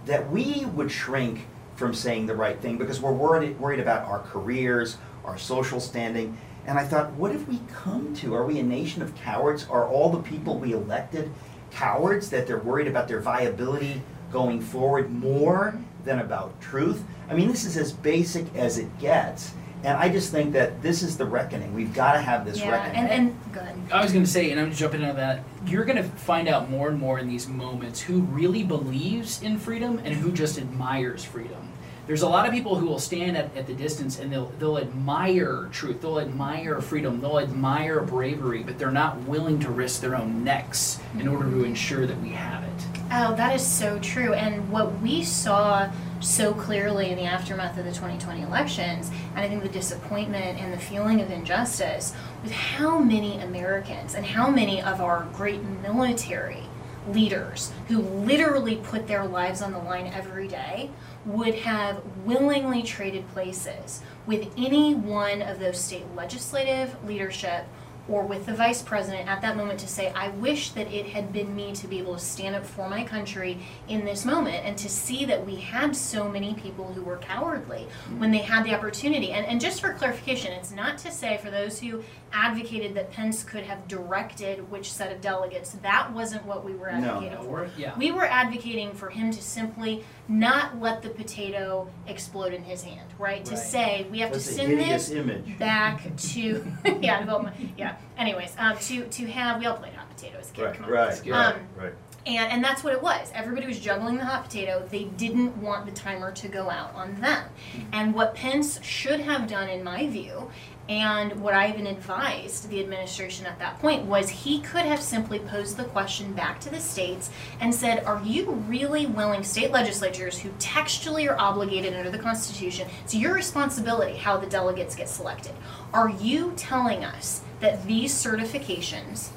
that 0.07 0.31
we 0.31 0.65
would 0.67 0.91
shrink 0.91 1.47
from 1.75 1.93
saying 1.93 2.27
the 2.27 2.35
right 2.35 2.59
thing 2.61 2.79
because 2.79 3.01
we're 3.01 3.13
worried, 3.13 3.61
worried 3.61 3.81
about 3.81 4.09
our 4.09 4.21
careers, 4.21 4.97
our 5.25 5.37
social 5.37 5.79
standing. 5.79 6.37
And 6.67 6.79
I 6.79 6.85
thought, 6.85 7.13
what 7.13 7.33
have 7.33 7.47
we 7.49 7.61
come 7.69 8.15
to? 8.17 8.35
Are 8.35 8.47
we 8.47 8.59
a 8.59 8.63
nation 8.63 9.03
of 9.03 9.15
cowards? 9.15 9.67
Are 9.69 9.87
all 9.87 10.11
the 10.11 10.23
people 10.23 10.59
we 10.59 10.73
elected 10.73 11.31
cowards 11.71 12.31
that 12.31 12.47
they're 12.47 12.59
worried 12.59 12.89
about 12.89 13.09
their 13.09 13.21
viability 13.21 14.03
going 14.33 14.61
forward 14.61 15.13
more 15.13 15.79
than 16.05 16.21
about 16.21 16.61
truth? 16.61 17.05
I 17.29 17.35
mean, 17.35 17.49
this 17.49 17.65
is 17.65 17.77
as 17.77 17.93
basic 17.93 18.53
as 18.55 18.79
it 18.79 18.99
gets. 18.99 19.53
And 19.85 19.97
I 19.97 20.09
just 20.09 20.33
think 20.33 20.53
that 20.55 20.83
this 20.83 21.03
is 21.03 21.17
the 21.17 21.27
reckoning. 21.27 21.73
We've 21.75 21.93
got 21.95 22.15
to 22.15 22.21
have 22.21 22.45
this 22.45 22.59
Yeah, 22.59 22.71
reckoning. 22.71 22.97
and, 22.97 23.11
and 23.11 23.53
go 23.53 23.61
ahead. 23.61 23.77
I 23.93 24.03
was 24.03 24.13
going 24.13 24.25
to 24.25 24.31
say, 24.31 24.51
and 24.51 24.61
I'm 24.61 24.73
jumping 24.73 25.03
into 25.03 25.15
that. 25.15 25.45
You're 25.67 25.85
going 25.85 25.97
to 25.99 26.03
find 26.03 26.49
out 26.49 26.71
more 26.71 26.89
and 26.89 26.99
more 26.99 27.19
in 27.19 27.29
these 27.29 27.47
moments 27.47 28.01
who 28.01 28.21
really 28.21 28.65
believes 28.65 29.43
in 29.43 29.59
freedom 29.59 30.01
and 30.05 30.15
who 30.15 30.33
just 30.33 30.59
admires 30.59 31.25
freedom. 31.25 31.69
There's 32.07 32.23
a 32.23 32.29
lot 32.29 32.47
of 32.47 32.53
people 32.53 32.77
who 32.77 32.87
will 32.87 32.99
stand 32.99 33.37
at, 33.37 33.55
at 33.57 33.67
the 33.67 33.75
distance 33.75 34.19
and 34.19 34.33
they'll 34.33 34.53
they'll 34.59 34.79
admire 34.79 35.69
truth, 35.73 36.01
they'll 36.01 36.21
admire 36.21 36.81
freedom, 36.81 37.21
they'll 37.21 37.41
admire 37.41 38.01
bravery, 38.01 38.63
but 38.63 38.79
they're 38.79 38.91
not 38.91 39.19
willing 39.23 39.59
to 39.61 39.71
risk 39.71 40.01
their 40.01 40.17
own 40.17 40.45
necks 40.45 41.01
in 41.19 41.27
order 41.27 41.51
to 41.51 41.65
ensure 41.65 42.07
that 42.07 42.21
we 42.21 42.31
have 42.31 42.63
it. 42.63 43.01
Oh, 43.11 43.35
that 43.37 43.55
is 43.55 43.67
so 43.67 43.99
true. 44.01 44.35
And 44.35 44.71
what 44.71 45.01
we 45.01 45.23
saw 45.23 45.91
so 46.21 46.55
clearly 46.55 47.11
in 47.11 47.17
the 47.17 47.25
aftermath 47.25 47.79
of 47.79 47.85
the 47.85 47.93
2020 47.93 48.43
elections, 48.43 49.11
and 49.35 49.39
I 49.39 49.49
think 49.49 49.63
the 49.63 49.69
disappointment 49.69 50.61
and 50.61 50.73
the 50.73 50.79
feeling 50.79 51.21
of 51.21 51.31
injustice, 51.31 52.15
with 52.43 52.53
how 52.53 52.99
many 52.99 53.39
Americans 53.41 54.15
and 54.15 54.25
how 54.25 54.51
many 54.51 54.83
of 54.83 55.01
our 55.01 55.27
great 55.35 55.63
military 55.63 56.65
leaders 57.09 57.73
who 57.89 57.99
literally 58.01 58.77
put 58.77 59.07
their 59.07 59.25
lives 59.27 59.63
on 59.63 59.73
the 59.73 59.79
line 59.79 60.09
every 60.09 60.49
day 60.49 60.91
would 61.27 61.55
have 61.57 62.01
willingly 62.25 62.83
traded 62.83 63.29
places 63.29 64.01
with 64.27 64.49
any 64.57 64.95
one 64.95 65.43
of 65.43 65.59
those 65.59 65.81
state 65.81 66.05
legislative 66.15 67.05
leadership 67.05 67.67
or 68.09 68.25
with 68.25 68.47
the 68.47 68.55
vice 68.55 68.83
president 68.83 69.29
at 69.29 69.43
that 69.43 69.57
moment 69.57 69.81
to 69.81 69.89
say, 69.89 70.11
I 70.11 70.29
wish 70.29 70.71
that 70.71 70.93
it 70.93 71.07
had 71.07 71.33
been 71.33 71.55
me 71.57 71.73
to 71.75 71.89
be 71.89 71.99
able 71.99 72.15
to 72.15 72.21
stand 72.21 72.55
up 72.55 72.65
for 72.65 72.89
my 72.89 73.03
country 73.03 73.59
in 73.89 74.05
this 74.05 74.25
moment 74.25 74.65
and 74.65 74.79
to 74.79 74.89
see 74.89 75.25
that 75.25 75.45
we 75.45 75.57
had 75.57 75.97
so 75.97 76.29
many 76.29 76.55
people 76.55 76.93
who 76.93 77.03
were 77.03 77.17
cowardly 77.17 77.89
mm. 78.09 78.19
when 78.19 78.31
they 78.31 78.39
had 78.39 78.65
the 78.65 78.75
opportunity. 78.75 79.33
And, 79.33 79.45
and 79.47 79.61
just 79.61 79.81
for 79.81 79.93
clarification, 79.93 80.53
it's 80.53 80.71
not 80.71 80.99
to 80.99 81.11
say 81.11 81.39
for 81.39 81.51
those 81.51 81.81
who 81.81 82.05
advocated 82.33 82.95
that 82.95 83.11
Pence 83.11 83.43
could 83.43 83.65
have 83.65 83.89
directed 83.89 84.71
which 84.71 84.93
set 84.93 85.11
of 85.11 85.21
delegates, 85.21 85.73
that 85.83 86.13
wasn't 86.13 86.45
what 86.47 86.65
we 86.65 86.75
were 86.75 86.89
advocating 86.89 87.33
No, 87.33 87.43
for. 87.43 87.51
we're- 87.51 87.71
yeah. 87.77 87.99
We 87.99 88.13
were 88.13 88.25
advocating 88.25 88.93
for 88.93 89.11
him 89.11 89.33
to 89.33 89.43
simply 89.43 90.05
not 90.29 90.81
let 90.81 91.03
the 91.03 91.09
potato 91.11 91.89
explode 92.07 92.53
in 92.53 92.63
his 92.65 92.83
hand, 92.83 93.09
right? 93.19 93.45
To 93.45 93.57
say 93.57 94.07
we 94.11 94.19
have 94.21 94.33
That's 94.33 94.47
to 94.47 94.55
send 94.55 94.79
this 94.79 95.11
image. 95.11 95.59
back 95.59 96.03
to 96.17 96.67
yeah, 97.01 97.21
development. 97.21 97.57
Yeah. 97.77 97.97
Anyways, 98.19 98.55
um, 98.59 98.77
to 98.79 99.05
to 99.07 99.27
have 99.27 99.61
we 99.61 99.67
all 99.67 99.77
played 99.77 99.93
hot 99.95 100.09
potato 100.11 100.39
as 100.39 100.51
a 100.51 100.53
kid. 100.53 100.63
Right, 100.65 100.75
Come 100.75 100.85
on. 100.87 100.91
right, 100.91 101.21
good. 101.25 101.31
right, 101.31 101.55
Um, 101.55 101.61
right. 101.77 101.93
And 102.27 102.51
and 102.53 102.65
that's 102.65 102.83
what 102.83 102.93
it 102.93 103.01
was. 103.01 103.31
Everybody 103.35 103.69
was 103.69 103.79
juggling 103.79 104.17
the 104.17 104.25
hot 104.25 104.45
potato. 104.45 104.85
They 104.91 105.05
didn't 105.05 105.57
want 105.59 105.87
the 105.87 105.93
timer 105.93 106.33
to 106.33 106.49
go 106.49 106.69
out 106.69 106.93
on 106.95 107.15
them. 107.21 107.45
And 107.93 108.13
what 108.15 108.35
Pence 108.35 108.83
should 108.83 109.21
have 109.21 109.47
done, 109.47 109.69
in 109.69 109.85
my 109.85 110.09
view, 110.09 110.51
and 110.89 111.41
what 111.41 111.53
I 111.53 111.69
even 111.69 111.89
advised 111.89 112.69
the 112.69 112.81
administration 112.81 113.45
at 113.45 113.59
that 113.59 113.81
point 113.81 114.05
was 114.05 114.29
he 114.29 114.61
could 114.61 114.85
have 114.85 115.03
simply 115.03 115.41
posed 115.41 115.77
the 115.77 115.85
question 115.85 116.33
back 116.33 116.61
to 116.61 116.71
the 116.71 116.79
states 116.79 117.31
and 117.61 117.75
said, 117.75 118.05
Are 118.05 118.23
you 118.25 118.53
really 118.53 119.07
willing, 119.07 119.43
state 119.43 119.73
legislatures 119.73 120.39
who 120.39 120.51
textually 120.61 121.29
are 121.29 121.37
obligated 121.39 121.95
under 121.95 122.11
the 122.11 122.19
Constitution, 122.19 122.89
it's 123.03 123.15
your 123.15 123.35
responsibility 123.35 124.17
how 124.17 124.37
the 124.37 124.47
delegates 124.47 124.95
get 124.95 125.09
selected. 125.09 125.53
Are 125.93 126.11
you 126.11 126.53
telling 126.57 127.05
us 127.05 127.43
that 127.61 127.85
these 127.85 128.15
certifications 128.15 129.31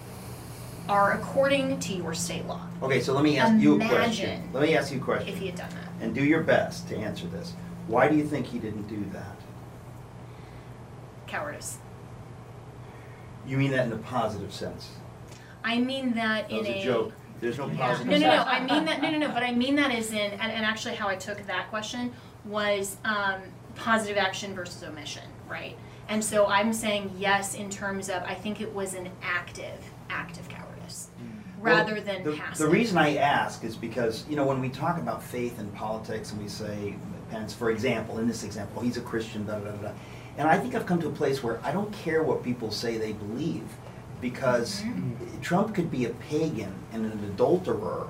are 0.88 1.14
according 1.14 1.80
to 1.80 1.94
your 1.94 2.14
state 2.14 2.46
law? 2.46 2.62
Okay, 2.84 3.02
so 3.02 3.14
let 3.14 3.24
me 3.24 3.38
ask 3.38 3.60
you 3.60 3.82
a 3.82 3.88
question. 3.88 4.50
Let 4.54 4.64
me 4.64 4.76
ask 4.76 4.92
you 4.92 5.00
a 5.00 5.04
question. 5.04 5.30
If 5.30 5.38
he 5.38 5.48
had 5.48 5.56
done 5.56 5.70
that. 5.70 6.04
and 6.06 6.14
do 6.14 6.24
your 6.24 6.44
best 6.44 6.88
to 6.90 6.98
answer 6.98 7.26
this. 7.28 7.54
Why 7.88 8.08
do 8.08 8.16
you 8.16 8.26
think 8.26 8.46
he 8.46 8.60
didn't 8.60 8.88
do 8.88 9.04
that? 9.14 9.36
Cowardice. 11.30 11.78
You 13.48 13.58
mean 13.58 13.72
that 13.72 13.86
in 13.86 13.94
a 13.94 13.98
positive 13.98 14.54
sense? 14.54 14.92
I 15.64 15.80
mean 15.80 16.14
that 16.14 16.50
That 16.50 16.60
in 16.60 16.66
a 16.66 16.82
a 16.82 16.84
joke. 16.84 17.14
There's 17.40 17.58
no 17.58 17.70
positive 17.70 18.08
No, 18.08 18.18
no, 18.18 18.36
no. 18.36 18.44
I 18.44 18.60
mean 18.60 18.86
that. 18.86 19.02
No, 19.02 19.12
no, 19.12 19.18
no. 19.18 19.30
But 19.30 19.44
I 19.44 19.52
mean 19.54 19.76
that 19.76 19.92
as 19.92 20.12
in, 20.12 20.18
and, 20.18 20.52
and 20.52 20.66
actually, 20.66 20.96
how 20.96 21.08
I 21.08 21.16
took 21.16 21.46
that 21.48 21.70
question 21.70 22.12
was 22.46 22.98
um, 23.06 23.42
positive 23.76 24.18
action 24.18 24.54
versus 24.54 24.84
omission, 24.84 25.24
right? 25.50 25.78
And 26.10 26.24
so 26.24 26.48
I'm 26.48 26.74
saying 26.74 27.12
yes 27.18 27.56
in 27.56 27.70
terms 27.70 28.10
of 28.10 28.24
I 28.24 28.34
think 28.34 28.62
it 28.62 28.74
was 28.74 28.94
an 28.94 29.10
active, 29.22 29.80
active 30.10 30.50
cowardice, 30.50 31.10
rather 31.60 31.94
Well, 31.94 32.04
than 32.04 32.24
the, 32.24 32.34
passive. 32.34 32.66
The 32.66 32.72
reason 32.72 32.98
I 32.98 33.18
ask 33.18 33.64
is 33.64 33.76
because, 33.76 34.26
you 34.28 34.36
know, 34.36 34.46
when 34.46 34.60
we 34.60 34.70
talk 34.70 34.98
about 34.98 35.24
faith 35.24 35.60
and 35.60 35.74
politics 35.76 36.32
and 36.32 36.42
we 36.42 36.50
say, 36.50 36.96
Pence, 37.30 37.54
for 37.54 37.70
example, 37.70 38.18
in 38.18 38.28
this 38.28 38.44
example, 38.44 38.82
he's 38.82 38.98
a 38.98 39.02
Christian, 39.02 39.46
da 39.46 39.60
da 39.60 39.72
da 39.72 39.78
da. 39.78 39.92
And 40.40 40.48
I 40.48 40.58
think 40.58 40.74
I've 40.74 40.86
come 40.86 41.02
to 41.02 41.08
a 41.08 41.12
place 41.12 41.44
where 41.44 41.60
I 41.66 41.72
don't 41.74 41.92
care 41.92 42.24
what 42.24 42.44
people 42.44 42.72
say 42.72 42.98
they 42.98 43.12
believe 43.12 43.66
because 44.22 44.82
Mm-hmm. 44.82 45.42
Trump 45.42 45.74
could 45.76 45.90
be 45.92 46.06
a 46.06 46.10
pagan 46.10 46.74
and 46.92 47.06
an 47.06 47.24
adulterer, 47.26 48.08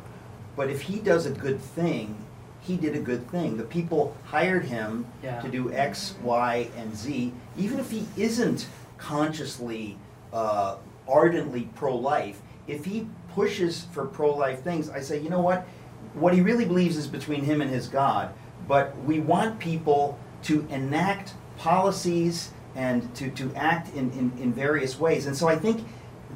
but 0.56 0.70
if 0.70 0.82
he 0.82 1.00
does 1.00 1.26
a 1.28 1.32
good 1.32 1.60
thing, 1.60 2.16
he 2.62 2.76
did 2.78 2.96
a 2.96 3.00
good 3.00 3.30
thing. 3.30 3.58
The 3.58 3.64
people 3.64 4.16
hired 4.26 4.66
him 4.66 5.06
Yeah. 5.24 5.40
to 5.42 5.50
do 5.50 5.72
X, 5.74 6.16
Y, 6.24 6.70
and 6.78 6.96
Z, 6.96 7.34
even 7.58 7.80
if 7.80 7.92
he 7.92 8.08
isn't 8.18 8.68
consciously, 8.98 9.98
uh, 10.34 10.76
ardently 11.08 11.68
pro-life. 11.76 12.42
If 12.68 12.86
he 12.86 13.08
pushes 13.34 13.86
for 13.92 14.06
pro-life 14.06 14.62
things, 14.64 14.90
I 14.90 15.02
say, 15.02 15.20
you 15.20 15.30
know 15.30 15.42
what? 15.42 15.68
What 16.14 16.34
he 16.34 16.42
really 16.42 16.66
believes 16.66 16.98
is 16.98 17.08
between 17.08 17.44
him 17.44 17.62
and 17.62 17.70
his 17.72 17.88
God. 17.88 18.32
But 18.68 18.98
we 19.04 19.20
want 19.20 19.60
people 19.60 20.18
to 20.44 20.66
enact 20.70 21.34
policies 21.60 22.52
and 22.76 23.14
to, 23.16 23.30
to 23.32 23.54
act 23.56 23.94
in, 23.94 24.12
in, 24.12 24.32
in 24.42 24.54
various 24.54 25.00
ways. 25.00 25.28
And 25.28 25.36
so 25.36 25.48
I 25.48 25.56
think 25.58 25.86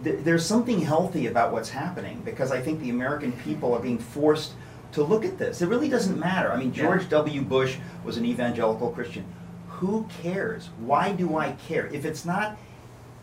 th- 0.03 0.19
there's 0.23 0.45
something 0.45 0.81
healthy 0.81 1.27
about 1.27 1.51
what's 1.53 1.69
happening 1.69 2.21
because 2.25 2.51
I 2.51 2.61
think 2.61 2.81
the 2.81 2.89
American 2.89 3.31
people 3.31 3.73
are 3.73 3.79
being 3.79 3.97
forced 3.97 4.53
to 4.91 5.03
look 5.03 5.25
at 5.25 5.37
this. 5.37 5.61
It 5.61 5.69
really 5.69 5.89
doesn't 5.89 6.19
matter. 6.19 6.51
I 6.51 6.57
mean, 6.57 6.73
George 6.73 7.09
W. 7.09 7.41
Bush 7.41 7.77
was 8.03 8.17
an 8.17 8.25
evangelical 8.25 8.91
Christian. 8.91 9.25
Who 9.69 10.07
cares? 10.21 10.69
Why 10.79 11.13
do 11.13 11.37
I 11.37 11.53
care? 11.53 11.87
If 11.87 12.05
it's 12.05 12.25
not, 12.25 12.57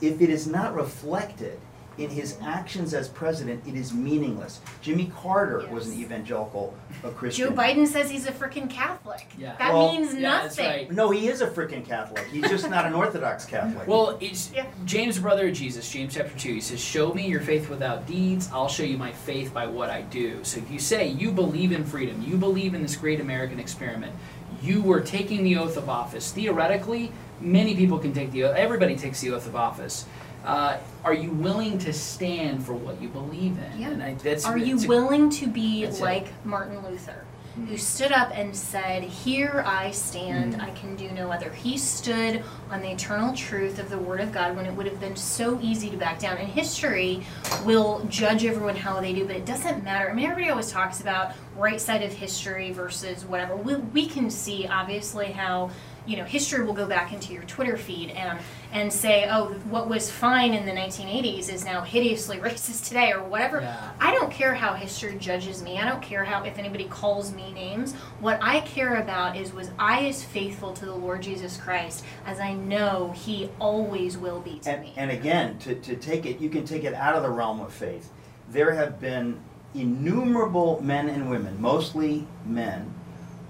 if 0.01 0.21
it 0.21 0.31
is 0.31 0.47
not 0.47 0.75
reflected 0.75 1.61
in 2.01 2.09
his 2.11 2.39
actions 2.43 2.95
as 2.95 3.09
president, 3.09 3.63
it 3.67 3.75
is 3.75 3.93
meaningless. 3.93 4.61
Jimmy 4.81 5.13
Carter 5.15 5.67
was 5.71 5.87
an 5.89 6.01
evangelical 6.01 6.75
uh, 7.05 7.11
Christian. 7.11 7.49
Joe 7.49 7.55
Biden 7.55 7.87
says 7.87 8.11
he's 8.11 8.27
a 8.27 8.33
freaking 8.33 8.71
Catholic. 8.71 9.27
Yeah. 9.39 9.55
That 9.59 9.73
Well, 9.73 9.93
means 9.93 10.15
yeah, 10.15 10.21
that's 10.43 10.57
nothing. 10.57 10.71
right. 10.71 10.91
No, 10.93 11.11
he 11.11 11.29
is 11.29 11.43
a 11.43 11.47
freaking 11.47 11.85
Catholic. 11.85 12.27
He's 12.29 12.49
just 12.49 12.69
not 12.71 12.87
an 12.87 12.95
Orthodox 12.95 13.45
Catholic. 13.45 13.87
Well, 13.87 14.17
it's 14.21 14.51
Yeah. 14.55 14.67
James, 14.87 15.19
brother 15.19 15.49
of 15.49 15.55
Jesus, 15.55 15.91
James 15.91 16.15
chapter 16.15 16.37
2. 16.39 16.55
He 16.55 16.61
says, 16.61 16.81
Show 16.81 17.13
me 17.13 17.27
your 17.29 17.41
faith 17.43 17.69
without 17.69 18.07
deeds, 18.07 18.49
I'll 18.53 18.69
show 18.69 18.83
you 18.85 18.97
my 18.97 19.13
faith 19.13 19.53
by 19.53 19.67
what 19.67 19.91
I 19.91 20.03
do. 20.03 20.43
So 20.43 20.59
if 20.59 20.71
you 20.71 20.79
say 20.79 21.09
you 21.09 21.31
believe 21.31 21.73
in 21.73 21.85
freedom, 21.85 22.23
you 22.27 22.37
believe 22.39 22.75
in 22.75 22.81
this 22.83 22.97
great 22.97 23.21
American 23.21 23.61
experiment, 23.61 24.15
you 24.63 24.81
were 24.83 25.01
taking 25.01 25.43
the 25.45 25.57
oath 25.57 25.77
of 25.77 25.89
office. 25.89 26.33
Theoretically, 26.33 27.13
many 27.41 27.75
people 27.75 27.99
can 27.99 28.13
take 28.13 28.31
the 28.33 28.45
oath, 28.45 28.57
everybody 28.57 28.97
takes 28.97 29.21
the 29.21 29.31
oath 29.33 29.47
of 29.47 29.55
office. 29.57 30.07
Uh, 30.45 30.79
are 31.05 31.15
you 31.15 31.31
willing 31.31 31.79
to 31.79 31.93
stand 31.93 32.65
for 32.65 32.73
what 32.75 33.01
you 33.01 33.09
believe 33.09 33.59
in? 33.59 33.81
Yeah. 33.81 33.91
And 33.91 34.03
I, 34.03 34.15
that's, 34.15 34.45
Are 34.47 34.57
you 34.59 34.79
a- 34.79 34.87
willing 34.87 35.31
to 35.31 35.47
be 35.47 35.85
That's 35.85 35.99
it. 35.99 36.03
like 36.03 36.27
Martin 36.47 36.83
Luther, 36.89 37.25
who 37.69 37.77
stood 37.77 38.13
up 38.13 38.31
and 38.35 38.55
said, 38.57 39.03
Here 39.03 39.63
I 39.67 39.91
stand, 39.91 40.55
Mm. 40.55 40.63
I 40.63 40.71
can 40.71 40.97
do 40.97 41.11
no 41.11 41.31
other? 41.31 41.51
He 41.53 41.77
stood 41.77 42.43
on 42.71 42.81
the 42.81 42.91
eternal 42.91 43.35
truth 43.35 43.79
of 43.79 43.91
the 43.91 43.99
Word 43.99 44.21
of 44.21 44.33
God 44.33 44.57
when 44.57 44.65
it 44.67 44.73
would 44.75 44.87
have 44.87 44.99
been 45.01 45.17
so 45.17 45.59
easy 45.61 45.91
to 45.91 45.97
back 45.99 46.19
down. 46.19 46.39
And 46.39 46.49
history 46.49 47.23
will 47.65 48.05
judge 48.09 48.45
everyone 48.47 48.77
how 48.77 48.99
they 49.01 49.13
do, 49.13 49.27
but 49.27 49.37
it 49.37 49.45
doesn't 49.45 49.85
matter. 49.85 50.09
I 50.11 50.15
mean, 50.15 50.25
everybody 50.25 50.51
always 50.51 50.71
talks 50.71 51.01
about 51.03 51.33
right 51.57 51.81
side 51.81 52.03
of 52.03 52.13
history 52.13 52.71
versus 52.73 53.25
whatever. 53.27 53.57
We, 53.57 53.75
we 53.77 54.07
can 54.07 54.31
see, 54.31 54.67
obviously, 54.67 55.33
how 55.33 55.71
you 56.07 56.17
know, 56.17 56.25
history 56.25 56.65
will 56.65 56.73
go 56.73 56.87
back 56.87 57.13
into 57.13 57.33
your 57.35 57.43
Twitter 57.43 57.77
feed 57.77 58.11
and 58.11 58.39
and 58.73 58.93
say, 58.93 59.27
oh, 59.29 59.47
what 59.69 59.89
was 59.89 60.11
fine 60.11 60.55
in 60.55 60.65
the 60.65 60.73
1980s 60.73 61.53
is 61.53 61.65
now 61.65 61.83
hideously 61.83 62.37
racist 62.41 62.87
today, 62.89 63.13
or 63.13 63.23
whatever. 63.25 63.61
Yeah. 63.61 63.91
I 64.01 64.13
don't 64.13 64.31
care 64.31 64.55
how 64.55 64.75
history 64.75 65.17
judges 65.19 65.63
me. 65.63 65.79
I 65.79 65.89
don't 65.89 66.03
care 66.03 66.25
how 66.25 66.45
if 66.45 66.59
anybody 66.59 66.85
calls 66.85 67.33
me 67.33 67.53
names. 67.53 67.95
What 68.21 68.39
I 68.43 68.61
care 68.61 68.97
about 68.97 69.37
is 69.37 69.53
was 69.53 69.71
I 69.79 70.07
as 70.07 70.23
faithful 70.23 70.73
to 70.75 70.85
the 70.85 70.95
Lord 70.95 71.23
Jesus 71.23 71.57
Christ 71.57 72.05
as 72.27 72.39
I 72.39 72.55
know 72.55 73.13
He 73.17 73.51
always 73.59 74.17
will 74.17 74.41
be 74.41 74.61
to 74.61 74.71
and, 74.71 74.83
me. 74.83 74.93
and 74.97 75.11
again, 75.11 75.59
to, 75.59 75.75
to 75.75 75.97
take 75.97 76.27
it, 76.27 76.41
you 76.41 76.49
can 76.49 76.65
take 76.65 76.85
it 76.85 76.95
out 76.95 77.15
of 77.15 77.23
the 77.23 77.31
realm 77.31 77.61
of 77.61 77.73
faith. 77.73 78.11
There 78.49 78.73
have 78.75 79.01
been 79.01 79.41
innumerable 79.75 80.81
men 80.83 81.09
and 81.09 81.31
women, 81.31 81.61
mostly 81.61 82.27
men, 82.45 82.93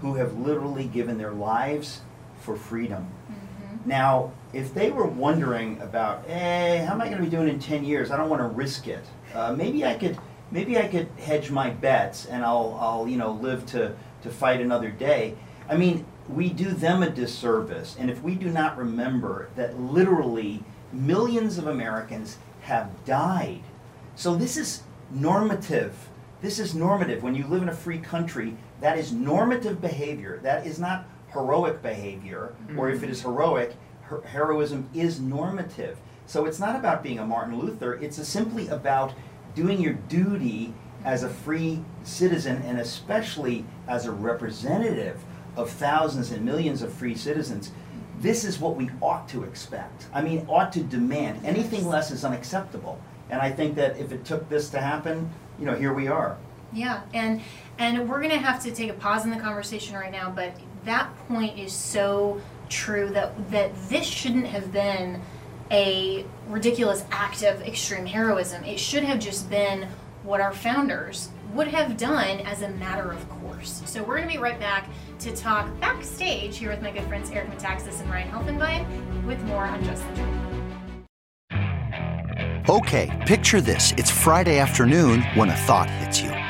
who 0.00 0.14
have 0.14 0.38
literally 0.38 0.85
given 0.85 1.18
their 1.18 1.33
lives 1.33 2.00
for 2.40 2.56
freedom. 2.56 3.09
Now, 3.84 4.32
if 4.52 4.74
they 4.74 4.90
were 4.90 5.06
wondering 5.06 5.80
about, 5.80 6.26
hey, 6.26 6.84
how 6.86 6.94
am 6.94 7.00
I 7.00 7.06
going 7.06 7.18
to 7.18 7.24
be 7.24 7.30
doing 7.30 7.48
in 7.48 7.58
10 7.58 7.84
years? 7.84 8.10
I 8.10 8.16
don't 8.16 8.28
want 8.28 8.42
to 8.42 8.48
risk 8.48 8.88
it. 8.88 9.04
Uh, 9.34 9.52
maybe 9.52 9.84
I 9.84 9.94
could, 9.94 10.18
maybe 10.50 10.78
I 10.78 10.86
could 10.86 11.08
hedge 11.18 11.50
my 11.50 11.70
bets 11.70 12.26
and 12.26 12.44
I'll, 12.44 12.76
I'll, 12.80 13.08
you 13.08 13.16
know, 13.16 13.32
live 13.32 13.64
to, 13.66 13.94
to 14.22 14.30
fight 14.30 14.60
another 14.60 14.90
day. 14.90 15.36
I 15.68 15.76
mean, 15.76 16.04
we 16.28 16.50
do 16.50 16.70
them 16.70 17.02
a 17.02 17.10
disservice. 17.10 17.96
And 17.98 18.10
if 18.10 18.22
we 18.22 18.34
do 18.34 18.50
not 18.50 18.76
remember 18.76 19.48
that 19.56 19.80
literally 19.80 20.62
millions 20.92 21.58
of 21.58 21.66
Americans 21.66 22.38
have 22.62 23.04
died. 23.04 23.62
So 24.14 24.34
this 24.34 24.56
is 24.56 24.82
normative. 25.10 26.08
This 26.42 26.58
is 26.58 26.74
normative. 26.74 27.22
When 27.22 27.34
you 27.34 27.46
live 27.46 27.62
in 27.62 27.68
a 27.68 27.74
free 27.74 27.98
country, 27.98 28.56
that 28.80 28.98
is 28.98 29.12
normative 29.12 29.80
behavior. 29.80 30.40
That 30.42 30.66
is 30.66 30.78
not 30.78 31.06
heroic 31.32 31.82
behavior, 31.82 32.54
or 32.76 32.90
if 32.90 33.02
it 33.02 33.06
mm. 33.06 33.10
is 33.10 33.22
heroic, 33.22 33.74
her- 34.02 34.22
heroism 34.22 34.88
is 34.94 35.20
normative. 35.20 35.98
So 36.26 36.46
it's 36.46 36.60
not 36.60 36.76
about 36.76 37.02
being 37.02 37.18
a 37.18 37.26
Martin 37.26 37.58
Luther, 37.58 37.94
it's 37.94 38.18
a 38.18 38.24
simply 38.24 38.68
about 38.68 39.12
doing 39.54 39.80
your 39.80 39.94
duty 39.94 40.72
as 41.04 41.22
a 41.22 41.28
free 41.28 41.82
citizen 42.04 42.62
and 42.62 42.78
especially 42.78 43.64
as 43.88 44.06
a 44.06 44.12
representative 44.12 45.20
of 45.56 45.70
thousands 45.70 46.30
and 46.30 46.44
millions 46.44 46.82
of 46.82 46.92
free 46.92 47.14
citizens. 47.14 47.72
This 48.20 48.44
is 48.44 48.60
what 48.60 48.76
we 48.76 48.90
ought 49.00 49.28
to 49.30 49.44
expect. 49.44 50.06
I 50.12 50.20
mean, 50.22 50.44
ought 50.48 50.72
to 50.74 50.82
demand. 50.82 51.44
Anything 51.44 51.86
less 51.86 52.10
is 52.10 52.24
unacceptable. 52.24 53.00
And 53.30 53.40
I 53.40 53.50
think 53.50 53.74
that 53.76 53.96
if 53.98 54.12
it 54.12 54.24
took 54.24 54.48
this 54.48 54.68
to 54.70 54.80
happen, 54.80 55.30
you 55.58 55.64
know, 55.64 55.74
here 55.74 55.94
we 55.94 56.08
are. 56.08 56.36
Yeah, 56.72 57.02
and 57.14 57.40
and 57.78 58.08
we're 58.08 58.20
gonna 58.20 58.38
have 58.38 58.62
to 58.62 58.70
take 58.70 58.90
a 58.90 58.94
pause 58.94 59.24
in 59.24 59.30
the 59.30 59.38
conversation 59.38 59.96
right 59.96 60.12
now, 60.12 60.30
but 60.30 60.52
that 60.84 61.10
point 61.28 61.58
is 61.58 61.72
so 61.72 62.40
true 62.68 63.08
that 63.10 63.50
that 63.50 63.72
this 63.88 64.06
shouldn't 64.06 64.46
have 64.46 64.72
been 64.72 65.20
a 65.70 66.24
ridiculous 66.48 67.04
act 67.10 67.42
of 67.42 67.62
extreme 67.62 68.06
heroism. 68.06 68.64
It 68.64 68.78
should 68.78 69.04
have 69.04 69.18
just 69.18 69.48
been 69.50 69.88
what 70.22 70.40
our 70.40 70.52
founders 70.52 71.30
would 71.52 71.68
have 71.68 71.96
done 71.96 72.40
as 72.40 72.62
a 72.62 72.68
matter 72.70 73.10
of 73.10 73.28
course. 73.28 73.82
So 73.86 74.02
we're 74.02 74.18
gonna 74.18 74.30
be 74.30 74.38
right 74.38 74.58
back 74.58 74.88
to 75.20 75.34
talk 75.34 75.68
backstage 75.80 76.56
here 76.58 76.70
with 76.70 76.82
my 76.82 76.90
good 76.90 77.04
friends 77.04 77.30
Eric 77.30 77.50
Metaxas 77.50 78.00
and 78.00 78.10
Ryan 78.10 78.30
Helfenbein 78.30 79.24
with 79.24 79.42
more 79.44 79.64
on 79.64 79.82
Just 79.84 80.02
the. 80.14 80.40
Okay, 82.68 83.10
picture 83.26 83.60
this. 83.60 83.92
It's 83.96 84.10
Friday 84.10 84.58
afternoon 84.58 85.22
when 85.34 85.50
a 85.50 85.56
thought 85.56 85.90
hits 85.90 86.20
you. 86.20 86.49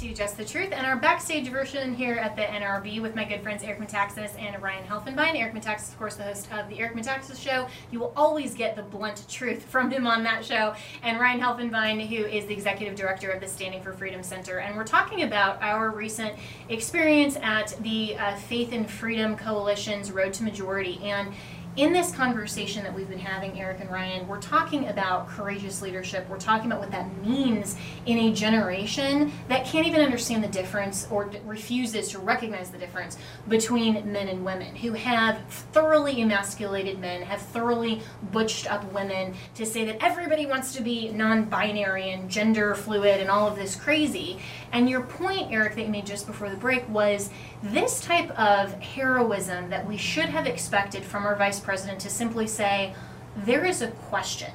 To 0.00 0.12
Just 0.12 0.36
the 0.36 0.44
Truth 0.44 0.72
and 0.72 0.86
our 0.86 0.96
backstage 0.96 1.48
version 1.48 1.94
here 1.94 2.16
at 2.16 2.36
the 2.36 2.42
NRB 2.42 3.00
with 3.00 3.14
my 3.14 3.24
good 3.24 3.40
friends 3.40 3.62
Eric 3.62 3.80
Metaxas 3.80 4.38
and 4.38 4.62
Ryan 4.62 4.84
Helfenbein. 4.84 5.36
Eric 5.36 5.54
Metaxas, 5.54 5.88
of 5.88 5.98
course, 5.98 6.16
the 6.16 6.22
host 6.22 6.52
of 6.52 6.68
the 6.68 6.78
Eric 6.80 6.94
Metaxas 6.94 7.40
Show. 7.40 7.66
You 7.90 8.00
will 8.00 8.12
always 8.14 8.54
get 8.54 8.76
the 8.76 8.82
blunt 8.82 9.24
truth 9.26 9.62
from 9.70 9.90
him 9.90 10.06
on 10.06 10.22
that 10.24 10.44
show. 10.44 10.74
And 11.02 11.18
Ryan 11.18 11.40
Helfenbein, 11.40 12.06
who 12.08 12.26
is 12.26 12.44
the 12.44 12.52
executive 12.52 12.94
director 12.94 13.30
of 13.30 13.40
the 13.40 13.48
Standing 13.48 13.82
for 13.82 13.94
Freedom 13.94 14.22
Center. 14.22 14.58
And 14.58 14.76
we're 14.76 14.84
talking 14.84 15.22
about 15.22 15.62
our 15.62 15.90
recent 15.90 16.34
experience 16.68 17.38
at 17.40 17.74
the 17.80 18.16
uh, 18.16 18.36
Faith 18.36 18.72
and 18.72 18.90
Freedom 18.90 19.34
Coalition's 19.34 20.12
Road 20.12 20.34
to 20.34 20.42
Majority. 20.42 21.00
And 21.04 21.32
in 21.76 21.92
this 21.92 22.10
conversation 22.10 22.82
that 22.84 22.94
we've 22.94 23.08
been 23.08 23.18
having, 23.18 23.60
Eric 23.60 23.80
and 23.80 23.90
Ryan, 23.90 24.26
we're 24.26 24.40
talking 24.40 24.88
about 24.88 25.28
courageous 25.28 25.82
leadership. 25.82 26.26
We're 26.26 26.38
talking 26.38 26.70
about 26.72 26.80
what 26.80 26.90
that 26.90 27.14
means 27.22 27.76
in 28.06 28.18
a 28.18 28.32
generation 28.32 29.30
that 29.48 29.66
can't 29.66 29.86
even 29.86 30.00
understand 30.00 30.42
the 30.42 30.48
difference 30.48 31.06
or 31.10 31.30
refuses 31.44 32.08
to 32.08 32.18
recognize 32.18 32.70
the 32.70 32.78
difference 32.78 33.18
between 33.48 34.10
men 34.10 34.28
and 34.28 34.42
women, 34.42 34.74
who 34.74 34.92
have 34.92 35.38
thoroughly 35.48 36.22
emasculated 36.22 36.98
men, 36.98 37.20
have 37.20 37.42
thoroughly 37.42 38.00
butched 38.32 38.72
up 38.72 38.90
women 38.94 39.34
to 39.54 39.66
say 39.66 39.84
that 39.84 40.02
everybody 40.02 40.46
wants 40.46 40.74
to 40.76 40.82
be 40.82 41.10
non 41.10 41.44
binary 41.44 42.10
and 42.10 42.30
gender 42.30 42.74
fluid 42.74 43.20
and 43.20 43.30
all 43.30 43.46
of 43.46 43.56
this 43.56 43.76
crazy. 43.76 44.38
And 44.72 44.90
your 44.90 45.02
point, 45.02 45.52
Eric, 45.52 45.74
that 45.76 45.82
you 45.82 45.88
made 45.88 46.06
just 46.06 46.26
before 46.26 46.50
the 46.50 46.56
break 46.56 46.88
was 46.88 47.30
this 47.62 48.00
type 48.00 48.30
of 48.38 48.74
heroism 48.74 49.70
that 49.70 49.86
we 49.86 49.96
should 49.96 50.26
have 50.26 50.46
expected 50.46 51.04
from 51.04 51.24
our 51.24 51.36
vice 51.36 51.60
president 51.60 52.00
to 52.00 52.10
simply 52.10 52.46
say, 52.46 52.94
there 53.36 53.64
is 53.64 53.82
a 53.82 53.88
question. 53.88 54.52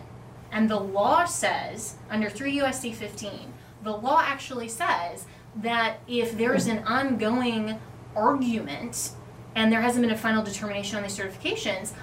And 0.52 0.70
the 0.70 0.80
law 0.80 1.26
says, 1.26 1.96
under 2.10 2.30
3 2.30 2.58
USC 2.58 2.94
15, 2.94 3.54
the 3.84 3.96
law 3.96 4.22
actually 4.22 4.68
says 4.68 5.26
that 5.56 6.00
if 6.08 6.38
there's 6.38 6.68
an 6.68 6.80
ongoing 6.80 7.80
argument 8.16 9.12
and 9.56 9.72
there 9.72 9.82
hasn't 9.82 10.02
been 10.02 10.14
a 10.14 10.18
final 10.18 10.44
determination 10.44 10.98
on 10.98 11.04
these 11.04 11.18
certifications, 11.18 11.94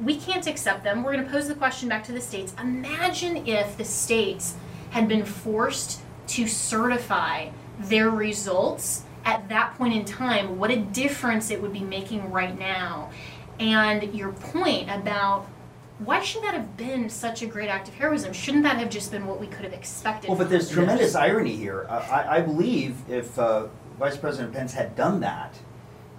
we 0.00 0.16
can't 0.16 0.46
accept 0.46 0.82
them. 0.82 1.02
We're 1.02 1.12
going 1.12 1.24
to 1.24 1.30
pose 1.30 1.48
the 1.48 1.54
question 1.54 1.88
back 1.88 2.04
to 2.04 2.12
the 2.12 2.20
states. 2.20 2.54
Imagine 2.60 3.46
if 3.46 3.76
the 3.76 3.84
states 3.84 4.54
had 4.90 5.08
been 5.08 5.24
forced 5.24 6.00
to 6.28 6.46
certify 6.46 7.48
their 7.80 8.10
results 8.10 9.02
at 9.24 9.48
that 9.48 9.74
point 9.76 9.94
in 9.94 10.04
time, 10.04 10.58
what 10.58 10.70
a 10.70 10.76
difference 10.76 11.50
it 11.50 11.60
would 11.62 11.72
be 11.72 11.80
making 11.80 12.30
right 12.30 12.58
now. 12.58 13.10
And 13.58 14.14
your 14.14 14.32
point 14.32 14.90
about 14.90 15.46
why 16.00 16.20
should 16.22 16.42
that 16.42 16.54
have 16.54 16.76
been 16.76 17.08
such 17.08 17.40
a 17.42 17.46
great 17.46 17.68
act 17.68 17.88
of 17.88 17.94
heroism? 17.94 18.32
Shouldn't 18.32 18.64
that 18.64 18.76
have 18.78 18.90
just 18.90 19.10
been 19.12 19.26
what 19.26 19.40
we 19.40 19.46
could 19.46 19.64
have 19.64 19.72
expected? 19.72 20.28
Well, 20.28 20.36
but 20.36 20.50
there's 20.50 20.68
the 20.68 20.74
tremendous 20.74 21.14
irony 21.14 21.54
here. 21.56 21.86
I, 21.88 21.96
I- 21.98 22.36
I 22.36 22.40
believe 22.40 22.96
if 23.08 23.38
uh, 23.38 23.68
Vice 23.98 24.16
President 24.16 24.52
Pence 24.52 24.74
had 24.74 24.96
done 24.96 25.20
that, 25.20 25.54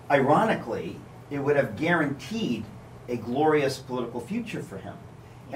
ironically, 0.09 0.97
it 1.29 1.39
would 1.39 1.55
have 1.55 1.75
guaranteed 1.75 2.63
a 3.09 3.17
glorious 3.17 3.77
political 3.77 4.19
future 4.21 4.61
for 4.63 4.77
him. 4.77 4.95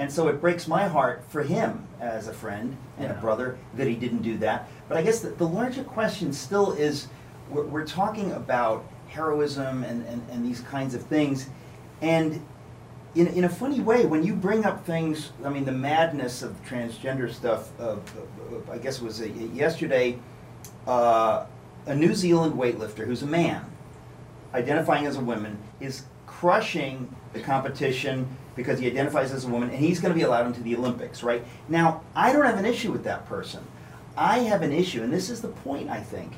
And 0.00 0.10
so 0.10 0.28
it 0.28 0.40
breaks 0.40 0.66
my 0.66 0.88
heart 0.88 1.22
for 1.28 1.42
him 1.42 1.86
as 2.00 2.26
a 2.26 2.32
friend 2.32 2.74
and 2.96 3.12
a 3.12 3.14
brother 3.16 3.58
that 3.74 3.86
he 3.86 3.94
didn't 3.94 4.22
do 4.22 4.38
that. 4.38 4.66
But 4.88 4.96
I 4.96 5.02
guess 5.02 5.20
the, 5.20 5.28
the 5.28 5.46
larger 5.46 5.84
question 5.84 6.32
still 6.32 6.72
is 6.72 7.08
we're, 7.50 7.66
we're 7.66 7.86
talking 7.86 8.32
about 8.32 8.90
heroism 9.08 9.84
and, 9.84 10.06
and, 10.06 10.26
and 10.30 10.42
these 10.42 10.62
kinds 10.62 10.94
of 10.94 11.02
things. 11.02 11.50
And 12.00 12.42
in, 13.14 13.26
in 13.26 13.44
a 13.44 13.48
funny 13.50 13.80
way, 13.80 14.06
when 14.06 14.24
you 14.24 14.34
bring 14.34 14.64
up 14.64 14.86
things, 14.86 15.32
I 15.44 15.50
mean, 15.50 15.66
the 15.66 15.72
madness 15.72 16.42
of 16.42 16.56
transgender 16.64 17.30
stuff, 17.30 17.68
uh, 17.78 17.96
uh, 17.96 18.72
I 18.72 18.78
guess 18.78 19.02
it 19.02 19.04
was 19.04 19.20
uh, 19.20 19.26
yesterday, 19.26 20.18
uh, 20.86 21.44
a 21.84 21.94
New 21.94 22.14
Zealand 22.14 22.54
weightlifter 22.54 23.04
who's 23.04 23.22
a 23.22 23.26
man, 23.26 23.66
identifying 24.54 25.04
as 25.04 25.16
a 25.16 25.20
woman, 25.20 25.58
is 25.78 26.04
crushing 26.26 27.14
the 27.34 27.40
competition 27.40 28.26
because 28.56 28.78
he 28.78 28.86
identifies 28.86 29.32
as 29.32 29.44
a 29.44 29.48
woman 29.48 29.70
and 29.70 29.78
he's 29.78 30.00
going 30.00 30.12
to 30.12 30.18
be 30.18 30.24
allowed 30.24 30.46
into 30.46 30.62
the 30.62 30.76
Olympics, 30.76 31.22
right? 31.22 31.44
Now, 31.68 32.02
I 32.14 32.32
don't 32.32 32.44
have 32.44 32.58
an 32.58 32.66
issue 32.66 32.92
with 32.92 33.04
that 33.04 33.26
person. 33.26 33.64
I 34.16 34.40
have 34.40 34.62
an 34.62 34.72
issue, 34.72 35.02
and 35.02 35.12
this 35.12 35.30
is 35.30 35.40
the 35.40 35.48
point, 35.48 35.88
I 35.88 36.00
think, 36.00 36.32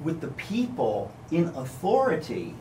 with 0.00 0.20
the 0.20 0.28
people 0.28 1.12
in 1.30 1.46
authority 1.48 2.54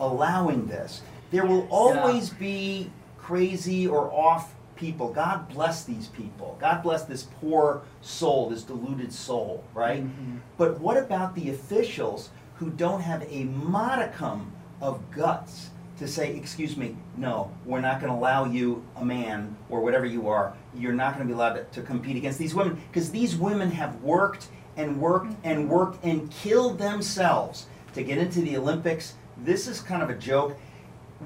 allowing 0.00 0.66
this. 0.66 1.02
There 1.30 1.46
will 1.46 1.68
always 1.70 2.30
be 2.30 2.90
crazy 3.18 3.86
or 3.86 4.12
off 4.12 4.54
people. 4.74 5.12
God 5.12 5.48
bless 5.48 5.84
these 5.84 6.08
people. 6.08 6.56
God 6.60 6.82
bless 6.82 7.04
this 7.04 7.24
poor 7.40 7.82
soul, 8.00 8.50
this 8.50 8.62
deluded 8.62 9.12
soul, 9.12 9.62
right? 9.74 10.02
Mm-hmm. 10.02 10.38
But 10.56 10.80
what 10.80 10.96
about 10.96 11.34
the 11.34 11.50
officials 11.50 12.30
who 12.56 12.70
don't 12.70 13.02
have 13.02 13.22
a 13.30 13.44
modicum 13.44 14.52
of 14.80 15.10
guts 15.10 15.70
to 16.00 16.08
say, 16.08 16.34
excuse 16.34 16.78
me, 16.78 16.96
no, 17.18 17.52
we're 17.66 17.82
not 17.82 18.00
going 18.00 18.10
to 18.10 18.18
allow 18.18 18.46
you, 18.46 18.82
a 18.96 19.04
man 19.04 19.54
or 19.68 19.82
whatever 19.82 20.06
you 20.06 20.28
are, 20.28 20.54
you're 20.74 20.94
not 20.94 21.14
going 21.14 21.28
to 21.28 21.32
be 21.32 21.34
allowed 21.34 21.52
to, 21.52 21.64
to 21.64 21.82
compete 21.82 22.16
against 22.16 22.38
these 22.38 22.54
women 22.54 22.80
because 22.88 23.10
these 23.10 23.36
women 23.36 23.70
have 23.70 24.02
worked 24.02 24.48
and 24.78 24.98
worked 24.98 25.26
mm-hmm. 25.26 25.48
and 25.48 25.68
worked 25.68 26.02
and 26.02 26.30
killed 26.30 26.78
themselves 26.78 27.66
to 27.92 28.02
get 28.02 28.16
into 28.16 28.40
the 28.40 28.56
Olympics. 28.56 29.14
This 29.44 29.68
is 29.68 29.80
kind 29.80 30.02
of 30.02 30.08
a 30.08 30.14
joke. 30.14 30.56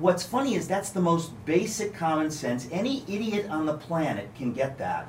What's 0.01 0.25
funny 0.25 0.57
is 0.57 0.67
that's 0.67 0.91
the 0.91 1.01
most 1.01 1.33
basic 1.47 1.95
common 1.95 2.29
sense. 2.29 2.69
Any 2.73 3.05
idiot 3.07 3.49
on 3.49 3.67
the 3.67 3.75
planet 3.75 4.29
can 4.35 4.53
get 4.53 4.77
that. 4.79 5.07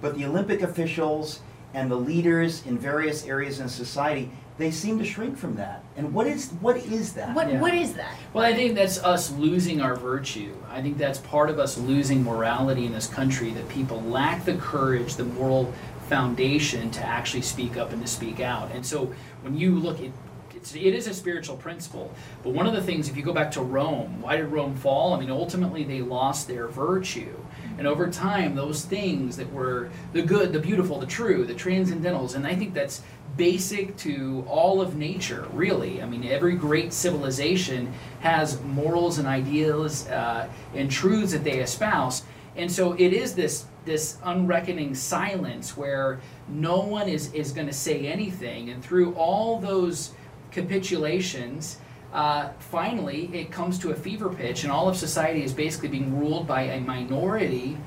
But 0.00 0.16
the 0.16 0.26
Olympic 0.26 0.62
officials 0.62 1.40
and 1.74 1.90
the 1.90 1.96
leaders 1.96 2.64
in 2.66 2.78
various 2.78 3.26
areas 3.26 3.58
in 3.58 3.68
society, 3.68 4.30
they 4.58 4.70
seem 4.70 4.96
to 5.00 5.04
shrink 5.04 5.36
from 5.36 5.56
that. 5.56 5.82
And 5.98 6.14
what 6.14 6.28
is 6.28 6.50
what 6.60 6.76
is 6.76 7.14
that? 7.14 7.34
What, 7.34 7.50
Yeah. 7.52 7.60
what 7.60 7.74
is 7.74 7.94
that? 7.94 8.14
Well, 8.32 8.44
I 8.44 8.54
think 8.54 8.76
that's 8.76 9.02
us 9.02 9.32
losing 9.32 9.80
our 9.80 9.96
virtue. 9.96 10.54
I 10.70 10.80
think 10.80 10.96
that's 10.96 11.18
part 11.18 11.50
of 11.50 11.58
us 11.58 11.76
losing 11.76 12.22
morality 12.22 12.86
in 12.86 12.92
this 12.92 13.08
country 13.08 13.50
that 13.50 13.68
people 13.68 14.00
lack 14.02 14.44
the 14.44 14.54
courage, 14.54 15.16
the 15.16 15.24
moral 15.24 15.72
foundation 16.08 16.90
to 16.92 17.04
actually 17.04 17.42
speak 17.42 17.76
up 17.76 17.92
and 17.92 18.00
to 18.00 18.06
speak 18.08 18.38
out. 18.38 18.70
And 18.72 18.86
so 18.86 19.12
when 19.42 19.56
you 19.58 19.76
look 19.76 20.00
at 20.00 20.10
it's, 20.54 20.74
it 20.74 20.94
is 20.94 21.06
a 21.06 21.14
spiritual 21.14 21.56
principle. 21.56 22.12
But 22.42 22.50
one 22.50 22.66
of 22.66 22.74
the 22.74 22.82
things, 22.82 23.08
if 23.08 23.16
you 23.16 23.22
go 23.22 23.32
back 23.32 23.50
to 23.52 23.60
Rome, 23.60 24.20
why 24.20 24.36
did 24.36 24.46
Rome 24.46 24.74
fall? 24.74 25.14
I 25.14 25.20
mean, 25.20 25.30
ultimately 25.30 25.84
they 25.84 26.00
lost 26.00 26.48
their 26.48 26.66
virtue. 26.68 27.36
And 27.78 27.86
over 27.86 28.10
time, 28.10 28.56
those 28.56 28.84
things 28.84 29.36
that 29.36 29.52
were 29.52 29.90
the 30.12 30.22
good, 30.22 30.52
the 30.52 30.58
beautiful, 30.58 30.98
the 30.98 31.06
true, 31.06 31.44
the 31.44 31.54
transcendentals, 31.54 32.34
and 32.34 32.44
I 32.44 32.56
think 32.56 32.74
that's 32.74 33.02
basic 33.38 33.96
to 33.96 34.44
all 34.46 34.82
of 34.82 34.96
nature, 34.96 35.46
really. 35.54 36.02
I 36.02 36.06
mean, 36.06 36.24
every 36.26 36.56
great 36.56 36.92
civilization 36.92 37.94
has 38.20 38.60
morals 38.62 39.18
and 39.18 39.26
ideals 39.26 40.06
uh, 40.08 40.48
and 40.74 40.90
truths 40.90 41.32
that 41.32 41.44
they 41.44 41.60
espouse. 41.60 42.24
And 42.56 42.70
so 42.70 42.92
it 42.94 43.12
is 43.14 43.34
this 43.34 43.64
this 43.84 44.18
unreckoning 44.24 44.94
silence 44.94 45.74
where 45.74 46.20
no 46.46 46.80
one 46.80 47.08
is, 47.08 47.32
is 47.32 47.52
going 47.52 47.68
to 47.68 47.72
say 47.72 48.06
anything. 48.06 48.68
And 48.68 48.84
through 48.84 49.14
all 49.14 49.58
those 49.58 50.10
capitulations, 50.50 51.78
uh, 52.12 52.50
finally 52.58 53.30
it 53.32 53.50
comes 53.50 53.78
to 53.78 53.92
a 53.92 53.94
fever 53.94 54.28
pitch, 54.28 54.64
and 54.64 54.72
all 54.72 54.88
of 54.90 54.96
society 54.96 55.42
is 55.42 55.54
basically 55.54 55.88
being 55.88 56.18
ruled 56.18 56.46
by 56.46 56.62
a 56.62 56.80
minority 56.80 57.78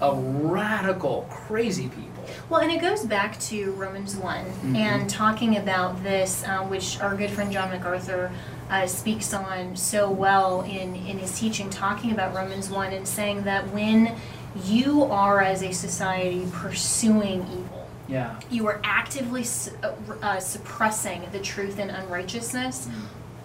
of 0.00 0.16
radical, 0.24 1.26
crazy 1.28 1.88
people. 1.88 2.09
Well, 2.48 2.60
and 2.60 2.70
it 2.72 2.80
goes 2.80 3.04
back 3.04 3.38
to 3.40 3.72
Romans 3.72 4.16
one 4.16 4.44
Mm-hmm. 4.44 4.76
and 4.76 5.08
talking 5.10 5.56
about 5.56 6.02
this, 6.02 6.44
uh, 6.44 6.58
which 6.64 7.00
our 7.00 7.14
good 7.16 7.30
friend 7.30 7.50
John 7.52 7.70
MacArthur 7.70 8.30
uh, 8.70 8.86
speaks 8.86 9.32
on 9.34 9.76
so 9.76 10.10
well 10.10 10.62
in 10.62 10.94
in 10.96 11.18
his 11.18 11.38
teaching, 11.38 11.70
talking 11.70 12.12
about 12.12 12.34
Romans 12.34 12.70
one 12.70 12.92
and 12.92 13.06
saying 13.06 13.42
that 13.44 13.68
when 13.72 14.14
you 14.64 15.04
are 15.04 15.40
as 15.40 15.62
a 15.62 15.72
society 15.72 16.46
pursuing 16.52 17.42
evil, 17.42 17.88
Yeah. 18.08 18.38
you 18.50 18.66
are 18.66 18.80
actively 18.82 19.44
su- 19.44 19.72
uh, 19.82 19.92
uh, 20.22 20.40
suppressing 20.40 21.22
the 21.32 21.38
truth 21.38 21.78
and 21.78 21.90
unrighteousness, 21.90 22.88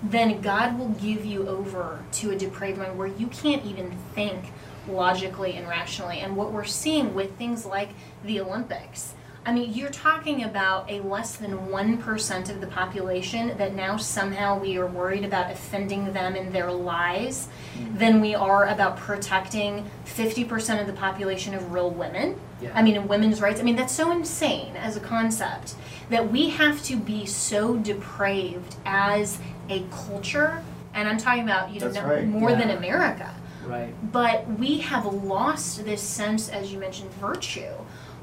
then 0.03 0.41
God 0.41 0.77
will 0.79 0.89
give 0.89 1.23
you 1.25 1.47
over 1.47 1.99
to 2.13 2.31
a 2.31 2.35
depraved 2.35 2.77
mind 2.79 2.97
where 2.97 3.07
you 3.07 3.27
can't 3.27 3.63
even 3.65 3.95
think 4.13 4.45
logically 4.87 5.53
and 5.53 5.67
rationally. 5.67 6.19
And 6.19 6.35
what 6.35 6.51
we're 6.51 6.63
seeing 6.63 7.13
with 7.13 7.37
things 7.37 7.65
like 7.65 7.89
the 8.23 8.39
Olympics. 8.39 9.13
I 9.47 9.53
mean, 9.53 9.73
you're 9.73 9.91
talking 9.91 10.43
about 10.43 10.89
a 10.89 11.01
less 11.01 11.35
than 11.35 11.51
1% 11.67 12.49
of 12.49 12.61
the 12.61 12.67
population 12.67 13.55
that 13.59 13.75
now 13.75 13.95
somehow 13.95 14.57
we 14.57 14.75
are 14.77 14.87
worried 14.87 15.23
about 15.23 15.51
offending 15.51 16.13
them 16.13 16.35
in 16.35 16.51
their 16.51 16.71
lies 16.71 17.47
mm-hmm. 17.77 17.95
than 17.95 18.21
we 18.21 18.33
are 18.33 18.65
about 18.65 18.97
protecting 18.97 19.87
50% 20.05 20.81
of 20.81 20.87
the 20.87 20.93
population 20.93 21.53
of 21.53 21.71
real 21.71 21.91
women. 21.91 22.39
Yeah. 22.59 22.71
I 22.73 22.81
mean, 22.81 22.95
in 22.95 23.07
women's 23.07 23.39
rights. 23.39 23.59
I 23.59 23.63
mean, 23.63 23.75
that's 23.75 23.93
so 23.93 24.11
insane 24.11 24.75
as 24.77 24.97
a 24.97 24.99
concept 24.99 25.75
that 26.09 26.31
we 26.31 26.49
have 26.49 26.83
to 26.85 26.95
be 26.95 27.27
so 27.27 27.75
depraved 27.77 28.77
as 28.83 29.37
a 29.69 29.83
culture. 29.91 30.63
And 30.95 31.07
I'm 31.07 31.17
talking 31.17 31.43
about, 31.43 31.71
you 31.71 31.81
know, 31.81 31.91
no- 31.91 32.05
right. 32.05 32.25
more 32.25 32.51
than 32.51 32.71
America. 32.71 33.31
Right. 33.67 33.93
But 34.11 34.47
we 34.59 34.79
have 34.79 35.05
lost 35.05 35.85
this 35.85 36.01
sense, 36.01 36.49
as 36.49 36.71
you 36.71 36.79
mentioned, 36.79 37.11
virtue. 37.13 37.73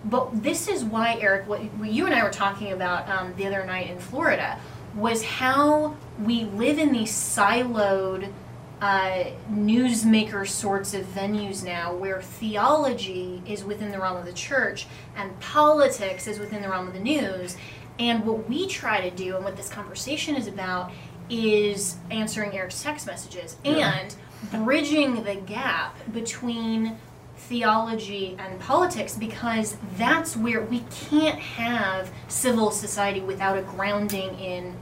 But 0.04 0.42
this 0.42 0.68
is 0.68 0.84
why, 0.84 1.18
Eric, 1.20 1.48
what, 1.48 1.62
you 1.84 2.06
and 2.06 2.14
I 2.14 2.24
were 2.24 2.30
talking 2.30 2.72
about 2.72 3.08
um, 3.08 3.34
the 3.36 3.46
other 3.46 3.64
night 3.64 3.90
in 3.90 3.98
Florida 3.98 4.58
was 4.96 5.22
how 5.22 5.96
we 6.22 6.44
live 6.44 6.78
in 6.78 6.92
these 6.92 7.12
siloed 7.12 8.30
uh, 8.80 9.24
newsmaker 9.50 10.46
sorts 10.46 10.92
of 10.92 11.06
venues 11.06 11.64
now 11.64 11.94
where 11.94 12.20
theology 12.20 13.40
is 13.46 13.62
within 13.62 13.92
the 13.92 13.98
realm 13.98 14.16
of 14.16 14.26
the 14.26 14.32
church 14.32 14.86
and 15.16 15.38
politics 15.38 16.26
is 16.26 16.40
within 16.40 16.62
the 16.62 16.68
realm 16.68 16.88
of 16.88 16.92
the 16.92 17.00
news. 17.00 17.56
And 18.00 18.26
what 18.26 18.48
we 18.48 18.66
try 18.66 19.08
to 19.08 19.14
do 19.14 19.36
and 19.36 19.44
what 19.44 19.56
this 19.56 19.68
conversation 19.68 20.34
is 20.34 20.48
about 20.48 20.90
is 21.30 21.96
answering 22.10 22.56
Eric's 22.56 22.82
text 22.82 23.06
messages 23.06 23.56
and 23.64 24.14
bridging 24.50 25.22
the 25.24 25.36
gap 25.36 25.96
between 26.12 26.96
theology 27.36 28.36
and 28.38 28.58
politics 28.60 29.16
because 29.16 29.76
that's 29.96 30.36
where 30.36 30.62
we 30.62 30.80
can't 30.90 31.38
have 31.38 32.10
civil 32.28 32.70
society 32.70 33.20
without 33.20 33.58
a 33.58 33.62
grounding 33.62 34.38
in 34.38 34.74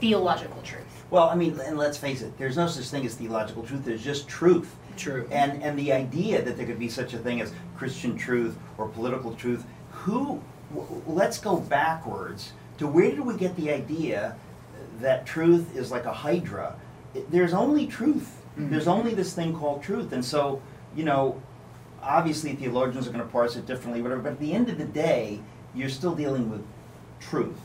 theological 0.00 0.60
truth. 0.62 0.84
Well, 1.10 1.28
I 1.28 1.34
mean, 1.34 1.58
and 1.60 1.76
let's 1.76 1.98
face 1.98 2.22
it, 2.22 2.36
there's 2.38 2.56
no 2.56 2.66
such 2.66 2.86
thing 2.86 3.04
as 3.04 3.14
theological 3.14 3.62
truth, 3.62 3.84
there's 3.84 4.02
just 4.02 4.28
truth. 4.28 4.74
True. 4.96 5.28
And 5.32 5.60
and 5.62 5.76
the 5.78 5.92
idea 5.92 6.40
that 6.42 6.56
there 6.56 6.66
could 6.66 6.78
be 6.78 6.88
such 6.88 7.14
a 7.14 7.18
thing 7.18 7.40
as 7.40 7.52
Christian 7.76 8.16
truth 8.16 8.56
or 8.78 8.88
political 8.88 9.34
truth, 9.34 9.64
who 9.90 10.40
w- 10.72 11.02
let's 11.06 11.38
go 11.38 11.56
backwards 11.56 12.52
to 12.78 12.86
where 12.86 13.10
did 13.10 13.20
we 13.20 13.36
get 13.36 13.56
the 13.56 13.72
idea 13.72 14.36
that 15.00 15.26
truth 15.26 15.76
is 15.76 15.90
like 15.90 16.04
a 16.04 16.12
hydra? 16.12 16.76
There's 17.28 17.54
only 17.54 17.86
truth. 17.86 18.40
There's 18.56 18.88
only 18.88 19.14
this 19.14 19.34
thing 19.34 19.54
called 19.54 19.82
truth. 19.82 20.12
And 20.12 20.24
so, 20.24 20.62
you 20.94 21.04
know, 21.04 21.42
obviously 22.02 22.54
theologians 22.54 23.08
are 23.08 23.10
going 23.10 23.24
to 23.24 23.30
parse 23.30 23.56
it 23.56 23.66
differently, 23.66 24.00
whatever, 24.02 24.20
but 24.20 24.32
at 24.32 24.40
the 24.40 24.52
end 24.52 24.68
of 24.68 24.78
the 24.78 24.84
day, 24.84 25.40
you're 25.74 25.88
still 25.88 26.14
dealing 26.14 26.50
with 26.50 26.64
truth. 27.20 27.58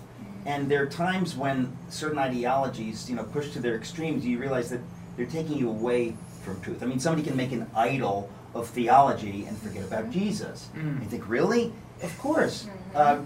And 0.46 0.70
there 0.70 0.82
are 0.82 0.88
times 0.88 1.36
when 1.36 1.78
certain 1.90 2.18
ideologies, 2.18 3.10
you 3.10 3.16
know, 3.16 3.24
push 3.24 3.52
to 3.52 3.60
their 3.60 3.76
extremes, 3.76 4.26
you 4.26 4.40
realize 4.40 4.70
that 4.70 4.80
they're 5.16 5.26
taking 5.26 5.58
you 5.58 5.70
away 5.70 6.16
from 6.44 6.60
truth. 6.62 6.82
I 6.82 6.86
mean, 6.86 7.00
somebody 7.00 7.28
can 7.28 7.38
make 7.38 7.52
an 7.52 7.70
idol 7.76 8.30
of 8.56 8.68
theology 8.68 9.46
and 9.46 9.58
forget 9.58 9.84
about 9.84 10.10
Jesus. 10.10 10.70
Mm. 10.76 11.04
You 11.04 11.10
think, 11.10 11.30
really? 11.30 11.74
Of 12.02 12.18
course. 12.18 12.68
Uh, 12.96 13.20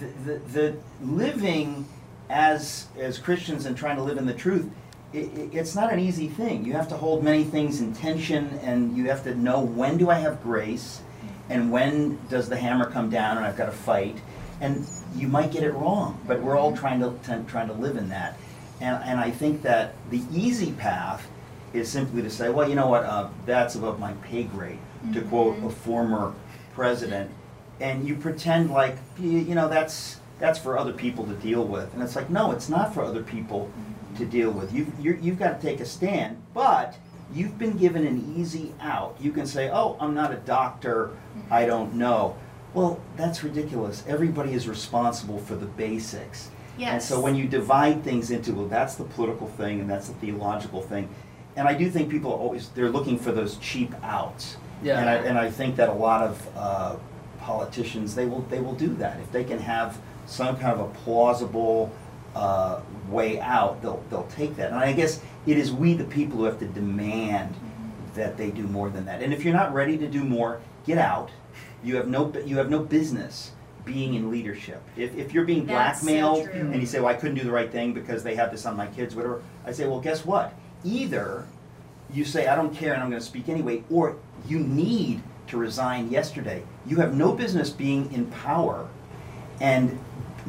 the, 0.00 0.06
the, 0.24 0.38
the 0.52 0.76
living 1.00 1.86
as 2.28 2.86
as 2.98 3.18
Christians 3.18 3.66
and 3.66 3.76
trying 3.76 3.96
to 3.96 4.02
live 4.02 4.18
in 4.18 4.26
the 4.26 4.34
truth, 4.34 4.68
i 5.14 5.18
i 5.18 5.20
it's 5.52 5.74
not 5.74 5.92
an 5.92 5.98
easy 5.98 6.28
thing. 6.28 6.64
You 6.64 6.72
have 6.72 6.88
to 6.88 6.96
hold 6.96 7.22
many 7.22 7.44
things 7.44 7.80
in 7.80 7.94
tension, 7.94 8.58
and 8.62 8.96
you 8.96 9.08
have 9.08 9.22
to 9.24 9.34
know 9.34 9.60
when 9.60 9.96
do 9.98 10.10
I 10.10 10.18
have 10.18 10.42
grace, 10.42 11.00
and 11.48 11.70
when 11.70 12.18
does 12.28 12.48
the 12.48 12.56
hammer 12.56 12.90
come 12.90 13.10
down, 13.10 13.36
and 13.36 13.46
I've 13.46 13.56
got 13.56 13.66
to 13.66 13.72
fight. 13.72 14.16
And 14.60 14.86
you 15.14 15.28
might 15.28 15.52
get 15.52 15.62
it 15.62 15.72
wrong, 15.72 16.18
but 16.26 16.42
we're 16.42 16.56
all 16.56 16.74
trying 16.76 17.00
to 17.00 17.10
t- 17.26 17.44
trying 17.46 17.68
to 17.68 17.74
live 17.74 17.96
in 17.96 18.08
that. 18.08 18.36
And 18.80 19.02
and 19.04 19.20
I 19.20 19.30
think 19.30 19.62
that 19.62 19.94
the 20.10 20.22
easy 20.32 20.72
path 20.72 21.26
is 21.72 21.88
simply 21.90 22.22
to 22.22 22.30
say, 22.30 22.48
well, 22.48 22.68
you 22.68 22.74
know 22.74 22.88
what, 22.88 23.04
uh, 23.04 23.28
that's 23.44 23.74
above 23.74 23.98
my 24.00 24.12
pay 24.14 24.44
grade, 24.44 24.78
to 25.12 25.20
quote 25.22 25.62
a 25.62 25.70
former 25.70 26.32
president, 26.74 27.30
and 27.80 28.06
you 28.06 28.16
pretend 28.16 28.70
like 28.70 28.96
you, 29.18 29.30
you 29.30 29.54
know 29.54 29.68
that's 29.68 30.20
that's 30.38 30.58
for 30.58 30.78
other 30.78 30.92
people 30.92 31.24
to 31.26 31.34
deal 31.34 31.64
with, 31.64 31.92
and 31.94 32.02
it's 32.02 32.16
like 32.16 32.30
no, 32.30 32.52
it's 32.52 32.68
not 32.68 32.92
for 32.94 33.04
other 33.04 33.22
people 33.22 33.70
to 34.16 34.24
deal 34.24 34.50
with. 34.50 34.72
You've 34.72 34.98
you're, 35.00 35.16
you've 35.16 35.38
got 35.38 35.60
to 35.60 35.66
take 35.66 35.80
a 35.80 35.84
stand, 35.84 36.40
but 36.54 36.96
you've 37.32 37.58
been 37.58 37.76
given 37.76 38.06
an 38.06 38.34
easy 38.36 38.74
out. 38.80 39.16
You 39.20 39.32
can 39.32 39.46
say, 39.46 39.70
oh, 39.70 39.96
I'm 40.00 40.14
not 40.14 40.32
a 40.32 40.36
doctor, 40.36 41.10
I 41.50 41.66
don't 41.66 41.94
know. 41.94 42.36
Well, 42.74 43.00
that's 43.16 43.42
ridiculous. 43.42 44.04
Everybody 44.06 44.52
is 44.52 44.68
responsible 44.68 45.38
for 45.38 45.56
the 45.56 45.66
basics. 45.66 46.50
Yes. 46.78 46.92
And 46.92 47.02
so 47.02 47.20
when 47.20 47.34
you 47.34 47.48
divide 47.48 48.04
things 48.04 48.30
into, 48.30 48.52
well, 48.52 48.66
that's 48.66 48.96
the 48.96 49.04
political 49.04 49.46
thing 49.46 49.80
and 49.80 49.88
that's 49.88 50.08
the 50.08 50.14
theological 50.14 50.82
thing, 50.82 51.08
and 51.56 51.66
I 51.66 51.72
do 51.72 51.90
think 51.90 52.10
people 52.10 52.32
are 52.32 52.38
always 52.38 52.68
they're 52.70 52.90
looking 52.90 53.18
for 53.18 53.32
those 53.32 53.56
cheap 53.58 53.94
outs. 54.02 54.56
Yeah. 54.82 55.00
And 55.00 55.08
I, 55.08 55.14
and 55.14 55.38
I 55.38 55.50
think 55.50 55.76
that 55.76 55.88
a 55.88 55.94
lot 55.94 56.22
of 56.22 56.48
uh, 56.54 56.96
politicians 57.40 58.14
they 58.14 58.26
will 58.26 58.42
they 58.42 58.60
will 58.60 58.74
do 58.74 58.88
that 58.96 59.18
if 59.20 59.32
they 59.32 59.42
can 59.44 59.58
have 59.58 59.98
some 60.26 60.56
kind 60.58 60.78
of 60.78 60.80
a 60.80 60.94
plausible 60.98 61.90
uh, 62.36 62.80
way 63.08 63.40
out, 63.40 63.80
they'll 63.80 64.04
they'll 64.10 64.28
take 64.28 64.56
that. 64.56 64.70
And 64.70 64.78
I 64.78 64.92
guess 64.92 65.20
it 65.46 65.56
is 65.56 65.72
we 65.72 65.94
the 65.94 66.04
people 66.04 66.38
who 66.38 66.44
have 66.44 66.58
to 66.58 66.66
demand 66.66 67.54
that 68.14 68.36
they 68.36 68.50
do 68.50 68.64
more 68.64 68.90
than 68.90 69.06
that. 69.06 69.22
And 69.22 69.32
if 69.32 69.42
you're 69.42 69.54
not 69.54 69.72
ready 69.72 69.96
to 69.96 70.06
do 70.06 70.22
more, 70.22 70.60
get 70.86 70.98
out. 70.98 71.30
You 71.82 71.96
have 71.96 72.08
no 72.08 72.32
you 72.44 72.58
have 72.58 72.68
no 72.68 72.80
business 72.80 73.52
being 73.86 74.14
in 74.14 74.30
leadership. 74.30 74.82
If, 74.96 75.16
if 75.16 75.32
you're 75.32 75.44
being 75.44 75.64
That's 75.64 76.02
blackmailed 76.02 76.50
true. 76.50 76.60
and 76.60 76.80
you 76.80 76.86
say, 76.86 76.98
well, 76.98 77.08
I 77.08 77.14
couldn't 77.14 77.36
do 77.36 77.44
the 77.44 77.52
right 77.52 77.70
thing 77.70 77.94
because 77.94 78.22
they 78.22 78.34
have 78.34 78.50
this 78.50 78.66
on 78.66 78.76
my 78.76 78.88
kids, 78.88 79.14
whatever, 79.14 79.42
I 79.64 79.70
say, 79.70 79.86
well, 79.86 80.00
guess 80.00 80.24
what? 80.24 80.52
Either 80.84 81.46
you 82.12 82.24
say, 82.24 82.48
I 82.48 82.56
don't 82.56 82.74
care 82.74 82.94
and 82.94 83.02
I'm 83.02 83.08
going 83.10 83.20
to 83.20 83.26
speak 83.26 83.48
anyway, 83.48 83.84
or 83.88 84.16
you 84.48 84.58
need 84.58 85.22
to 85.46 85.56
resign 85.56 86.10
yesterday. 86.10 86.64
You 86.84 86.96
have 86.96 87.14
no 87.14 87.32
business 87.32 87.70
being 87.70 88.12
in 88.12 88.26
power 88.26 88.88
and 89.60 89.98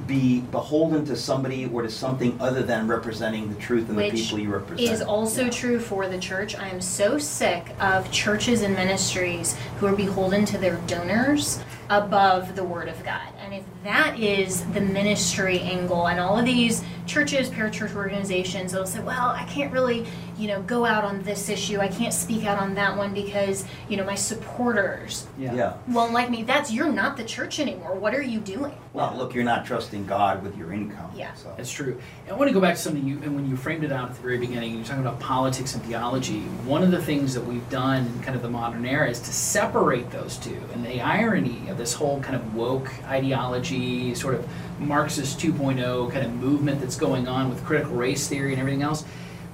be 0.06 0.42
beholden 0.42 1.06
to 1.06 1.16
somebody 1.16 1.66
or 1.74 1.82
to 1.82 1.90
something 1.90 2.38
other 2.40 2.62
than 2.62 2.88
representing 2.88 3.50
the 3.50 3.60
truth 3.60 3.90
and 3.90 3.98
the 3.98 4.12
people 4.12 4.38
you 4.38 4.50
represent. 4.50 4.92
is 4.92 5.02
also 5.02 5.46
Yeah. 5.46 5.50
true 5.50 5.80
for 5.80 6.08
the 6.08 6.18
church. 6.20 6.56
I 6.56 6.70
am 6.70 6.82
so 6.82 7.18
sick 7.18 7.76
of 7.80 8.10
churches 8.12 8.62
and 8.62 8.76
ministries 8.76 9.56
who 9.80 9.88
are 9.88 9.96
beholden 9.96 10.46
to 10.46 10.58
their 10.58 10.76
donors 10.88 11.60
above 11.90 12.56
the 12.56 12.64
Word 12.64 12.90
of 12.90 13.04
God. 13.04 13.22
And 13.44 13.54
if 13.54 13.64
that 13.84 14.20
is 14.20 14.62
the 14.74 14.82
ministry 14.82 15.60
angle, 15.62 16.08
and 16.08 16.20
all 16.20 16.38
of 16.38 16.46
these 16.46 16.84
churches, 17.06 17.50
parachurch 17.50 17.96
organizations, 17.96 18.74
they'll 18.74 18.86
say, 18.86 19.00
well, 19.00 19.30
I 19.30 19.46
can't 19.46 19.72
really, 19.72 20.06
you 20.38 20.48
know, 20.48 20.62
go 20.62 20.86
out 20.86 21.04
on 21.04 21.24
this 21.24 21.50
issue. 21.50 21.80
I 21.80 21.88
can't 21.88 22.14
speak 22.14 22.46
out 22.46 22.60
on 22.60 22.76
that 22.76 22.96
one 22.96 23.14
because, 23.14 23.66
you 23.90 23.98
know, 23.98 24.06
my 24.06 24.16
supporters. 24.16 25.28
Yeah. 25.38 25.54
Yeah. 25.54 25.74
Well, 25.88 26.12
like 26.12 26.30
me, 26.30 26.44
that's 26.44 26.72
you're 26.72 26.92
not 26.92 27.18
the 27.18 27.24
church 27.24 27.60
anymore. 27.60 27.96
What 27.96 28.14
are 28.14 28.22
you 28.22 28.40
doing? 28.40 28.76
Well, 28.94 29.16
look, 29.18 29.34
you're 29.34 29.44
not 29.44 29.66
trusting 29.66 30.06
God 30.06 30.44
with 30.44 30.58
your 30.58 30.72
income. 30.72 31.12
Yeah. 31.16 31.34
So. 31.34 31.54
That's 31.58 31.72
true. 31.72 32.00
And 32.26 32.36
I 32.36 32.38
want 32.38 32.50
to 32.50 32.54
go 32.54 32.62
back 32.62 32.76
to 32.76 32.82
something 32.82 33.06
you, 33.06 33.20
and 33.24 33.36
when 33.36 33.50
you 33.50 33.56
framed 33.56 33.84
it 33.84 33.92
out 33.92 34.10
at 34.10 34.16
the 34.16 34.22
very 34.22 34.38
beginning, 34.38 34.76
you're 34.76 34.84
talking 34.84 35.06
about 35.06 35.20
politics 35.20 35.74
and 35.74 35.84
theology. 35.84 36.42
One 36.66 36.84
of 36.84 36.92
the 36.92 37.02
things 37.02 37.34
that 37.34 37.46
we've 37.46 37.68
done 37.70 38.06
in 38.06 38.22
kind 38.22 38.36
of 38.36 38.42
the 38.42 38.50
modern 38.50 38.86
era 38.86 39.10
is 39.10 39.20
to 39.22 39.34
separate 39.34 40.12
those 40.12 40.38
two. 40.38 40.62
And 40.74 40.86
the 40.86 41.02
irony 41.02 41.68
of 41.70 41.78
this 41.78 41.94
whole 41.94 42.20
kind 42.22 42.36
of 42.36 42.56
woke 42.56 42.92
ideology, 43.06 44.14
sort 44.16 44.36
of 44.36 44.48
Marxist 44.80 45.40
2.0 45.40 46.12
kind 46.12 46.26
of 46.26 46.34
movement 46.34 46.80
that's 46.80 46.98
going 46.98 47.28
on 47.28 47.50
with 47.50 47.64
critical 47.66 47.96
race 47.96 48.28
theory 48.28 48.52
and 48.52 48.60
everything 48.60 48.84
else. 48.84 49.04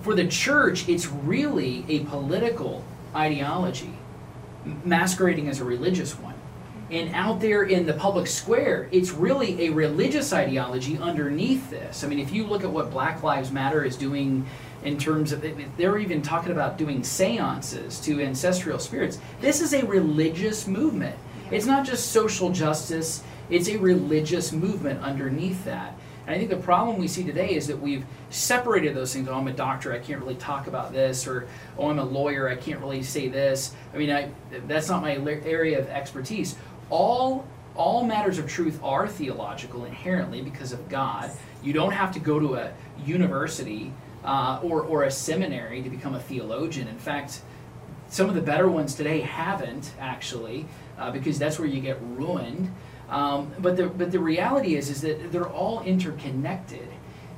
For 0.04 0.14
the 0.14 0.28
church, 0.28 0.88
it's 0.90 1.08
really 1.08 1.86
a 1.88 2.00
political 2.02 2.84
ideology 3.16 3.94
masquerading 4.84 5.48
as 5.48 5.62
a 5.62 5.64
religious 5.64 6.20
one. 6.20 6.36
And 6.92 7.16
out 7.16 7.40
there 7.40 7.64
in 7.64 7.86
the 7.86 7.94
public 7.94 8.28
square, 8.28 8.90
it's 8.92 9.12
really 9.12 9.68
a 9.68 9.70
religious 9.70 10.34
ideology 10.34 10.98
underneath 10.98 11.70
this. 11.70 12.04
I 12.04 12.08
mean, 12.08 12.20
if 12.20 12.34
you 12.34 12.46
look 12.46 12.66
at 12.66 12.70
what 12.70 12.92
Black 12.92 13.24
Lives 13.24 13.50
Matter 13.50 13.86
is 13.86 13.96
doing 13.96 14.46
in 14.84 14.98
terms 14.98 15.32
of, 15.32 15.44
they're 15.78 15.98
even 15.98 16.22
talking 16.22 16.52
about 16.52 16.78
doing 16.78 17.02
seances 17.02 18.02
to 18.02 18.22
ancestral 18.22 18.80
spirits. 18.80 19.20
This 19.40 19.62
is 19.62 19.74
a 19.74 19.86
religious 19.86 20.68
movement. 20.68 21.16
It's 21.50 21.66
not 21.66 21.86
just 21.86 22.12
social 22.12 22.50
justice, 22.50 23.24
it's 23.50 23.70
a 23.70 23.78
religious 23.78 24.52
movement 24.52 25.02
underneath 25.02 25.64
that. 25.64 25.96
And 26.26 26.36
I 26.36 26.38
think 26.38 26.50
the 26.50 26.58
problem 26.58 26.98
we 26.98 27.08
see 27.08 27.24
today 27.24 27.56
is 27.56 27.68
that 27.68 27.80
we've 27.80 28.06
separated 28.30 28.96
those 28.96 29.14
things. 29.14 29.28
Oh, 29.28 29.36
I'm 29.36 29.48
a 29.48 29.54
doctor, 29.54 29.94
I 29.94 30.00
can't 30.00 30.22
really 30.22 30.36
talk 30.36 30.68
about 30.68 30.94
this, 30.94 31.28
or 31.28 31.48
oh, 31.78 31.90
I'm 31.90 32.00
a 32.00 32.04
lawyer, 32.04 32.48
I 32.48 32.56
can't 32.56 32.80
really 32.80 33.04
say 33.04 33.28
this. 33.28 33.76
I 33.94 33.98
mean, 33.98 34.12
I, 34.12 34.30
that's 34.68 34.90
not 34.90 35.02
my 35.02 35.16
area 35.16 35.80
of 35.80 35.88
expertise. 35.88 36.56
All 36.90 37.46
all 37.76 38.04
matters 38.06 38.38
of 38.38 38.48
truth 38.48 38.80
are 38.84 39.08
theological 39.08 39.86
inherently 39.86 40.42
because 40.42 40.74
of 40.74 40.90
God. 40.90 41.32
You 41.64 41.74
don't 41.74 41.92
have 41.92 42.12
to 42.12 42.20
go 42.20 42.40
to 42.40 42.56
a 42.56 42.72
university 43.04 43.92
uh, 44.24 44.60
or, 44.62 44.84
or 44.84 45.04
a 45.04 45.12
seminary 45.12 45.82
to 45.82 45.90
become 45.90 46.14
a 46.14 46.20
theologian. 46.20 46.88
In 46.88 47.00
fact, 47.00 47.42
some 48.10 48.30
of 48.30 48.36
the 48.36 48.42
better 48.42 48.70
ones 48.70 48.94
today 48.94 49.22
haven't 49.22 49.92
actually, 50.00 50.68
uh, 51.00 51.10
because 51.12 51.40
that's 51.40 51.58
where 51.58 51.68
you 51.68 51.82
get 51.82 52.00
ruined. 52.02 52.72
Um, 53.10 53.52
but 53.60 53.78
the 53.78 53.88
but 53.88 54.12
the 54.12 54.20
reality 54.20 54.76
is 54.76 54.90
is 54.90 55.02
that 55.02 55.32
they're 55.32 55.50
all 55.50 55.84
interconnected, 55.84 56.88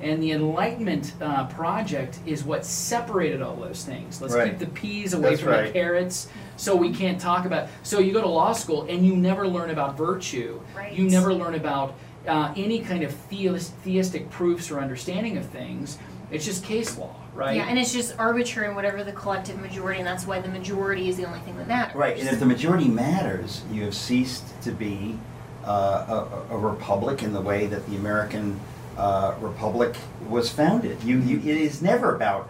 and 0.02 0.22
the 0.22 0.32
Enlightenment 0.32 1.14
uh, 1.22 1.48
project 1.48 2.20
is 2.26 2.44
what 2.44 2.66
separated 2.66 3.42
all 3.42 3.56
those 3.56 3.84
things. 3.84 4.22
Let's 4.22 4.34
Right. 4.34 4.50
keep 4.52 4.60
the 4.60 4.68
peas 4.68 5.14
away 5.14 5.32
That's 5.32 5.42
from 5.42 5.52
right. 5.52 5.68
the 5.68 5.72
carrots, 5.74 6.30
so 6.56 6.76
we 6.76 6.92
can't 6.94 7.20
talk 7.20 7.46
about. 7.46 7.68
So 7.84 8.00
you 8.00 8.14
go 8.14 8.22
to 8.22 8.28
law 8.28 8.54
school 8.54 8.86
and 8.90 9.06
you 9.06 9.16
never 9.16 9.48
learn 9.48 9.70
about 9.70 9.98
virtue. 9.98 10.60
Right. 10.76 10.94
You 10.94 11.10
never 11.10 11.34
learn 11.34 11.56
about 11.56 11.96
uh, 12.28 12.54
any 12.56 12.80
kind 12.80 13.04
of 13.04 13.12
theist, 13.12 13.74
theistic 13.84 14.30
proofs 14.30 14.72
or 14.72 14.80
understanding 14.80 15.38
of 15.38 15.46
things. 15.46 15.98
It's 16.32 16.44
just 16.44 16.64
case 16.64 16.98
law, 16.98 17.16
right? 17.36 17.56
Yeah, 17.58 17.68
and 17.68 17.78
it's 17.78 17.94
just 17.94 18.18
arbitrary 18.18 18.70
in 18.70 18.76
whatever 18.76 19.04
the 19.04 19.12
collective 19.12 19.60
majority, 19.62 20.00
and 20.00 20.08
that's 20.08 20.26
why 20.26 20.40
the 20.40 20.48
majority 20.50 21.08
is 21.08 21.18
the 21.18 21.26
only 21.26 21.40
thing 21.40 21.56
that 21.58 21.68
matters. 21.68 21.96
Right, 21.96 22.18
and 22.18 22.28
if 22.28 22.40
the 22.40 22.48
majority 22.48 22.88
matters, 22.88 23.62
you 23.72 23.84
have 23.84 23.94
ceased 23.94 24.44
to 24.64 24.72
be 24.72 25.20
a, 25.70 26.28
a 26.52 26.58
republic 26.58 27.24
in 27.24 27.34
the 27.34 27.42
way 27.42 27.68
that 27.68 27.86
the 27.88 27.96
American 27.96 28.60
uh, 28.98 29.36
republic 29.40 29.96
was 30.30 30.50
founded. 30.50 31.04
You, 31.04 31.20
you, 31.20 31.38
it 31.40 31.58
is 31.58 31.82
never 31.82 32.16
about 32.16 32.50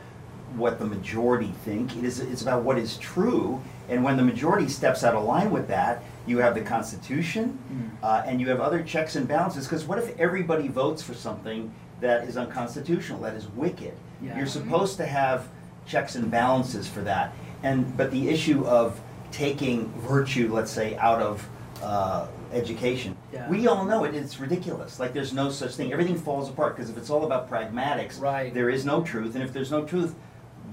what 0.56 0.80
the 0.80 0.86
majority 0.86 1.52
think. 1.64 1.96
It 1.98 2.04
is, 2.04 2.20
it's 2.20 2.42
about 2.42 2.64
what 2.64 2.78
is 2.78 2.98
true. 2.98 3.62
And 3.90 4.04
when 4.04 4.18
the 4.18 4.24
majority 4.24 4.68
steps 4.68 5.04
out 5.04 5.16
of 5.16 5.24
line 5.26 5.52
with 5.52 5.68
that, 5.68 6.04
you 6.28 6.40
have 6.40 6.56
the 6.56 6.62
Constitution, 6.62 7.60
uh, 8.02 8.24
and 8.26 8.42
you 8.42 8.50
have 8.50 8.60
other 8.60 8.82
checks 8.82 9.16
and 9.16 9.28
balances. 9.28 9.66
Because 9.66 9.86
what 9.86 10.00
if 10.00 10.18
everybody 10.20 10.68
votes 10.68 11.04
for 11.04 11.14
something 11.14 11.72
that 12.02 12.24
is 12.24 12.36
unconstitutional, 12.36 13.22
that 13.22 13.36
is 13.36 13.48
wicked? 13.50 13.94
Yeah. 14.22 14.38
You're 14.38 14.48
supposed 14.48 14.98
to 14.98 15.06
have 15.06 15.50
checks 15.86 16.16
and 16.16 16.32
balances 16.32 16.88
for 16.88 17.02
that. 17.02 17.34
And 17.62 17.96
but 17.96 18.10
the 18.12 18.30
issue 18.30 18.66
of 18.66 19.00
taking 19.32 19.92
virtue, 20.00 20.52
let's 20.52 20.72
say, 20.72 20.96
out 20.98 21.22
of 21.22 21.48
uh, 21.84 22.28
education, 22.52 23.16
Yeah. 23.34 23.50
we 23.50 23.68
all 23.68 23.86
know 23.86 24.04
it. 24.04 24.16
It's 24.16 24.40
ridiculous. 24.40 25.00
Like 25.00 25.14
there's 25.14 25.34
no 25.34 25.50
such 25.50 25.76
thing. 25.76 25.92
Everything 25.92 26.18
falls 26.18 26.50
apart 26.50 26.76
because 26.76 26.90
if 26.90 26.98
it's 26.98 27.10
all 27.10 27.26
about 27.26 27.50
pragmatics, 27.50 28.20
Right. 28.20 28.54
there 28.54 28.70
is 28.70 28.86
no 28.86 29.02
truth. 29.02 29.36
And 29.36 29.44
if 29.44 29.54
there's 29.54 29.72
no 29.72 29.84
truth, 29.84 30.16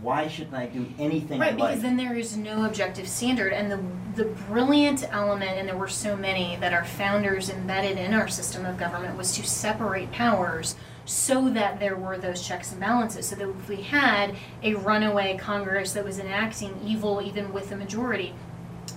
why 0.01 0.27
shouldn't 0.27 0.55
I 0.55 0.67
do 0.67 0.87
anything 0.99 1.39
Right, 1.41 1.55
because 1.55 1.75
like? 1.75 1.81
then 1.83 1.97
there 1.97 2.15
is 2.17 2.37
no 2.37 2.65
objective 2.65 3.07
standard, 3.09 3.53
and 3.53 3.71
the 3.71 3.79
the 4.15 4.25
brilliant 4.51 5.09
element, 5.11 5.53
and 5.53 5.67
there 5.67 5.77
were 5.77 5.89
so 5.89 6.15
many 6.15 6.55
that 6.57 6.75
our 6.75 6.85
founders 6.85 7.49
embedded 7.49 7.97
in 7.97 8.13
our 8.13 8.29
system 8.29 8.67
of 8.67 8.77
government 8.77 9.17
was 9.17 9.35
to 9.35 9.43
separate 9.43 10.13
powers 10.13 10.75
so 11.07 11.49
that 11.49 11.81
there 11.81 11.97
were 11.97 12.19
those 12.19 12.47
checks 12.47 12.73
and 12.73 12.81
balances. 12.81 13.29
So 13.29 13.37
that 13.37 13.49
if 13.49 13.69
we 13.71 13.77
had 13.77 14.35
a 14.63 14.75
runaway 14.75 15.39
Congress 15.39 15.93
that 15.95 16.05
was 16.05 16.19
enacting 16.19 16.79
evil 16.85 17.23
even 17.25 17.55
with 17.55 17.73
a 17.73 17.77
majority, 17.77 18.35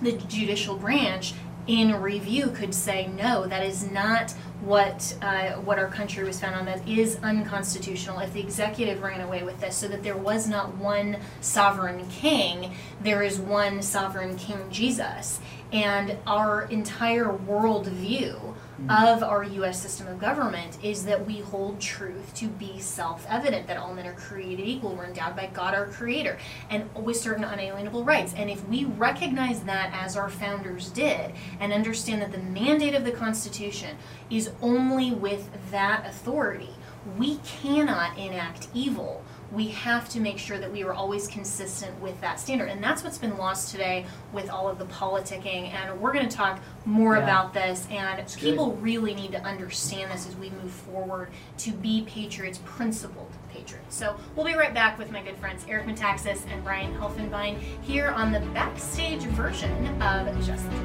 the 0.02 0.12
judicial 0.12 0.76
branch 0.76 1.32
in 1.66 2.00
review 2.00 2.48
could 2.50 2.72
say 2.72 3.08
no 3.08 3.46
that 3.46 3.64
is 3.64 3.90
not 3.90 4.32
what 4.60 5.16
uh, 5.22 5.52
what 5.52 5.78
our 5.78 5.88
country 5.88 6.24
was 6.24 6.40
founded 6.40 6.60
on. 6.60 6.66
That 6.66 6.88
is 6.88 7.18
unconstitutional. 7.22 8.20
If 8.20 8.32
the 8.32 8.40
executive 8.40 9.02
ran 9.02 9.20
away 9.20 9.42
with 9.42 9.60
this 9.60 9.76
so 9.76 9.88
that 9.88 10.02
there 10.02 10.16
was 10.16 10.48
not 10.48 10.76
one 10.76 11.18
sovereign 11.40 12.08
king 12.08 12.74
there 13.00 13.22
is 13.22 13.38
one 13.38 13.82
sovereign 13.82 14.36
king 14.36 14.58
jesus. 14.70 15.40
And 15.72 16.16
our 16.26 16.62
entire 16.62 17.26
worldview 17.26 18.54
of 18.88 19.22
our 19.22 19.42
US 19.42 19.80
system 19.80 20.06
of 20.06 20.18
government 20.18 20.78
is 20.82 21.04
that 21.06 21.26
we 21.26 21.40
hold 21.40 21.80
truth 21.80 22.34
to 22.34 22.46
be 22.46 22.78
self 22.78 23.26
evident, 23.28 23.66
that 23.66 23.78
all 23.78 23.94
men 23.94 24.06
are 24.06 24.14
created 24.14 24.66
equal, 24.66 24.94
we're 24.94 25.06
endowed 25.06 25.34
by 25.34 25.46
God 25.46 25.74
our 25.74 25.86
Creator, 25.86 26.38
and 26.68 26.92
with 26.94 27.16
certain 27.16 27.44
unalienable 27.44 28.04
rights. 28.04 28.34
And 28.36 28.50
if 28.50 28.66
we 28.68 28.84
recognize 28.84 29.62
that 29.62 29.90
as 29.94 30.16
our 30.16 30.28
founders 30.28 30.90
did, 30.90 31.32
and 31.58 31.72
understand 31.72 32.20
that 32.22 32.32
the 32.32 32.38
mandate 32.38 32.94
of 32.94 33.04
the 33.04 33.12
Constitution 33.12 33.96
is 34.30 34.50
only 34.60 35.12
with 35.12 35.48
that 35.70 36.06
authority, 36.06 36.74
we 37.16 37.36
cannot 37.38 38.18
enact 38.18 38.68
evil 38.74 39.24
we 39.52 39.68
have 39.68 40.08
to 40.10 40.20
make 40.20 40.38
sure 40.38 40.58
that 40.58 40.72
we 40.72 40.82
are 40.82 40.92
always 40.92 41.28
consistent 41.28 41.98
with 42.00 42.20
that 42.20 42.40
standard. 42.40 42.68
And 42.68 42.82
that's 42.82 43.04
what's 43.04 43.18
been 43.18 43.36
lost 43.38 43.70
today 43.70 44.06
with 44.32 44.50
all 44.50 44.68
of 44.68 44.78
the 44.78 44.86
politicking. 44.86 45.72
And 45.72 46.00
we're 46.00 46.12
going 46.12 46.28
to 46.28 46.36
talk 46.36 46.60
more 46.84 47.16
Yeah. 47.16 47.22
about 47.22 47.54
this. 47.54 47.86
And 47.90 48.18
good. 48.18 48.38
people 48.38 48.72
really 48.76 49.14
need 49.14 49.32
to 49.32 49.42
understand 49.42 50.10
this 50.10 50.26
as 50.26 50.36
we 50.36 50.50
move 50.50 50.70
forward 50.70 51.28
to 51.58 51.70
be 51.70 52.02
patriots, 52.02 52.60
principled 52.64 53.30
patriots. 53.52 53.94
So 53.94 54.16
we'll 54.34 54.46
be 54.46 54.54
right 54.54 54.74
back 54.74 54.98
with 54.98 55.10
my 55.12 55.22
good 55.22 55.36
friends 55.36 55.64
Eric 55.68 55.86
Metaxas 55.86 56.42
and 56.50 56.64
Ryan 56.66 56.94
Helfenbein 56.98 57.58
here 57.82 58.08
on 58.08 58.32
the 58.32 58.40
backstage 58.40 59.22
version 59.22 60.02
of 60.02 60.26
Just 60.44 60.68
the 60.70 60.76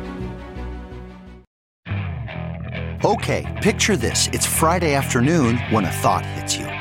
Okay, 3.03 3.59
picture 3.63 3.97
this. 3.97 4.27
It's 4.31 4.45
Friday 4.45 4.93
afternoon 4.93 5.57
when 5.71 5.85
a 5.85 5.91
thought 5.91 6.23
hits 6.23 6.55
you. 6.55 6.80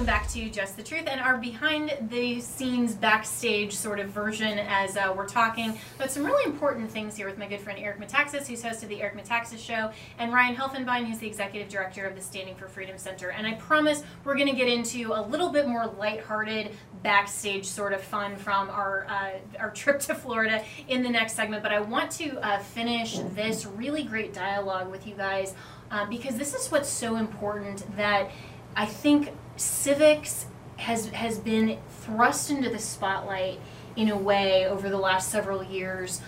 Welcome 0.00 0.18
back 0.18 0.30
to 0.30 0.48
Just 0.48 0.78
the 0.78 0.82
Truth 0.82 1.08
and 1.08 1.20
our 1.20 1.36
behind 1.36 1.94
the 2.08 2.40
scenes 2.40 2.94
backstage 2.94 3.74
sort 3.74 4.00
of 4.00 4.08
version 4.08 4.58
as 4.58 4.96
uh, 4.96 5.12
we're 5.14 5.28
talking 5.28 5.76
about 5.96 6.10
some 6.10 6.24
really 6.24 6.50
important 6.50 6.90
things 6.90 7.18
here 7.18 7.26
with 7.26 7.36
my 7.36 7.46
good 7.46 7.60
friend 7.60 7.78
Eric 7.78 8.00
Metaxas, 8.00 8.46
who's 8.46 8.62
host 8.62 8.82
of 8.82 8.88
the 8.88 9.02
Eric 9.02 9.22
Metaxas 9.22 9.58
Show, 9.58 9.90
and 10.18 10.32
Ryan 10.32 10.56
Helfenbein, 10.56 11.04
who's 11.04 11.18
the 11.18 11.26
executive 11.26 11.68
director 11.68 12.06
of 12.06 12.16
the 12.16 12.22
Standing 12.22 12.54
for 12.54 12.66
Freedom 12.66 12.96
Center. 12.96 13.28
And 13.28 13.46
I 13.46 13.56
promise 13.56 14.02
we're 14.24 14.36
going 14.36 14.48
to 14.48 14.56
get 14.56 14.68
into 14.68 15.12
a 15.12 15.20
little 15.20 15.50
bit 15.50 15.68
more 15.68 15.86
lighthearted 15.86 16.70
backstage 17.02 17.66
sort 17.66 17.92
of 17.92 18.00
fun 18.00 18.36
from 18.36 18.70
our 18.70 19.06
uh, 19.06 19.32
our 19.58 19.70
trip 19.70 20.00
to 20.00 20.14
Florida 20.14 20.64
in 20.88 21.02
the 21.02 21.10
next 21.10 21.34
segment. 21.34 21.62
But 21.62 21.72
I 21.72 21.80
want 21.80 22.10
to 22.12 22.38
uh, 22.38 22.58
finish 22.60 23.18
this 23.34 23.66
really 23.66 24.04
great 24.04 24.32
dialogue 24.32 24.90
with 24.90 25.06
you 25.06 25.14
guys 25.14 25.54
uh, 25.90 26.06
because 26.06 26.36
this 26.36 26.54
is 26.54 26.70
what's 26.72 26.88
so 26.88 27.16
important 27.16 27.84
that 27.98 28.30
I 28.76 28.86
think 28.86 29.30
civics 29.60 30.46
has 30.76 31.08
has 31.10 31.38
been 31.38 31.78
thrust 32.00 32.50
into 32.50 32.70
the 32.70 32.78
spotlight 32.78 33.60
in 33.96 34.08
a 34.08 34.16
way 34.16 34.66
over 34.66 34.88
the 34.88 34.96
last 34.96 35.30
several 35.30 35.62
years 35.62 36.20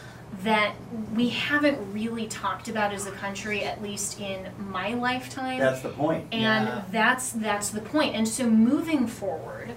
that 0.43 0.75
we 1.15 1.29
haven't 1.29 1.79
really 1.93 2.27
talked 2.27 2.69
about 2.69 2.93
as 2.93 3.07
a 3.07 3.11
country, 3.13 3.65
at 3.65 3.83
least 3.83 4.19
in 4.19 4.51
my 4.59 4.95
lifetime. 4.95 5.59
That's 5.59 5.83
the 5.83 5.91
point. 5.91 6.27
And 6.33 6.67
Yeah. 6.67 6.83
that's 6.91 7.33
that's 7.33 7.71
the 7.71 7.81
point. 7.81 8.15
And 8.15 8.27
so 8.29 8.49
moving 8.49 9.07
forward, 9.07 9.73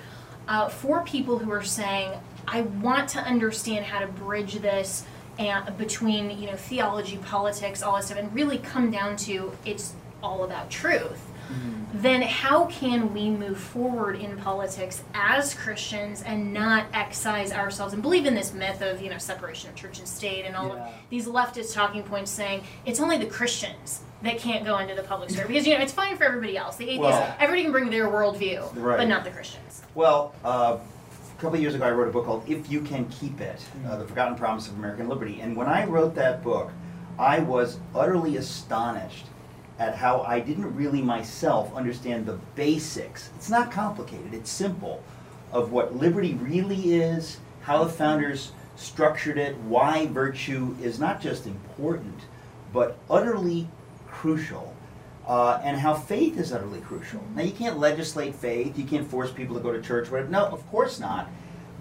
uh, 0.48 0.70
for 0.70 1.02
people 1.04 1.40
who 1.40 1.52
are 1.52 1.64
saying, 1.64 2.12
I 2.48 2.62
want 2.62 3.10
to 3.10 3.20
understand 3.20 3.86
how 3.86 4.00
to 4.00 4.08
bridge 4.08 4.56
this 4.56 5.04
and 5.38 5.78
between 5.78 6.30
you 6.40 6.48
know 6.48 6.56
theology, 6.56 7.18
politics, 7.18 7.82
all 7.82 7.98
this 7.98 8.08
stuff, 8.08 8.18
and 8.18 8.34
really 8.34 8.58
come 8.58 8.92
down 8.92 9.16
to 9.18 9.52
it's 9.66 9.94
all 10.24 10.44
about 10.44 10.70
truth. 10.70 11.22
Then 12.02 12.22
how 12.24 12.66
can 12.66 13.14
we 13.14 13.30
move 13.30 13.58
forward 13.58 14.18
in 14.18 14.36
politics 14.38 15.02
as 15.14 15.54
Christians 15.54 16.22
and 16.24 16.54
not 16.54 16.88
excise 16.94 17.54
ourselves 17.54 17.94
and 17.94 18.02
believe 18.02 18.26
in 18.26 18.36
this 18.36 18.54
myth 18.54 18.82
of 18.82 19.02
you 19.02 19.10
know 19.10 19.18
separation 19.18 19.70
of 19.70 19.76
church 19.76 20.00
and 20.00 20.08
state 20.08 20.44
and 20.46 20.58
all 20.58 20.68
Yeah. 20.68 20.88
of 20.88 20.94
these 21.10 21.26
leftist 21.26 21.74
talking 21.74 22.04
points 22.04 22.30
saying 22.32 22.64
it's 22.86 23.00
only 23.00 23.18
the 23.18 23.28
Christians 23.28 24.02
that 24.24 24.38
can't 24.40 24.66
go 24.66 24.78
into 24.80 24.94
the 24.94 25.04
public 25.04 25.30
sphere 25.30 25.46
because 25.48 25.66
you 25.66 25.74
know 25.74 25.80
it's 25.82 25.94
fine 25.94 26.18
for 26.18 26.26
everybody 26.26 26.58
else. 26.58 26.76
The 26.76 26.84
atheists, 26.90 27.02
Well- 27.20 27.36
everybody 27.40 27.64
can 27.64 27.72
bring 27.72 27.90
their 27.90 28.08
worldview, 28.08 28.72
Right. 28.76 28.98
but 28.98 29.08
not 29.08 29.24
the 29.24 29.32
Christians. 29.32 29.84
Well, 29.94 30.34
uh, 30.44 30.78
a 30.78 31.42
couple 31.42 31.56
of 31.56 31.62
years 31.62 31.76
ago, 31.76 31.86
I 31.86 31.92
wrote 31.92 32.10
a 32.10 32.12
book 32.12 32.26
called 32.26 32.44
If 32.46 32.70
You 32.70 32.82
Can 32.82 33.06
Keep 33.06 33.40
It 33.40 33.62
uh, 33.88 33.96
The 33.96 34.06
Forgotten 34.06 34.36
Promise 34.36 34.68
of 34.68 34.76
American 34.78 35.08
Liberty. 35.08 35.40
And 35.42 35.56
when 35.56 35.68
I 35.68 35.86
wrote 35.86 36.14
that 36.16 36.44
book, 36.44 36.72
I 37.18 37.40
was 37.40 37.78
utterly 37.96 38.36
astonished 38.36 39.28
at 39.80 39.96
how 39.96 40.22
I 40.22 40.40
didn't 40.40 40.76
really 40.76 41.02
myself 41.02 41.74
understand 41.76 42.26
the 42.26 42.40
basics. 42.56 43.30
It's 43.36 43.50
not 43.50 43.72
complicated, 43.72 44.34
it's 44.34 44.50
simple 44.50 45.04
of 45.52 45.72
what 45.72 45.96
liberty 45.96 46.34
really 46.36 46.96
is, 46.96 47.40
how 47.62 47.84
the 47.84 47.90
founders 47.90 48.52
structured 48.76 49.38
it, 49.38 49.58
why 49.58 50.08
virtue 50.08 50.76
is 50.82 51.00
not 51.00 51.22
just 51.22 51.46
important, 51.46 52.22
but 52.74 52.98
utterly 53.10 53.68
crucial 54.08 54.76
uh, 55.28 55.60
and 55.64 55.78
how 55.78 55.94
faith 55.94 56.38
is 56.38 56.54
utterly 56.54 56.82
crucial. 56.82 57.22
Now, 57.36 57.44
you 57.44 57.52
can't 57.52 57.80
legislate 57.80 58.36
faith, 58.36 58.78
you 58.78 58.86
can't 58.86 59.10
force 59.10 59.32
people 59.32 59.56
to 59.56 59.62
go 59.62 59.72
to 59.72 59.82
church, 59.82 60.12
whatever. 60.12 60.30
No, 60.30 60.46
of 60.46 60.66
course 60.70 61.00
not. 61.00 61.30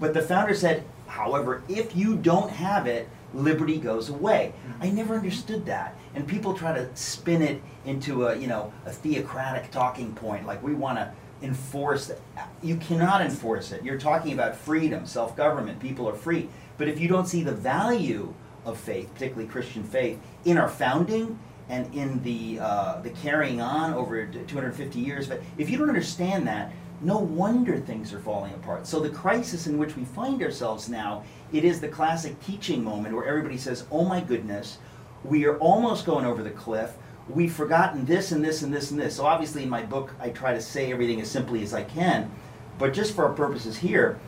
But 0.00 0.14
the 0.14 0.22
founder 0.22 0.54
said, 0.54 0.84
however, 1.06 1.62
if 1.68 1.94
you 1.94 2.16
don't 2.16 2.50
have 2.50 2.86
it, 2.86 3.08
liberty 3.34 3.78
goes 3.78 4.08
away. 4.08 4.52
I 4.80 4.90
never 4.90 5.14
understood 5.14 5.66
that. 5.66 5.96
And 6.14 6.26
people 6.26 6.54
try 6.54 6.72
to 6.72 6.94
spin 6.96 7.42
it 7.42 7.62
into 7.84 8.26
a, 8.26 8.36
you 8.36 8.46
know, 8.46 8.72
a 8.86 8.92
theocratic 8.92 9.70
talking 9.70 10.14
point, 10.14 10.46
like 10.46 10.62
we 10.62 10.74
want 10.74 10.98
to 10.98 11.12
enforce 11.42 12.06
that. 12.06 12.20
You 12.62 12.76
cannot 12.76 13.20
enforce 13.20 13.72
it. 13.72 13.84
You're 13.84 13.98
talking 13.98 14.32
about 14.32 14.56
freedom, 14.56 15.06
self-government, 15.06 15.80
people 15.80 16.08
are 16.08 16.14
free. 16.14 16.48
But 16.78 16.88
if 16.88 16.98
you 17.00 17.08
don't 17.08 17.26
see 17.26 17.42
the 17.42 17.52
value 17.52 18.34
of 18.64 18.78
faith, 18.78 19.12
particularly 19.12 19.48
Christian 19.48 19.84
faith, 19.84 20.18
in 20.44 20.56
our 20.56 20.68
founding 20.68 21.38
and 21.68 21.92
in 21.94 22.22
the 22.22 22.58
uh, 22.60 23.00
the 23.00 23.10
carrying 23.10 23.60
on 23.60 23.94
over 23.94 24.26
250 24.26 24.98
years. 24.98 25.26
But 25.26 25.40
if 25.56 25.70
you 25.70 25.78
don't 25.78 25.88
understand 25.88 26.46
that, 26.46 26.72
no 27.00 27.18
wonder 27.18 27.78
things 27.78 28.12
are 28.12 28.20
falling 28.20 28.54
apart. 28.54 28.86
So 28.86 29.00
the 29.00 29.10
crisis 29.10 29.66
in 29.66 29.78
which 29.78 29.96
we 29.96 30.04
find 30.04 30.42
ourselves 30.42 30.88
now, 30.88 31.24
it 31.52 31.64
is 31.64 31.80
the 31.80 31.88
classic 31.88 32.38
teaching 32.44 32.82
moment 32.82 33.14
where 33.14 33.26
everybody 33.26 33.58
says, 33.58 33.86
"Oh 33.90 34.04
my 34.04 34.20
goodness, 34.20 34.78
we 35.24 35.44
are 35.46 35.58
almost 35.58 36.06
going 36.06 36.24
over 36.24 36.42
the 36.42 36.50
cliff." 36.50 36.94
We've 37.28 37.52
forgotten 37.52 38.04
this 38.04 38.32
and 38.32 38.44
this 38.44 38.62
and 38.62 38.72
this 38.72 38.90
and 38.90 39.00
this. 39.00 39.16
So 39.16 39.24
obviously, 39.24 39.62
in 39.62 39.70
my 39.70 39.82
book, 39.82 40.14
I 40.20 40.28
try 40.28 40.52
to 40.52 40.60
say 40.60 40.92
everything 40.92 41.20
as 41.20 41.30
simply 41.30 41.62
as 41.62 41.72
I 41.72 41.82
can. 41.82 42.30
But 42.78 42.92
just 42.92 43.14
for 43.14 43.24
our 43.24 43.32
purposes 43.32 43.78
here, 43.78 44.18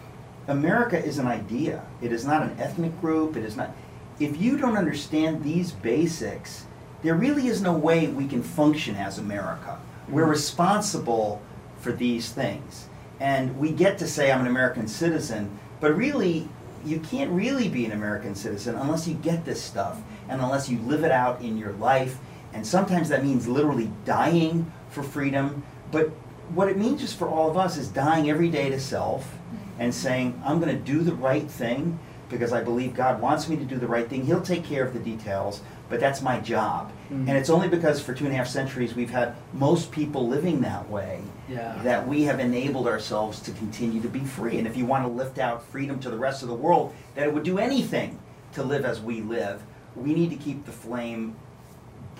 America 0.48 1.02
is 1.02 1.18
an 1.18 1.26
idea. 1.26 1.84
It 2.00 2.12
is 2.12 2.24
not 2.24 2.42
an 2.42 2.56
ethnic 2.58 2.98
group. 3.00 3.36
It 3.36 3.44
is 3.44 3.56
not. 3.56 3.70
If 4.18 4.40
you 4.40 4.56
don't 4.56 4.78
understand 4.78 5.42
these 5.42 5.72
basics, 5.72 6.64
there 7.02 7.14
really 7.14 7.48
is 7.48 7.60
no 7.60 7.72
way 7.72 8.08
we 8.08 8.26
can 8.26 8.42
function 8.42 8.96
as 8.96 9.18
America. 9.18 9.78
We're 10.08 10.22
mm-hmm. 10.22 10.30
responsible 10.30 11.42
for 11.86 11.92
these 11.92 12.32
things. 12.32 12.88
And 13.20 13.56
we 13.60 13.70
get 13.70 13.96
to 13.98 14.08
say, 14.08 14.32
I'm 14.32 14.40
an 14.40 14.48
American 14.48 14.88
citizen, 14.88 15.56
but 15.78 15.96
really, 15.96 16.48
you 16.84 16.98
can't 16.98 17.30
really 17.30 17.68
be 17.68 17.84
an 17.84 17.92
American 17.92 18.34
citizen 18.34 18.74
unless 18.74 19.06
you 19.06 19.14
get 19.14 19.44
this 19.44 19.62
stuff 19.62 20.00
and 20.28 20.40
unless 20.40 20.68
you 20.68 20.80
live 20.80 21.04
it 21.04 21.12
out 21.12 21.40
in 21.42 21.56
your 21.56 21.70
life. 21.74 22.18
And 22.52 22.66
sometimes 22.66 23.08
that 23.10 23.24
means 23.24 23.46
literally 23.46 23.88
dying 24.04 24.72
for 24.90 25.04
freedom. 25.04 25.62
But 25.92 26.08
what 26.54 26.68
it 26.68 26.76
means 26.76 27.00
just 27.00 27.16
for 27.16 27.28
all 27.28 27.48
of 27.48 27.56
us 27.56 27.76
is 27.76 27.86
dying 27.86 28.28
every 28.28 28.48
day 28.48 28.68
to 28.68 28.80
self 28.80 29.38
and 29.78 29.94
saying, 29.94 30.42
I'm 30.44 30.58
going 30.58 30.76
to 30.76 30.82
do 30.82 31.04
the 31.04 31.14
right 31.14 31.48
thing 31.48 32.00
because 32.28 32.52
I 32.52 32.64
believe 32.64 32.94
God 32.94 33.20
wants 33.20 33.48
me 33.48 33.56
to 33.58 33.64
do 33.64 33.76
the 33.76 33.86
right 33.86 34.08
thing. 34.08 34.26
He'll 34.26 34.42
take 34.42 34.64
care 34.64 34.84
of 34.84 34.92
the 34.92 34.98
details, 34.98 35.62
but 35.88 36.00
that's 36.00 36.20
my 36.22 36.40
job. 36.40 36.90
Mhm. 37.10 37.28
And 37.28 37.30
it's 37.30 37.50
only 37.50 37.68
because 37.68 38.00
for 38.00 38.12
two 38.12 38.24
and 38.24 38.34
a 38.34 38.36
half 38.36 38.48
centuries 38.48 38.94
we've 38.94 39.10
had 39.10 39.34
most 39.52 39.90
people 39.92 40.26
living 40.26 40.60
that 40.62 40.88
way 40.90 41.20
Yeah. 41.48 41.74
that 41.84 42.06
we 42.08 42.24
have 42.24 42.40
enabled 42.40 42.86
ourselves 42.88 43.40
to 43.40 43.52
continue 43.52 44.00
to 44.02 44.08
be 44.08 44.20
free. 44.20 44.58
And 44.58 44.66
if 44.66 44.76
you 44.76 44.84
want 44.86 45.04
to 45.04 45.10
lift 45.10 45.38
out 45.38 45.64
freedom 45.64 45.98
to 46.00 46.10
the 46.10 46.16
rest 46.18 46.42
of 46.42 46.48
the 46.48 46.54
world, 46.54 46.92
that 47.14 47.26
it 47.26 47.32
would 47.34 47.44
do 47.44 47.58
anything 47.58 48.18
to 48.54 48.62
live 48.62 48.84
as 48.84 49.00
we 49.00 49.20
live, 49.20 49.62
we 49.94 50.12
need 50.14 50.30
to 50.30 50.36
keep 50.36 50.66
the 50.66 50.72
flame 50.72 51.34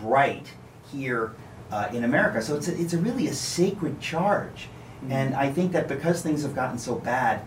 bright 0.01 0.47
here 0.93 1.33
uh, 1.73 1.89
in 1.93 2.05
America. 2.05 2.41
So 2.43 2.55
it's 2.55 2.69
a, 2.69 2.81
it's 2.81 2.93
a 2.95 2.99
really 2.99 3.27
a 3.27 3.33
sacred 3.35 4.01
charge. 4.01 4.69
And 5.11 5.35
I 5.35 5.51
think 5.53 5.73
that 5.73 5.89
because 5.89 6.23
things 6.23 6.43
have 6.43 6.55
gotten 6.55 6.79
so 6.79 6.95
bad, 6.97 7.41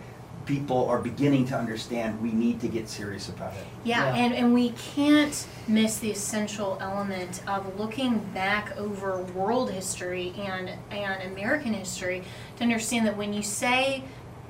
people 0.50 0.89
are 0.89 0.97
beginning 0.97 1.45
to 1.45 1.56
understand 1.56 2.20
we 2.20 2.32
need 2.32 2.60
to 2.60 2.68
get 2.68 2.89
serious 2.89 3.30
about 3.30 3.54
it. 3.54 3.64
Yeah, 3.84 4.16
Yeah. 4.16 4.24
And, 4.26 4.34
and 4.34 4.54
we 4.54 4.72
can't 4.72 5.47
miss 5.68 6.00
the 6.00 6.10
essential 6.10 6.80
element 6.82 7.43
of 7.47 7.80
looking 7.80 8.18
back 8.34 8.76
over 8.76 9.22
world 9.22 9.70
history 9.70 10.34
and, 10.39 10.72
and 10.89 11.32
American 11.32 11.76
history 11.76 12.24
to 12.58 12.64
understand 12.64 13.06
that 13.06 13.16
when 13.16 13.32
you 13.32 13.43
say 13.43 14.04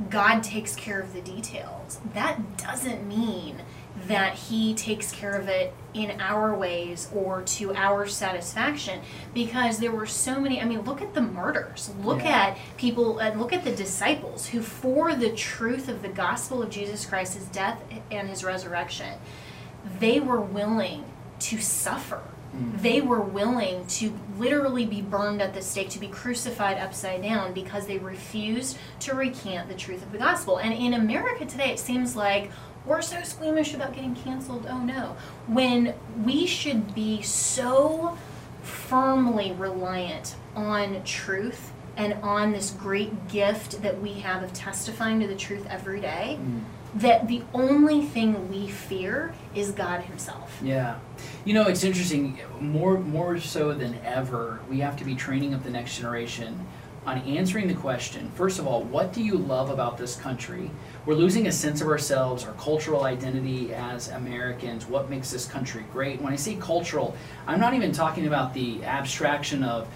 God 0.10 0.42
takes 0.42 0.74
care 0.74 1.02
of 1.02 1.12
the 1.14 1.20
details, 1.20 2.00
that 2.14 2.58
doesn't 2.58 3.06
mean 3.06 3.62
that 4.08 4.36
He 4.36 4.74
takes 4.74 5.12
care 5.12 5.34
of 5.34 5.48
it 5.48 5.74
in 5.94 6.22
our 6.22 6.56
ways 6.56 7.10
or 7.14 7.42
to 7.42 7.74
our 7.74 8.08
satisfaction 8.08 9.02
because 9.34 9.80
there 9.80 9.92
were 9.92 10.06
so 10.06 10.40
many. 10.40 10.62
I 10.62 10.66
mean, 10.66 10.82
look 10.82 11.02
at 11.02 11.14
the 11.14 11.22
murders, 11.22 11.92
look 12.04 12.24
Yeah. 12.24 12.48
at 12.48 12.58
people, 12.78 13.20
and 13.20 13.40
look 13.40 13.52
at 13.54 13.64
the 13.64 13.76
disciples 13.76 14.48
who, 14.48 14.62
for 14.62 15.16
the 15.16 15.32
truth 15.32 15.90
of 15.90 16.02
the 16.02 16.10
gospel 16.10 16.62
of 16.62 16.70
Jesus 16.70 17.06
Christ, 17.06 17.36
His 17.36 17.46
death 17.46 17.82
and 18.12 18.30
His 18.30 18.44
resurrection, 18.44 19.20
they 20.00 20.20
were 20.20 20.42
willing 20.42 21.06
to 21.40 21.60
suffer. 21.60 22.22
Mm-hmm. 22.56 22.82
They 22.82 23.02
were 23.02 23.22
willing 23.22 23.86
to 23.88 24.12
literally 24.38 24.86
be 24.86 25.02
burned 25.02 25.42
at 25.42 25.54
the 25.54 25.62
stake, 25.62 25.90
to 25.90 26.00
be 26.00 26.08
crucified 26.08 26.78
upside 26.78 27.22
down 27.22 27.54
because 27.54 27.86
they 27.86 28.00
refused 28.00 28.78
to 29.02 29.14
recant 29.14 29.70
the 29.70 29.76
truth 29.76 30.02
of 30.02 30.12
the 30.12 30.18
gospel. 30.18 30.58
And 30.58 30.74
in 30.74 30.94
America 30.96 31.46
today, 31.46 31.72
it 31.72 31.80
seems 31.80 32.16
like 32.16 32.52
we're 32.90 33.02
so 33.04 33.22
squeamish 33.22 33.76
about 33.76 33.94
getting 33.94 34.16
canceled. 34.16 34.66
Oh 34.68 34.80
no. 34.80 35.16
When 35.48 35.94
we 36.26 36.48
should 36.48 36.96
be 36.96 37.22
so 37.22 38.18
firmly 38.64 39.52
reliant 39.52 40.36
on 40.56 41.04
truth 41.04 41.72
and 41.96 42.14
on 42.16 42.52
this 42.52 42.72
great 42.72 43.28
gift 43.28 43.84
that 43.84 44.02
we 44.02 44.14
have 44.14 44.42
of 44.42 44.52
testifying 44.54 45.20
to 45.20 45.28
the 45.28 45.36
truth 45.36 45.68
every 45.70 46.02
day, 46.02 46.40
mm. 46.42 46.62
that 46.96 47.28
the 47.28 47.44
only 47.54 48.02
thing 48.02 48.50
we 48.50 48.68
fear 48.68 49.34
is 49.54 49.72
God 49.72 50.02
Himself. 50.02 50.60
Yeah. 50.64 50.98
You 51.46 51.54
know, 51.54 51.68
it's 51.68 51.84
interesting. 51.84 52.40
More, 52.60 53.00
more 53.00 53.40
so 53.40 53.74
than 53.74 54.00
ever, 54.04 54.62
we 54.68 54.80
have 54.80 54.98
to 54.98 55.06
be 55.06 55.14
training 55.14 55.54
up 55.54 55.64
the 55.64 55.70
next 55.70 55.98
generation 55.98 56.66
on 57.06 57.20
answering 57.20 57.68
the 57.68 57.74
question. 57.76 58.32
First 58.36 58.60
of 58.60 58.68
all, 58.68 58.82
what 58.84 59.14
do 59.14 59.24
you 59.24 59.36
love 59.36 59.70
about 59.70 59.98
this 59.98 60.16
country? 60.16 60.72
We're 61.10 61.16
losing 61.16 61.48
a 61.48 61.52
sense 61.52 61.82
of 61.82 61.88
ourselves, 61.88 62.46
our 62.46 62.54
cultural 62.54 63.04
identity 63.04 63.74
as 63.74 64.10
Americans. 64.10 64.86
What 64.86 65.10
makes 65.10 65.32
this 65.32 65.48
country 65.48 65.84
great? 65.92 66.22
When 66.22 66.32
I 66.32 66.36
say 66.36 66.54
cultural, 66.58 67.16
I'm 67.48 67.60
not 67.60 67.74
even 67.74 67.92
talking 67.92 68.28
about 68.28 68.54
the 68.54 68.84
abstraction 68.84 69.64
of 69.64 69.88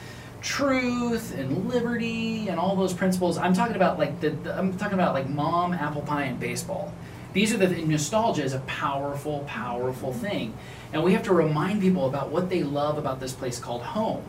truth 0.41 1.37
and 1.37 1.69
liberty 1.69 2.47
and 2.47 2.59
all 2.59 2.75
those 2.75 2.95
principles. 2.95 3.37
I'm 3.37 3.53
talking 3.53 3.75
about 3.75 3.99
like 3.99 4.21
the, 4.21 4.31
the 4.31 4.57
I'm 4.57 4.75
talking 4.75 4.95
about 4.95 5.13
like 5.13 5.29
mom, 5.29 5.73
apple 5.73 6.01
pie, 6.01 6.23
and 6.23 6.39
baseball. 6.39 6.91
These 7.33 7.53
are 7.53 7.57
the 7.57 7.67
nostalgia 7.85 8.43
is 8.43 8.53
a 8.53 8.61
powerful, 8.61 9.41
powerful 9.45 10.13
thing, 10.13 10.57
and 10.93 11.03
we 11.03 11.13
have 11.13 11.21
to 11.25 11.33
remind 11.35 11.79
people 11.79 12.07
about 12.07 12.29
what 12.29 12.49
they 12.49 12.63
love 12.63 12.97
about 12.97 13.19
this 13.19 13.33
place 13.33 13.59
called 13.59 13.83
home. 13.83 14.23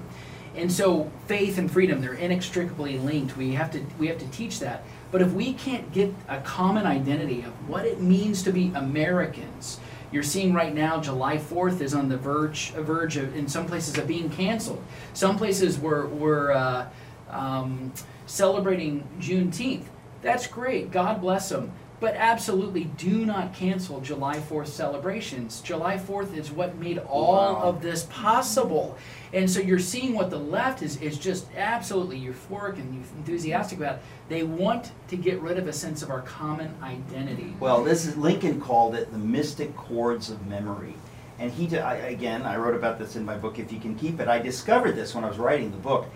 And 0.55 0.71
so 0.71 1.11
faith 1.29 1.57
and 1.57 1.71
freedom 1.71 2.03
they're 2.03 2.13
inextricably 2.13 2.99
linked. 2.99 3.39
We 3.39 3.55
have 3.55 3.71
to 3.73 3.83
we 3.99 4.09
have 4.09 4.19
to 4.19 4.27
teach 4.29 4.61
that. 4.61 4.85
But 5.15 5.23
if 5.23 5.33
we 5.33 5.53
can't 5.53 5.93
get 5.93 6.13
a 6.29 6.41
common 6.41 6.87
identity 6.87 7.43
of 7.43 7.53
what 7.69 7.87
it 7.87 8.01
means 8.01 8.43
to 8.43 8.51
be 8.51 8.73
Americans, 8.75 9.79
you're 10.11 10.25
seeing 10.25 10.53
right 10.53 10.75
now 10.75 11.01
July 11.01 11.37
4th 11.37 11.81
is 11.81 11.95
on 11.95 12.09
the 12.09 12.17
verge 12.17 12.73
verge 12.73 13.17
of 13.17 13.37
in 13.37 13.47
some 13.47 13.65
places 13.65 13.97
of 13.97 14.09
being 14.09 14.29
canceled. 14.29 14.83
Some 15.13 15.37
places 15.39 15.79
were 15.79 16.09
were 16.09 16.51
uh, 16.51 16.89
um, 17.31 17.93
celebrating 18.27 19.07
Juneteenth. 19.21 19.85
That's 20.21 20.49
great. 20.49 20.91
God 20.91 21.21
bless 21.21 21.49
them. 21.49 21.71
But 22.01 22.17
absolutely 22.17 22.85
do 22.85 23.25
not 23.25 23.55
cancel 23.55 24.01
July 24.01 24.39
4th 24.39 24.67
celebrations. 24.67 25.61
July 25.61 25.97
4th 25.97 26.37
is 26.37 26.51
what 26.51 26.77
made 26.77 26.99
all 26.99 27.55
Wow. 27.55 27.63
of 27.63 27.83
this 27.83 28.03
possible. 28.11 28.99
And 29.35 29.51
so 29.51 29.59
you're 29.59 29.81
seeing 29.81 30.15
what 30.15 30.31
the 30.31 30.39
left 30.39 30.81
is, 30.81 30.97
is 31.03 31.19
just 31.19 31.47
absolutely 31.57 32.21
euphoric 32.21 32.77
and 32.77 33.05
enthusiastic 33.17 33.79
about. 33.79 33.99
They 34.29 34.45
want 34.45 34.93
to 35.09 35.17
get 35.17 35.41
rid 35.41 35.59
of 35.59 35.67
a 35.67 35.73
sense 35.73 36.03
of 36.03 36.11
our 36.11 36.23
common 36.23 36.73
identity. 36.83 37.53
Well, 37.59 37.83
this 37.83 38.07
is 38.07 38.17
Lincoln 38.17 38.61
called 38.61 38.95
it 38.95 39.11
the 39.11 39.19
mystic 39.19 39.75
chords 39.75 40.31
of 40.31 40.47
memory. 40.47 40.95
And 41.41 41.51
he, 41.51 41.77
I, 41.77 41.97
again, 41.97 42.43
I 42.43 42.57
wrote 42.57 42.77
about 42.77 43.01
this 43.01 43.17
in 43.17 43.25
my 43.25 43.37
book, 43.37 43.59
If 43.59 43.73
You 43.73 43.81
Can 43.81 43.97
Keep 43.97 44.21
It. 44.21 44.29
I 44.29 44.39
discovered 44.39 44.93
this 44.93 45.17
when 45.17 45.25
I 45.25 45.29
was 45.29 45.39
writing 45.39 45.73
the 45.73 45.79
book. 45.79 46.07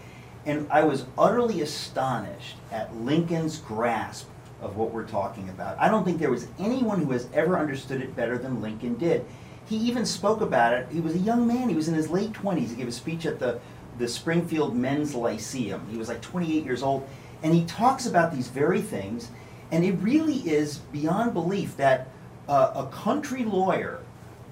And 0.47 0.69
I 0.71 0.85
was 0.85 1.05
utterly 1.19 1.61
astonished 1.61 2.57
at 2.71 2.95
Lincoln's 2.95 3.59
grasp 3.59 4.29
of 4.63 4.77
what 4.77 4.93
we're 4.93 5.07
talking 5.07 5.49
about. 5.49 5.77
I 5.81 5.89
don't 5.89 6.05
think 6.05 6.21
there 6.21 6.31
was 6.31 6.47
anyone 6.61 7.03
who 7.03 7.11
has 7.11 7.27
ever 7.35 7.59
understood 7.59 8.01
it 8.01 8.15
better 8.15 8.39
than 8.39 8.63
Lincoln 8.63 8.95
did. 8.95 9.25
He 9.69 9.77
even 9.77 10.07
spoke 10.07 10.41
about 10.41 10.73
it. 10.73 10.89
He 10.91 11.01
was 11.01 11.15
a 11.15 11.19
young 11.19 11.47
man. 11.47 11.69
He 11.69 11.75
was 11.75 11.89
in 11.89 11.95
his 11.95 12.09
late 12.09 12.33
20s. 12.33 12.71
He 12.71 12.77
gave 12.77 12.89
a 12.89 12.93
speech 12.93 13.27
at 13.27 13.39
the, 13.39 13.61
the 13.99 14.09
Springfield 14.09 14.75
Men's 14.75 15.15
Lyceum. 15.15 15.87
He 15.91 15.99
was 15.99 16.09
like 16.09 16.23
28 16.23 16.65
years 16.65 16.83
old. 16.83 17.07
And 17.43 17.55
he 17.55 17.65
talks 17.67 18.07
about 18.07 18.33
these 18.33 18.49
very 18.49 18.81
things. 18.81 19.31
And 19.71 19.85
it 19.85 19.93
really 20.01 20.37
is 20.49 20.79
beyond 20.79 21.35
belief 21.35 21.77
that 21.77 22.09
uh, 22.49 22.73
a 22.75 22.87
country 22.87 23.45
lawyer, 23.45 24.01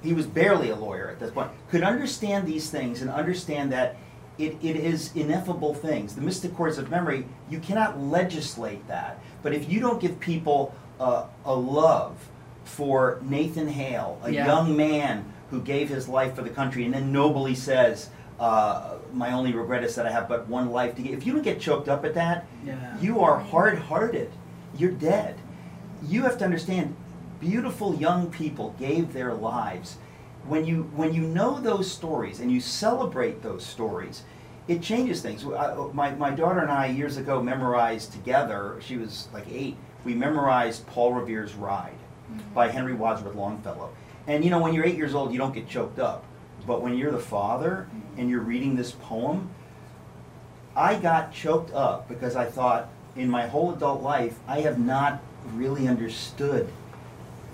he 0.02 0.12
was 0.12 0.26
barely 0.26 0.68
a 0.68 0.76
lawyer 0.76 1.08
at 1.08 1.18
this 1.18 1.30
point, 1.30 1.50
could 1.70 1.82
understand 1.82 2.46
these 2.46 2.68
things 2.68 3.00
and 3.00 3.10
understand 3.10 3.72
that 3.72 3.96
it, 4.36 4.58
it 4.62 4.76
is 4.76 5.16
ineffable 5.16 5.72
things. 5.72 6.14
The 6.14 6.20
mystic 6.20 6.54
chords 6.54 6.76
of 6.76 6.90
memory, 6.90 7.24
you 7.48 7.58
cannot 7.58 7.98
legislate 7.98 8.86
that. 8.88 9.18
But 9.42 9.54
if 9.54 9.70
you 9.70 9.80
don't 9.80 9.98
give 9.98 10.20
people 10.20 10.74
uh, 11.00 11.24
a 11.46 11.54
love 11.54 12.18
for 12.66 13.20
Nathan 13.22 13.68
Hale, 13.68 14.18
a 14.22 14.30
Yeah. 14.32 14.46
young 14.46 14.76
man 14.76 15.24
who 15.50 15.60
gave 15.60 15.88
his 15.88 16.08
life 16.08 16.34
for 16.34 16.42
the 16.42 16.50
country 16.50 16.84
and 16.84 16.92
then 16.92 17.12
nobly 17.12 17.54
says, 17.54 18.10
uh, 18.38 18.94
My 19.14 19.32
only 19.32 19.52
regret 19.54 19.82
is 19.84 19.94
that 19.94 20.04
I 20.06 20.10
have 20.10 20.28
but 20.28 20.46
one 20.48 20.70
life 20.70 20.94
to 20.96 21.02
give. 21.02 21.14
If 21.14 21.26
you 21.26 21.32
don't 21.32 21.42
get 21.42 21.58
choked 21.60 21.88
up 21.88 22.04
at 22.04 22.12
that, 22.14 22.44
Yeah. 22.64 22.74
you 23.00 23.20
are 23.20 23.38
hard 23.38 23.78
hearted. 23.78 24.30
You're 24.76 24.90
dead. 24.90 25.36
You 26.06 26.22
have 26.22 26.36
to 26.38 26.44
understand 26.44 26.94
beautiful 27.40 27.94
young 27.94 28.26
people 28.30 28.74
gave 28.78 29.12
their 29.14 29.32
lives. 29.32 29.96
When 30.46 30.66
you, 30.66 30.90
when 30.94 31.14
you 31.14 31.22
know 31.22 31.60
those 31.60 31.90
stories 31.90 32.40
and 32.40 32.50
you 32.52 32.60
celebrate 32.60 33.42
those 33.42 33.64
stories, 33.64 34.22
it 34.68 34.82
changes 34.82 35.22
things. 35.22 35.44
I, 35.46 35.74
my, 35.92 36.10
my 36.16 36.30
daughter 36.30 36.60
and 36.60 36.70
I, 36.70 36.86
years 36.86 37.16
ago, 37.16 37.42
memorized 37.42 38.12
together, 38.12 38.76
she 38.80 38.96
was 38.96 39.28
like 39.32 39.46
eight, 39.50 39.76
we 40.04 40.14
memorized 40.14 40.86
Paul 40.86 41.14
Revere's 41.14 41.54
Ride 41.54 41.92
by 42.54 42.68
Henry 42.68 42.94
Wadsworth 42.94 43.34
Longfellow. 43.34 43.90
And 44.26 44.44
you 44.44 44.50
know, 44.50 44.60
when 44.60 44.74
you're 44.74 44.84
eight 44.84 44.96
years 44.96 45.14
old, 45.14 45.32
you 45.32 45.38
don't 45.38 45.54
get 45.54 45.68
choked 45.68 45.98
up. 45.98 46.24
But 46.66 46.82
when 46.82 46.96
you're 46.96 47.12
the 47.12 47.18
father 47.18 47.86
mm-hmm. 47.88 48.20
and 48.20 48.30
you're 48.30 48.40
reading 48.40 48.76
this 48.76 48.92
poem, 48.92 49.50
I 50.74 50.96
got 50.96 51.32
choked 51.32 51.72
up 51.72 52.08
because 52.08 52.36
I 52.36 52.44
thought 52.44 52.88
in 53.14 53.30
my 53.30 53.46
whole 53.46 53.72
adult 53.72 54.02
life, 54.02 54.38
I 54.46 54.60
have 54.60 54.78
not 54.78 55.22
really 55.54 55.88
understood 55.88 56.68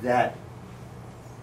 that 0.03 0.37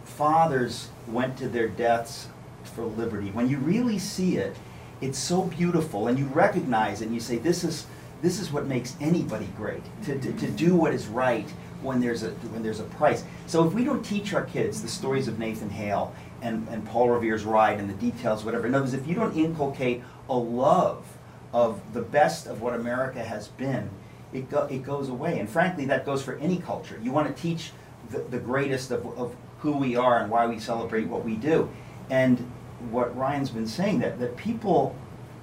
fathers 0.03 0.89
went 1.07 1.37
to 1.37 1.47
their 1.47 1.69
deaths 1.69 2.27
for 2.63 2.83
liberty. 2.83 3.31
When 3.31 3.47
you 3.47 3.57
really 3.57 3.99
see 3.99 4.37
it, 4.37 4.55
it's 4.99 5.17
so 5.17 5.43
beautiful 5.43 6.07
and 6.07 6.19
you 6.19 6.25
recognize 6.25 7.01
it 7.01 7.05
and 7.05 7.13
you 7.13 7.21
say, 7.21 7.37
this 7.37 7.63
is, 7.63 7.85
this 8.21 8.39
is 8.39 8.51
what 8.51 8.65
makes 8.65 8.97
anybody 8.99 9.47
great, 9.55 9.83
to, 10.03 10.19
to, 10.19 10.33
to 10.33 10.47
do 10.51 10.75
what 10.75 10.93
is 10.93 11.07
right 11.07 11.47
when 11.81 12.01
there's, 12.01 12.23
a, 12.23 12.29
when 12.29 12.61
there's 12.61 12.79
a 12.79 12.83
price. 12.83 13.23
So 13.47 13.65
if 13.65 13.73
we 13.73 13.83
don't 13.83 14.03
teach 14.03 14.33
our 14.33 14.45
kids 14.45 14.81
the 14.81 14.87
stories 14.87 15.27
of 15.27 15.39
Nathan 15.39 15.69
Hale 15.69 16.13
and, 16.41 16.67
and 16.69 16.85
Paul 16.85 17.09
Revere's 17.09 17.45
Ride 17.45 17.79
and 17.79 17.89
the 17.89 17.93
details, 17.93 18.43
whatever, 18.43 18.67
in 18.67 18.75
other 18.75 18.83
words, 18.83 18.93
if 18.93 19.07
you 19.07 19.15
don't 19.15 19.35
inculcate 19.35 20.03
a 20.29 20.35
love 20.35 21.05
of 21.53 21.93
the 21.93 22.01
best 22.01 22.47
of 22.47 22.61
what 22.61 22.73
America 22.73 23.23
has 23.23 23.47
been, 23.47 23.89
it, 24.33 24.49
go, 24.49 24.65
it 24.65 24.83
goes 24.83 25.09
away. 25.09 25.39
And 25.39 25.49
frankly, 25.49 25.85
that 25.85 26.05
goes 26.05 26.21
for 26.21 26.35
any 26.35 26.57
culture. 26.57 26.99
You 27.01 27.11
want 27.11 27.35
to 27.35 27.41
teach 27.41 27.71
the, 28.09 28.19
the 28.19 28.39
greatest 28.39 28.91
of, 28.91 29.05
of 29.17 29.35
who 29.59 29.71
we 29.73 29.95
are 29.95 30.19
and 30.19 30.29
why 30.29 30.47
we 30.47 30.59
celebrate 30.59 31.07
what 31.07 31.25
we 31.25 31.35
do. 31.35 31.69
And 32.09 32.51
what 32.91 33.15
Ryan's 33.17 33.49
been 33.49 33.67
saying, 33.67 33.99
that, 33.99 34.19
that 34.19 34.37
people, 34.37 34.95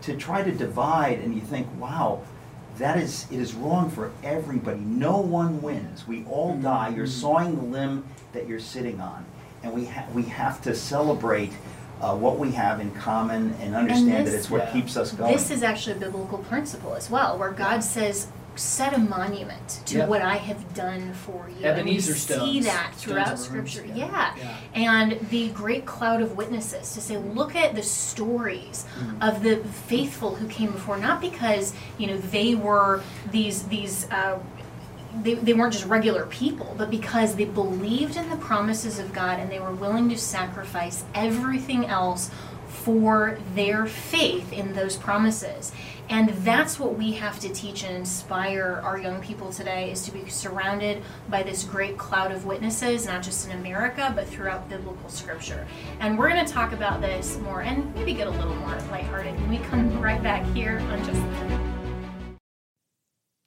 to 0.02 0.16
try 0.16 0.42
to 0.42 0.52
divide 0.52 1.18
and 1.20 1.34
you 1.34 1.40
think, 1.40 1.66
wow, 1.78 2.22
that 2.78 2.98
is, 2.98 3.26
it 3.30 3.38
is 3.38 3.54
wrong 3.54 3.90
for 3.90 4.10
everybody. 4.22 4.80
No 4.80 5.18
one 5.18 5.62
wins. 5.62 6.06
We 6.06 6.24
all 6.26 6.56
die. 6.56 6.88
You're 6.90 7.06
sawing 7.06 7.56
the 7.56 7.62
limb 7.62 8.04
that 8.32 8.46
you're 8.46 8.60
sitting 8.60 9.00
on. 9.00 9.24
And 9.62 9.72
we, 9.72 9.86
ha- 9.86 10.06
we 10.14 10.22
have 10.24 10.60
to 10.62 10.74
celebrate 10.74 11.52
uh, 12.00 12.14
what 12.14 12.38
we 12.38 12.52
have 12.52 12.78
in 12.80 12.90
common 12.92 13.54
and 13.60 13.74
understand 13.74 14.26
that 14.26 14.30
this- 14.30 14.34
it's 14.42 14.50
what 14.50 14.64
Yeah. 14.64 14.72
keeps 14.72 14.96
us 14.96 15.12
going. 15.12 15.32
This 15.32 15.50
is 15.50 15.62
actually 15.62 15.96
a 15.96 16.00
biblical 16.00 16.38
principle 16.38 16.94
as 16.94 17.08
well, 17.10 17.38
where 17.38 17.50
God 17.50 17.82
says, 17.82 18.28
set 18.56 18.94
a 18.94 18.98
monument 18.98 19.80
to 19.86 19.98
Yep. 19.98 20.08
what 20.08 20.22
I 20.22 20.36
have 20.36 20.74
done 20.74 21.12
for 21.12 21.48
you. 21.48 21.66
and 21.66 21.78
Ebenezer 21.78 22.14
see 22.14 22.34
stones. 22.34 22.64
that 22.66 22.94
Stones 22.96 23.02
throughout 23.02 23.38
Scripture. 23.38 23.84
yeah. 23.86 23.94
Yeah. 23.94 24.34
Yeah. 24.36 24.56
And 24.74 25.28
the 25.30 25.48
great 25.50 25.84
cloud 25.86 26.20
of 26.22 26.36
witnesses 26.36 26.92
to 26.94 27.00
say, 27.00 27.16
look 27.18 27.54
at 27.54 27.74
the 27.74 27.82
stories 27.82 28.84
of 29.20 29.42
the 29.42 29.56
faithful 29.58 30.34
who 30.36 30.46
came 30.48 30.72
before, 30.72 30.96
not 30.98 31.20
because, 31.20 31.72
you 31.98 32.06
know, 32.06 32.16
they 32.18 32.54
were 32.54 33.02
these, 33.30 33.64
these, 33.64 34.10
uh, 34.10 34.38
they, 35.22 35.34
they 35.34 35.54
weren't 35.54 35.72
just 35.72 35.86
regular 35.86 36.26
people, 36.26 36.74
but 36.76 36.90
because 36.90 37.36
they 37.36 37.46
believed 37.46 38.16
in 38.16 38.28
the 38.28 38.36
promises 38.36 38.98
of 38.98 39.12
God 39.14 39.38
and 39.40 39.50
they 39.50 39.60
were 39.60 39.72
willing 39.72 40.08
to 40.10 40.18
sacrifice 40.18 41.04
everything 41.14 41.86
else 41.86 42.30
for 42.68 43.38
their 43.54 43.86
faith 43.86 44.52
in 44.52 44.74
those 44.74 44.96
promises. 44.96 45.72
And 46.08 46.28
that's 46.28 46.78
what 46.78 46.96
we 46.96 47.12
have 47.12 47.40
to 47.40 47.48
teach 47.48 47.82
and 47.82 47.96
inspire 47.96 48.80
our 48.84 48.96
young 48.96 49.20
people 49.20 49.50
today 49.50 49.90
is 49.90 50.04
to 50.04 50.12
be 50.12 50.28
surrounded 50.28 51.02
by 51.28 51.42
this 51.42 51.64
great 51.64 51.98
cloud 51.98 52.30
of 52.30 52.44
witnesses, 52.44 53.06
not 53.06 53.24
just 53.24 53.48
in 53.48 53.58
America, 53.58 54.12
but 54.14 54.28
throughout 54.28 54.68
biblical 54.68 55.08
scripture. 55.08 55.66
And 55.98 56.16
we're 56.16 56.28
going 56.28 56.46
to 56.46 56.52
talk 56.52 56.72
about 56.72 57.00
this 57.00 57.38
more 57.38 57.62
and 57.62 57.92
maybe 57.96 58.14
get 58.14 58.28
a 58.28 58.30
little 58.30 58.54
more 58.54 58.76
lighthearted 58.90 59.34
when 59.40 59.50
we 59.50 59.58
come 59.58 60.00
right 60.00 60.22
back 60.22 60.46
here 60.54 60.78
on 60.78 61.04
Just 61.04 61.20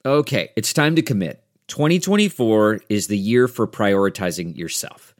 Okay, 0.04 0.50
it's 0.54 0.72
time 0.72 0.96
to 0.96 1.02
commit. 1.02 1.42
2024 1.68 2.80
is 2.88 3.06
the 3.06 3.18
year 3.18 3.48
for 3.48 3.66
prioritizing 3.66 4.56
yourself. 4.56 5.14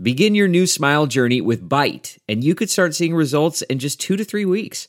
Begin 0.00 0.34
your 0.34 0.48
new 0.48 0.66
smile 0.66 1.06
journey 1.06 1.40
with 1.40 1.66
Byte, 1.66 2.18
and 2.28 2.44
you 2.44 2.54
could 2.54 2.70
start 2.70 2.94
seeing 2.94 3.14
results 3.14 3.62
in 3.62 3.78
just 3.78 4.00
two 4.00 4.16
to 4.16 4.24
three 4.24 4.44
weeks. 4.44 4.88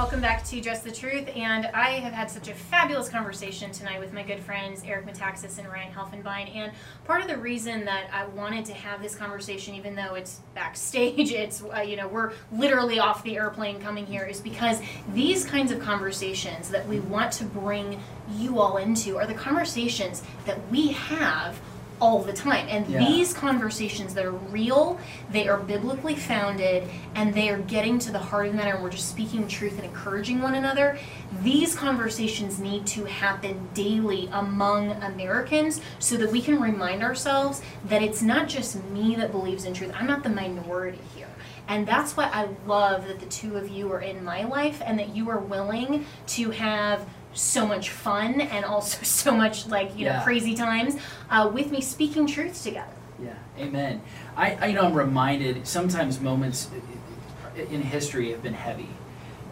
Welcome 0.00 0.22
back 0.22 0.44
to 0.44 0.62
Just 0.62 0.82
the 0.82 0.90
Truth, 0.90 1.28
and 1.36 1.66
I 1.66 1.90
have 1.90 2.14
had 2.14 2.30
such 2.30 2.48
a 2.48 2.54
fabulous 2.54 3.10
conversation 3.10 3.70
tonight 3.70 4.00
with 4.00 4.14
my 4.14 4.22
good 4.22 4.40
friends 4.40 4.82
Eric 4.82 5.04
Metaxas 5.04 5.58
and 5.58 5.68
Ryan 5.68 5.92
Helfenbein. 5.92 6.56
And 6.56 6.72
part 7.04 7.20
of 7.20 7.28
the 7.28 7.36
reason 7.36 7.84
that 7.84 8.08
I 8.10 8.24
wanted 8.24 8.64
to 8.64 8.72
have 8.72 9.02
this 9.02 9.14
conversation, 9.14 9.74
even 9.74 9.94
though 9.94 10.14
it's 10.14 10.40
backstage, 10.54 11.32
it's 11.32 11.62
uh, 11.62 11.80
you 11.82 11.96
know 11.96 12.08
we're 12.08 12.32
literally 12.50 12.98
off 12.98 13.22
the 13.24 13.36
airplane 13.36 13.78
coming 13.78 14.06
here, 14.06 14.24
is 14.24 14.40
because 14.40 14.80
these 15.12 15.44
kinds 15.44 15.70
of 15.70 15.80
conversations 15.80 16.70
that 16.70 16.88
we 16.88 17.00
want 17.00 17.30
to 17.32 17.44
bring 17.44 18.02
you 18.32 18.58
all 18.58 18.78
into 18.78 19.18
are 19.18 19.26
the 19.26 19.34
conversations 19.34 20.22
that 20.46 20.58
we 20.70 20.92
have 20.92 21.60
all 22.00 22.20
the 22.22 22.32
time. 22.32 22.66
And 22.68 22.86
Yeah. 22.88 22.98
these 22.98 23.32
conversations 23.32 24.14
that 24.14 24.24
are 24.24 24.32
real, 24.32 24.98
they 25.30 25.48
are 25.48 25.58
biblically 25.58 26.14
founded, 26.14 26.88
and 27.14 27.34
they 27.34 27.50
are 27.50 27.58
getting 27.58 27.98
to 28.00 28.10
the 28.10 28.18
heart 28.18 28.46
of 28.46 28.52
the 28.52 28.58
matter, 28.58 28.74
and 28.74 28.82
we're 28.82 28.90
just 28.90 29.08
speaking 29.08 29.46
truth 29.46 29.74
and 29.76 29.84
encouraging 29.84 30.40
one 30.40 30.54
another. 30.54 30.98
These 31.42 31.74
conversations 31.74 32.58
need 32.58 32.86
to 32.88 33.04
happen 33.04 33.68
daily 33.74 34.28
among 34.32 34.92
Americans 35.02 35.80
so 35.98 36.16
that 36.16 36.32
we 36.32 36.40
can 36.40 36.60
remind 36.60 37.02
ourselves 37.02 37.62
that 37.88 38.02
it's 38.02 38.22
not 38.22 38.48
just 38.48 38.82
me 38.84 39.14
that 39.16 39.30
believes 39.30 39.64
in 39.64 39.74
truth. 39.74 39.92
I'm 39.98 40.06
not 40.06 40.22
the 40.22 40.30
minority 40.30 40.98
here. 41.14 41.26
And 41.68 41.86
that's 41.86 42.16
why 42.16 42.24
I 42.24 42.48
love 42.66 43.06
that 43.06 43.20
the 43.20 43.26
two 43.26 43.56
of 43.56 43.68
you 43.68 43.92
are 43.92 44.00
in 44.00 44.24
my 44.24 44.42
life 44.42 44.82
and 44.84 44.98
that 44.98 45.14
you 45.14 45.30
are 45.30 45.38
willing 45.38 46.04
to 46.28 46.50
have 46.50 47.06
so 47.32 47.66
much 47.66 47.90
fun 47.90 48.40
and 48.40 48.64
also 48.64 48.98
so 49.02 49.32
much 49.32 49.66
like 49.66 49.96
you 49.96 50.06
know 50.06 50.20
crazy 50.24 50.54
times 50.54 50.96
uh, 51.30 51.50
with 51.52 51.70
me 51.70 51.80
speaking 51.80 52.26
truths 52.26 52.62
together. 52.62 52.92
Yeah, 53.22 53.34
amen. 53.58 54.00
I, 54.36 54.54
I 54.54 54.66
you 54.66 54.74
know 54.74 54.82
I'm 54.82 54.94
reminded 54.94 55.66
sometimes 55.66 56.20
moments 56.20 56.70
in 57.56 57.82
history 57.82 58.30
have 58.30 58.42
been 58.42 58.54
heavy. 58.54 58.88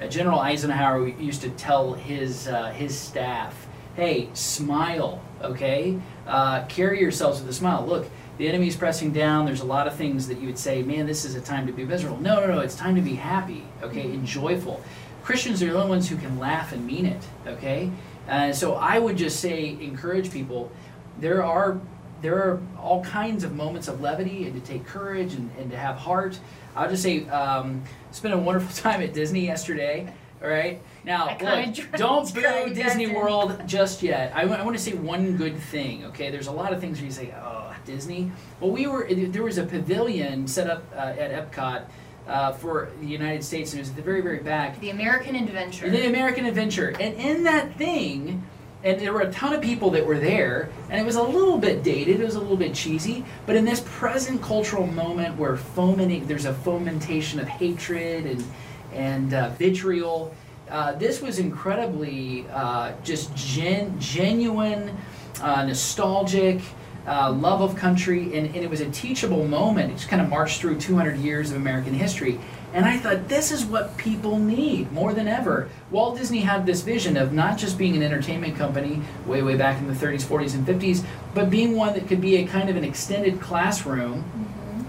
Uh, 0.00 0.06
General 0.06 0.38
Eisenhower 0.38 1.08
used 1.08 1.42
to 1.42 1.50
tell 1.50 1.94
his 1.94 2.48
uh, 2.48 2.70
his 2.70 2.96
staff, 2.96 3.66
"Hey, 3.96 4.30
smile, 4.32 5.20
okay? 5.42 5.98
Uh, 6.26 6.64
carry 6.66 7.00
yourselves 7.00 7.40
with 7.40 7.48
a 7.50 7.52
smile. 7.52 7.84
Look, 7.86 8.08
the 8.38 8.48
enemy's 8.48 8.76
pressing 8.76 9.12
down. 9.12 9.44
There's 9.44 9.60
a 9.60 9.66
lot 9.66 9.86
of 9.86 9.96
things 9.96 10.28
that 10.28 10.38
you 10.38 10.46
would 10.46 10.58
say, 10.58 10.82
man, 10.82 11.06
this 11.06 11.24
is 11.24 11.34
a 11.34 11.40
time 11.40 11.66
to 11.66 11.72
be 11.72 11.84
miserable. 11.84 12.20
No, 12.20 12.40
no, 12.40 12.46
no. 12.54 12.60
It's 12.60 12.76
time 12.76 12.94
to 12.94 13.02
be 13.02 13.14
happy, 13.14 13.64
okay, 13.82 14.02
and 14.02 14.24
joyful." 14.24 14.82
Christians 15.28 15.62
are 15.62 15.66
the 15.66 15.74
only 15.74 15.90
ones 15.90 16.08
who 16.08 16.16
can 16.16 16.38
laugh 16.38 16.72
and 16.72 16.86
mean 16.86 17.04
it. 17.04 17.22
Okay, 17.46 17.90
uh, 18.30 18.50
so 18.50 18.76
I 18.76 18.98
would 18.98 19.18
just 19.18 19.40
say 19.40 19.76
encourage 19.78 20.32
people. 20.32 20.72
There 21.20 21.44
are 21.44 21.78
there 22.22 22.36
are 22.36 22.62
all 22.80 23.04
kinds 23.04 23.44
of 23.44 23.54
moments 23.54 23.88
of 23.88 24.00
levity 24.00 24.46
and 24.46 24.54
to 24.54 24.66
take 24.66 24.86
courage 24.86 25.34
and, 25.34 25.50
and 25.58 25.70
to 25.70 25.76
have 25.76 25.96
heart. 25.96 26.40
I'll 26.74 26.88
just 26.88 27.02
say, 27.02 27.28
um, 27.28 27.84
spent 28.10 28.32
a 28.32 28.38
wonderful 28.38 28.74
time 28.82 29.02
at 29.02 29.12
Disney 29.12 29.44
yesterday. 29.44 30.10
All 30.42 30.48
right. 30.48 30.80
Now, 31.04 31.36
look, 31.38 31.74
don't 31.92 32.34
boo 32.34 32.72
Disney. 32.72 33.08
World 33.08 33.60
just 33.66 34.02
yet. 34.02 34.32
I, 34.34 34.46
want 34.46 34.78
to 34.78 34.82
say 34.82 34.94
one 34.94 35.36
good 35.36 35.58
thing. 35.58 36.06
Okay, 36.06 36.30
there's 36.30 36.46
a 36.46 36.52
lot 36.52 36.72
of 36.72 36.80
things 36.80 37.00
where 37.00 37.04
you 37.04 37.12
say, 37.12 37.34
"Oh, 37.38 37.74
Disney." 37.84 38.32
Well, 38.60 38.70
we 38.70 38.86
were 38.86 39.06
there 39.06 39.42
was 39.42 39.58
a 39.58 39.66
pavilion 39.66 40.48
set 40.48 40.70
up 40.70 40.84
uh, 40.94 41.12
at 41.18 41.52
Epcot 41.52 41.84
uh, 42.28 42.52
for 42.52 42.90
the 43.00 43.06
United 43.06 43.42
States, 43.42 43.72
and 43.72 43.80
it 43.80 43.82
was 43.82 43.90
at 43.90 43.96
the 43.96 44.02
very, 44.02 44.20
very 44.20 44.38
back. 44.38 44.78
The 44.80 44.90
American 44.90 45.34
Adventure. 45.34 45.90
The 45.90 46.06
American 46.06 46.46
Adventure, 46.46 46.94
and 47.00 47.14
in 47.14 47.44
that 47.44 47.74
thing, 47.76 48.44
and 48.84 49.00
there 49.00 49.12
were 49.12 49.22
a 49.22 49.32
ton 49.32 49.54
of 49.54 49.60
people 49.60 49.90
that 49.90 50.06
were 50.06 50.18
there, 50.18 50.70
and 50.90 51.00
it 51.00 51.04
was 51.04 51.16
a 51.16 51.22
little 51.22 51.58
bit 51.58 51.82
dated, 51.82 52.20
it 52.20 52.24
was 52.24 52.36
a 52.36 52.40
little 52.40 52.56
bit 52.56 52.74
cheesy, 52.74 53.24
but 53.46 53.56
in 53.56 53.64
this 53.64 53.82
present 53.86 54.40
cultural 54.42 54.86
moment 54.86 55.36
where 55.36 55.56
fomenting, 55.56 56.26
there's 56.26 56.44
a 56.44 56.54
fomentation 56.54 57.40
of 57.40 57.48
hatred 57.48 58.26
and 58.26 58.44
and 58.92 59.34
uh, 59.34 59.50
vitriol. 59.50 60.34
Uh, 60.70 60.92
this 60.92 61.20
was 61.20 61.38
incredibly 61.38 62.46
uh, 62.52 62.92
just 63.04 63.34
gen- 63.36 63.98
genuine, 64.00 64.96
uh, 65.42 65.64
nostalgic, 65.64 66.60
uh, 67.08 67.32
love 67.32 67.60
of 67.60 67.74
country, 67.74 68.36
and, 68.36 68.46
and 68.46 68.56
it 68.56 68.68
was 68.68 68.80
a 68.80 68.90
teachable 68.90 69.46
moment. 69.46 69.90
It 69.90 69.94
just 69.94 70.08
kind 70.08 70.20
of 70.20 70.28
marched 70.28 70.60
through 70.60 70.78
200 70.78 71.16
years 71.16 71.50
of 71.50 71.56
American 71.56 71.94
history. 71.94 72.38
And 72.74 72.84
I 72.84 72.98
thought, 72.98 73.28
this 73.28 73.50
is 73.50 73.64
what 73.64 73.96
people 73.96 74.38
need 74.38 74.92
more 74.92 75.14
than 75.14 75.26
ever. 75.26 75.70
Walt 75.90 76.18
Disney 76.18 76.40
had 76.40 76.66
this 76.66 76.82
vision 76.82 77.16
of 77.16 77.32
not 77.32 77.56
just 77.56 77.78
being 77.78 77.96
an 77.96 78.02
entertainment 78.02 78.56
company 78.56 79.00
way, 79.26 79.42
way 79.42 79.56
back 79.56 79.78
in 79.78 79.88
the 79.88 79.94
30s, 79.94 80.24
40s, 80.24 80.54
and 80.54 80.66
50s, 80.66 81.02
but 81.34 81.48
being 81.48 81.74
one 81.74 81.94
that 81.94 82.06
could 82.06 82.20
be 82.20 82.36
a 82.36 82.46
kind 82.46 82.68
of 82.68 82.76
an 82.76 82.84
extended 82.84 83.40
classroom 83.40 84.24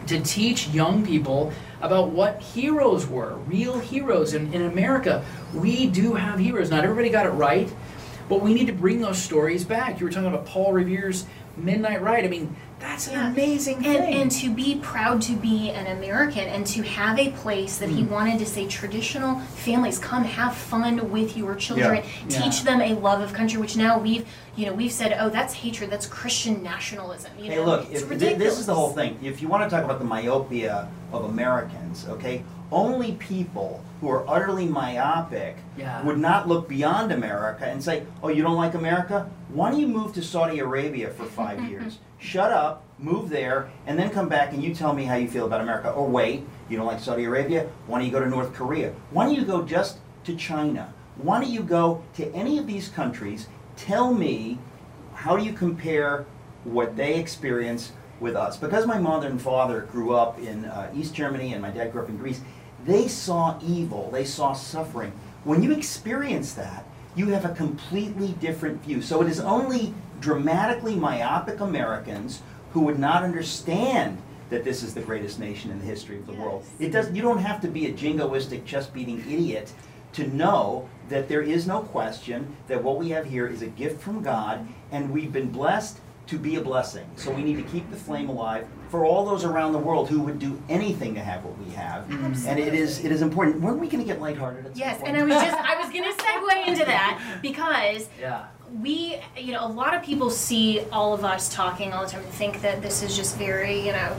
to 0.07 0.19
teach 0.21 0.67
young 0.69 1.05
people 1.05 1.53
about 1.81 2.09
what 2.09 2.41
heroes 2.41 3.07
were, 3.07 3.35
real 3.47 3.79
heroes. 3.79 4.33
And 4.33 4.53
in 4.53 4.63
America, 4.63 5.23
we 5.53 5.87
do 5.87 6.15
have 6.15 6.39
heroes. 6.39 6.69
Not 6.69 6.83
everybody 6.83 7.09
got 7.09 7.25
it 7.25 7.29
right, 7.29 7.71
but 8.27 8.41
we 8.41 8.53
need 8.53 8.67
to 8.67 8.73
bring 8.73 8.99
those 8.99 9.17
stories 9.17 9.63
back. 9.63 9.99
You 9.99 10.05
were 10.05 10.11
talking 10.11 10.27
about 10.27 10.45
Paul 10.45 10.73
Revere's 10.73 11.25
Midnight 11.63 12.01
Ride. 12.01 12.25
I 12.25 12.27
mean, 12.27 12.55
that's 12.79 13.07
an 13.07 13.13
Yeah. 13.13 13.27
amazing 13.31 13.75
and, 13.77 13.83
thing. 13.85 14.13
and 14.21 14.31
to 14.31 14.49
be 14.49 14.75
proud 14.75 15.21
to 15.23 15.33
be 15.33 15.69
an 15.71 15.87
American 15.97 16.47
and 16.47 16.65
to 16.67 16.81
have 16.83 17.19
a 17.19 17.29
place 17.31 17.77
that 17.77 17.89
Hmm. 17.89 17.95
he 17.97 18.03
wanted 18.03 18.39
to 18.39 18.45
say 18.45 18.67
traditional 18.67 19.39
families 19.55 19.99
come 19.99 20.23
have 20.23 20.55
fun 20.55 21.11
with 21.11 21.35
your 21.35 21.55
children 21.55 22.03
Yeah. 22.27 22.39
teach 22.41 22.63
them 22.63 22.81
a 22.81 22.93
love 22.93 23.21
of 23.21 23.33
country 23.33 23.59
which 23.59 23.75
now 23.75 23.97
we've 23.99 24.25
you 24.55 24.65
know 24.65 24.73
we've 24.73 24.91
said 24.91 25.15
oh 25.19 25.29
that's 25.29 25.53
hatred 25.55 25.89
that's 25.89 26.05
Christian 26.05 26.63
nationalism 26.63 27.31
you 27.37 27.51
Hey, 27.51 27.55
know 27.57 27.63
look, 27.65 27.81
it's 27.91 28.01
if, 28.01 28.07
thi- 28.07 28.13
ridiculous 28.15 28.43
this 28.53 28.59
is 28.59 28.65
the 28.65 28.75
whole 28.75 28.91
thing. 28.91 29.17
If 29.21 29.41
you 29.41 29.47
want 29.47 29.63
to 29.63 29.69
talk 29.69 29.83
about 29.83 29.99
the 29.99 30.05
myopia 30.05 30.87
of 31.11 31.25
Americans, 31.25 32.05
okay, 32.09 32.43
only 32.71 33.13
people 33.13 33.83
who 33.99 34.09
are 34.11 34.23
utterly 34.29 34.65
myopic 34.67 35.57
Yeah. 35.77 36.01
would 36.03 36.19
not 36.19 36.47
look 36.47 36.69
beyond 36.69 37.11
America 37.11 37.65
and 37.65 37.83
say, 37.83 38.03
oh, 38.23 38.29
you 38.29 38.43
don't 38.43 38.55
like 38.57 38.75
America? 38.75 39.27
Why 39.51 39.71
don't 39.71 39.79
you 39.79 39.87
move 39.87 40.13
to 40.13 40.21
Saudi 40.21 40.59
Arabia 40.59 41.09
for 41.09 41.25
five 41.25 41.63
years? 41.69 41.97
Shut 42.19 42.51
up, 42.51 42.83
move 42.99 43.29
there, 43.29 43.71
and 43.87 43.97
then 43.97 44.09
come 44.09 44.27
back 44.27 44.51
and 44.51 44.61
you 44.61 44.75
tell 44.75 44.93
me 44.93 45.05
how 45.05 45.15
you 45.15 45.27
feel 45.27 45.45
about 45.45 45.61
America. 45.61 45.89
Or 45.89 46.07
wait, 46.07 46.45
you 46.67 46.75
don't 46.77 46.85
like 46.85 46.99
Saudi 46.99 47.23
Arabia? 47.23 47.69
Why 47.87 47.99
don't 47.99 48.05
you 48.05 48.11
go 48.11 48.19
to 48.19 48.29
North 48.29 48.53
Korea? 48.53 48.93
Why 49.11 49.25
don't 49.25 49.35
you 49.35 49.45
go 49.45 49.63
just 49.63 49.99
to 50.25 50.35
China? 50.35 50.93
Why 51.15 51.41
don't 51.41 51.49
you 51.49 51.63
go 51.63 52.03
to 52.15 52.31
any 52.33 52.57
of 52.57 52.67
these 52.67 52.89
countries? 52.89 53.47
Tell 53.77 54.13
me 54.13 54.59
how 55.15 55.37
do 55.37 55.43
you 55.43 55.53
compare 55.53 56.25
what 56.65 56.97
they 56.97 57.15
experience 57.15 57.93
with 58.19 58.35
us? 58.35 58.57
Because 58.57 58.85
my 58.85 58.97
mother 58.97 59.27
and 59.27 59.41
father 59.41 59.87
grew 59.91 60.13
up 60.13 60.37
in 60.39 60.65
uh, 60.65 60.91
East 60.93 61.13
Germany 61.13 61.53
and 61.53 61.61
my 61.61 61.71
dad 61.71 61.93
grew 61.93 62.01
up 62.01 62.09
in 62.09 62.17
Greece, 62.17 62.41
they 62.85 63.07
saw 63.07 63.57
evil, 63.61 64.09
they 64.11 64.25
saw 64.25 64.51
suffering. 64.51 65.13
When 65.45 65.63
you 65.63 65.71
experience 65.71 66.53
that, 66.53 66.85
you 67.15 67.29
have 67.29 67.45
a 67.45 67.53
completely 67.53 68.33
different 68.39 68.83
view. 68.83 69.01
So 69.01 69.21
it 69.21 69.29
is 69.29 69.39
only 69.39 69.93
dramatically 70.19 70.95
myopic 70.95 71.59
Americans 71.59 72.41
who 72.73 72.81
would 72.81 72.99
not 72.99 73.23
understand 73.23 74.21
that 74.49 74.63
this 74.63 74.83
is 74.83 74.93
the 74.93 75.01
greatest 75.01 75.39
nation 75.39 75.71
in 75.71 75.79
the 75.79 75.85
history 75.85 76.17
of 76.17 76.25
the 76.25 76.33
world. 76.33 76.65
It 76.79 76.89
does 76.91 77.11
you 77.11 77.21
don't 77.21 77.39
have 77.39 77.61
to 77.61 77.67
be 77.67 77.85
a 77.87 77.93
jingoistic 77.93 78.65
chest 78.65 78.93
beating 78.93 79.19
idiot 79.31 79.71
to 80.13 80.27
know 80.27 80.89
that 81.09 81.27
there 81.29 81.41
is 81.41 81.67
no 81.67 81.81
question 81.81 82.55
that 82.67 82.83
what 82.83 82.97
we 82.97 83.09
have 83.09 83.25
here 83.25 83.47
is 83.47 83.61
a 83.61 83.67
gift 83.67 84.01
from 84.01 84.21
God 84.23 84.67
and 84.91 85.11
we've 85.11 85.31
been 85.31 85.51
blessed 85.51 85.99
to 86.27 86.37
be 86.37 86.57
a 86.57 86.61
blessing. 86.61 87.09
So 87.15 87.31
we 87.31 87.41
need 87.41 87.55
to 87.55 87.63
keep 87.63 87.89
the 87.89 87.95
flame 87.95 88.29
alive 88.29 88.67
for 88.89 89.03
all 89.03 89.25
those 89.25 89.43
around 89.43 89.71
the 89.71 89.79
world 89.79 90.09
who 90.09 90.21
would 90.21 90.37
do 90.37 90.61
anything 90.69 91.15
to 91.15 91.19
have 91.19 91.43
what 91.43 91.57
we 91.57 91.71
have. 91.73 92.07
Mm-hmm. 92.07 92.47
And 92.47 92.59
it 92.59 92.75
is 92.75 93.03
it 93.03 93.11
is 93.11 93.23
important. 93.23 93.61
When 93.61 93.73
are 93.73 93.77
we 93.77 93.87
going 93.87 94.03
to 94.03 94.07
get 94.07 94.21
lighthearted 94.21 94.65
at 94.67 94.71
some 94.73 94.79
yes 94.79 94.97
point? 94.97 95.09
and 95.09 95.17
I 95.17 95.23
was 95.23 95.43
just 95.43 95.57
I 95.57 95.75
was 95.77 95.87
gonna 95.91 96.13
segue 96.13 96.67
into 96.67 96.85
that 96.85 97.39
because 97.41 98.09
yeah. 98.19 98.45
We 98.81 99.19
you 99.37 99.51
know 99.51 99.65
a 99.65 99.67
lot 99.67 99.93
of 99.93 100.03
people 100.03 100.29
see 100.29 100.81
all 100.91 101.13
of 101.13 101.25
us 101.25 101.53
talking 101.53 101.91
all 101.91 102.03
the 102.05 102.09
time 102.11 102.23
and 102.23 102.31
think 102.33 102.61
that 102.61 102.81
this 102.81 103.01
is 103.01 103.15
just 103.15 103.35
very 103.37 103.79
you 103.85 103.91
know 103.91 104.15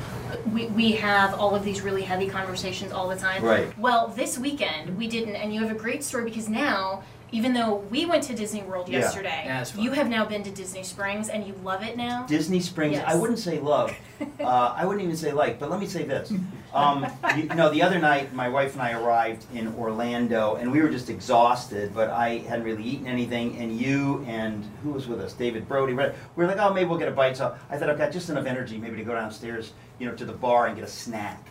we, 0.53 0.67
we 0.67 0.93
have 0.93 1.35
all 1.39 1.55
of 1.55 1.65
these 1.65 1.83
really 1.83 2.03
heavy 2.03 2.29
conversations 2.29 2.93
all 2.93 3.09
the 3.09 3.17
time 3.17 3.43
Right. 3.45 3.77
well 3.79 4.09
this 4.09 4.39
weekend 4.39 4.97
we 4.97 5.07
didn't 5.09 5.37
and 5.37 5.55
you 5.55 5.61
have 5.61 5.71
a 5.71 5.79
great 5.79 6.03
story 6.03 6.25
because 6.25 6.49
now 6.49 7.03
even 7.33 7.53
though 7.53 7.76
we 7.91 8.07
went 8.07 8.22
to 8.24 8.35
disney 8.35 8.62
world 8.62 8.89
Yeah. 8.89 8.99
yesterday 9.01 9.43
Yeah, 9.45 9.61
it's 9.61 9.70
fun. 9.72 9.83
you 9.85 9.93
have 9.93 10.09
now 10.09 10.24
been 10.24 10.43
to 10.43 10.51
disney 10.51 10.83
springs 10.83 11.28
and 11.28 11.47
you 11.47 11.55
love 11.62 11.83
it 11.83 11.97
now 11.97 12.24
Disney 12.26 12.61
Springs. 12.61 12.99
I 12.99 13.12
Yes. 13.12 13.16
wouldn't 13.20 13.39
say 13.39 13.59
love. 13.61 13.93
Uh, 14.39 14.74
I 14.76 14.85
wouldn't 14.85 15.03
even 15.03 15.16
say 15.16 15.33
like. 15.33 15.59
But 15.59 15.70
let 15.70 15.81
me 15.81 15.87
say 15.87 16.05
this. 16.05 16.31
Um, 16.74 17.07
you, 17.37 17.45
you 17.45 17.55
know, 17.55 17.70
the 17.70 17.83
other 17.83 17.99
night, 17.99 18.35
my 18.35 18.49
wife 18.51 18.74
and 18.74 18.83
I 18.83 18.93
arrived 18.93 19.47
in 19.55 19.74
Orlando, 19.78 20.57
and 20.57 20.70
we 20.70 20.83
were 20.83 20.91
just 20.91 21.09
exhausted. 21.09 21.95
But 21.95 22.11
I 22.11 22.39
hadn't 22.39 22.64
really 22.66 22.83
eaten 22.83 23.07
anything, 23.07 23.57
and 23.57 23.72
you 23.81 24.22
and 24.28 24.62
who 24.83 24.91
was 24.91 25.07
with 25.09 25.20
us? 25.22 25.33
David 25.33 25.66
Brody. 25.66 25.95
We 25.95 26.05
were 26.37 26.47
like, 26.47 26.59
oh, 26.59 26.72
maybe 26.74 26.87
we'll 26.91 26.99
get 26.99 27.09
a 27.09 27.12
bite. 27.12 27.39
So 27.39 27.55
I 27.70 27.78
thought 27.78 27.89
I've 27.89 27.97
got 27.99 28.12
just 28.12 28.28
enough 28.28 28.45
energy, 28.45 28.76
maybe 28.76 28.97
to 28.99 29.05
go 29.05 29.14
downstairs, 29.14 29.72
you 29.99 30.07
know, 30.07 30.14
to 30.16 30.26
the 30.26 30.35
bar 30.35 30.66
and 30.66 30.76
get 30.76 30.85
a 30.85 30.89
snack. 30.91 31.47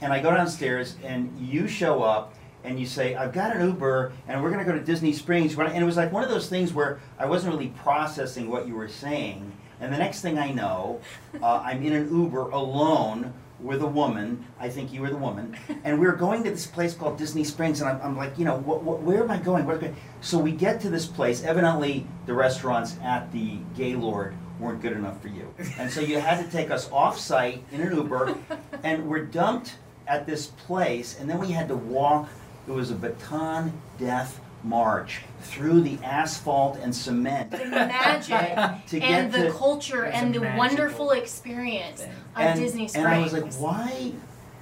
And 0.00 0.12
I 0.12 0.20
go 0.22 0.30
downstairs, 0.32 0.94
and 1.04 1.36
you 1.40 1.66
show 1.66 2.04
up, 2.04 2.34
and 2.66 2.80
you 2.80 2.84
say, 2.84 3.14
I've 3.14 3.32
got 3.32 3.54
an 3.54 3.64
Uber, 3.64 4.12
and 4.26 4.42
we're 4.42 4.50
going 4.50 4.64
to 4.64 4.70
go 4.70 4.76
to 4.76 4.84
Disney 4.84 5.12
Springs. 5.12 5.56
And 5.56 5.82
it 5.82 5.86
was 5.86 5.96
like 5.96 6.12
one 6.12 6.24
of 6.24 6.28
those 6.28 6.48
things 6.48 6.74
where 6.74 7.00
I 7.18 7.26
wasn't 7.26 7.54
really 7.54 7.68
processing 7.68 8.50
what 8.50 8.66
you 8.66 8.74
were 8.74 8.88
saying. 8.88 9.52
And 9.80 9.92
the 9.92 9.98
next 9.98 10.20
thing 10.20 10.38
I 10.38 10.50
know, 10.52 11.00
uh, 11.40 11.62
I'm 11.64 11.82
in 11.82 11.92
an 11.92 12.10
Uber 12.10 12.50
alone 12.50 13.32
with 13.60 13.82
a 13.82 13.86
woman. 13.86 14.44
I 14.58 14.68
think 14.68 14.92
you 14.92 15.00
were 15.00 15.10
the 15.10 15.16
woman. 15.16 15.56
And 15.84 16.00
we 16.00 16.06
are 16.06 16.12
going 16.12 16.42
to 16.42 16.50
this 16.50 16.66
place 16.66 16.92
called 16.92 17.18
Disney 17.18 17.44
Springs. 17.44 17.80
And 17.80 17.88
I'm, 17.88 18.00
I'm 18.02 18.16
like, 18.16 18.38
you 18.38 18.44
know, 18.44 18.58
where 18.58 19.22
am 19.22 19.30
I 19.30 19.38
going? 19.38 19.64
Where 19.64 19.78
am 19.78 19.84
I? 19.84 19.94
So 20.20 20.38
we 20.38 20.52
get 20.52 20.80
to 20.80 20.90
this 20.90 21.06
place. 21.06 21.44
Evidently, 21.44 22.06
the 22.26 22.34
restaurants 22.34 22.96
at 23.02 23.30
the 23.32 23.58
Gaylord 23.76 24.34
weren't 24.58 24.82
good 24.82 24.92
enough 24.92 25.22
for 25.22 25.28
you. 25.28 25.54
And 25.78 25.90
so 25.90 26.00
you 26.00 26.18
had 26.18 26.44
to 26.44 26.50
take 26.50 26.70
us 26.70 26.90
off 26.90 27.18
site 27.18 27.62
in 27.70 27.80
an 27.80 27.94
Uber. 27.94 28.36
And 28.82 29.08
we're 29.08 29.24
dumped 29.24 29.76
at 30.08 30.26
this 30.26 30.46
place. 30.46 31.18
And 31.20 31.30
then 31.30 31.38
we 31.38 31.52
had 31.52 31.68
to 31.68 31.76
walk. 31.76 32.28
It 32.66 32.72
was 32.72 32.90
a 32.90 32.94
Bataan 32.94 33.72
death 33.98 34.40
march 34.64 35.20
through 35.42 35.82
the 35.82 35.98
asphalt 36.02 36.76
and 36.78 36.94
cement. 36.94 37.50
the 37.52 37.64
magic 37.66 38.84
To 38.88 39.00
and 39.00 39.32
the 39.32 39.44
to- 39.44 39.52
culture 39.52 40.04
and 40.06 40.34
the 40.34 40.40
wonderful 40.56 41.12
experience 41.12 42.00
thing. 42.00 42.10
of 42.10 42.16
and, 42.42 42.60
disney 42.60 42.88
springs 42.88 43.06
and 43.06 43.14
I 43.14 43.20
was 43.20 43.32
like, 43.32 43.52
why 43.54 44.12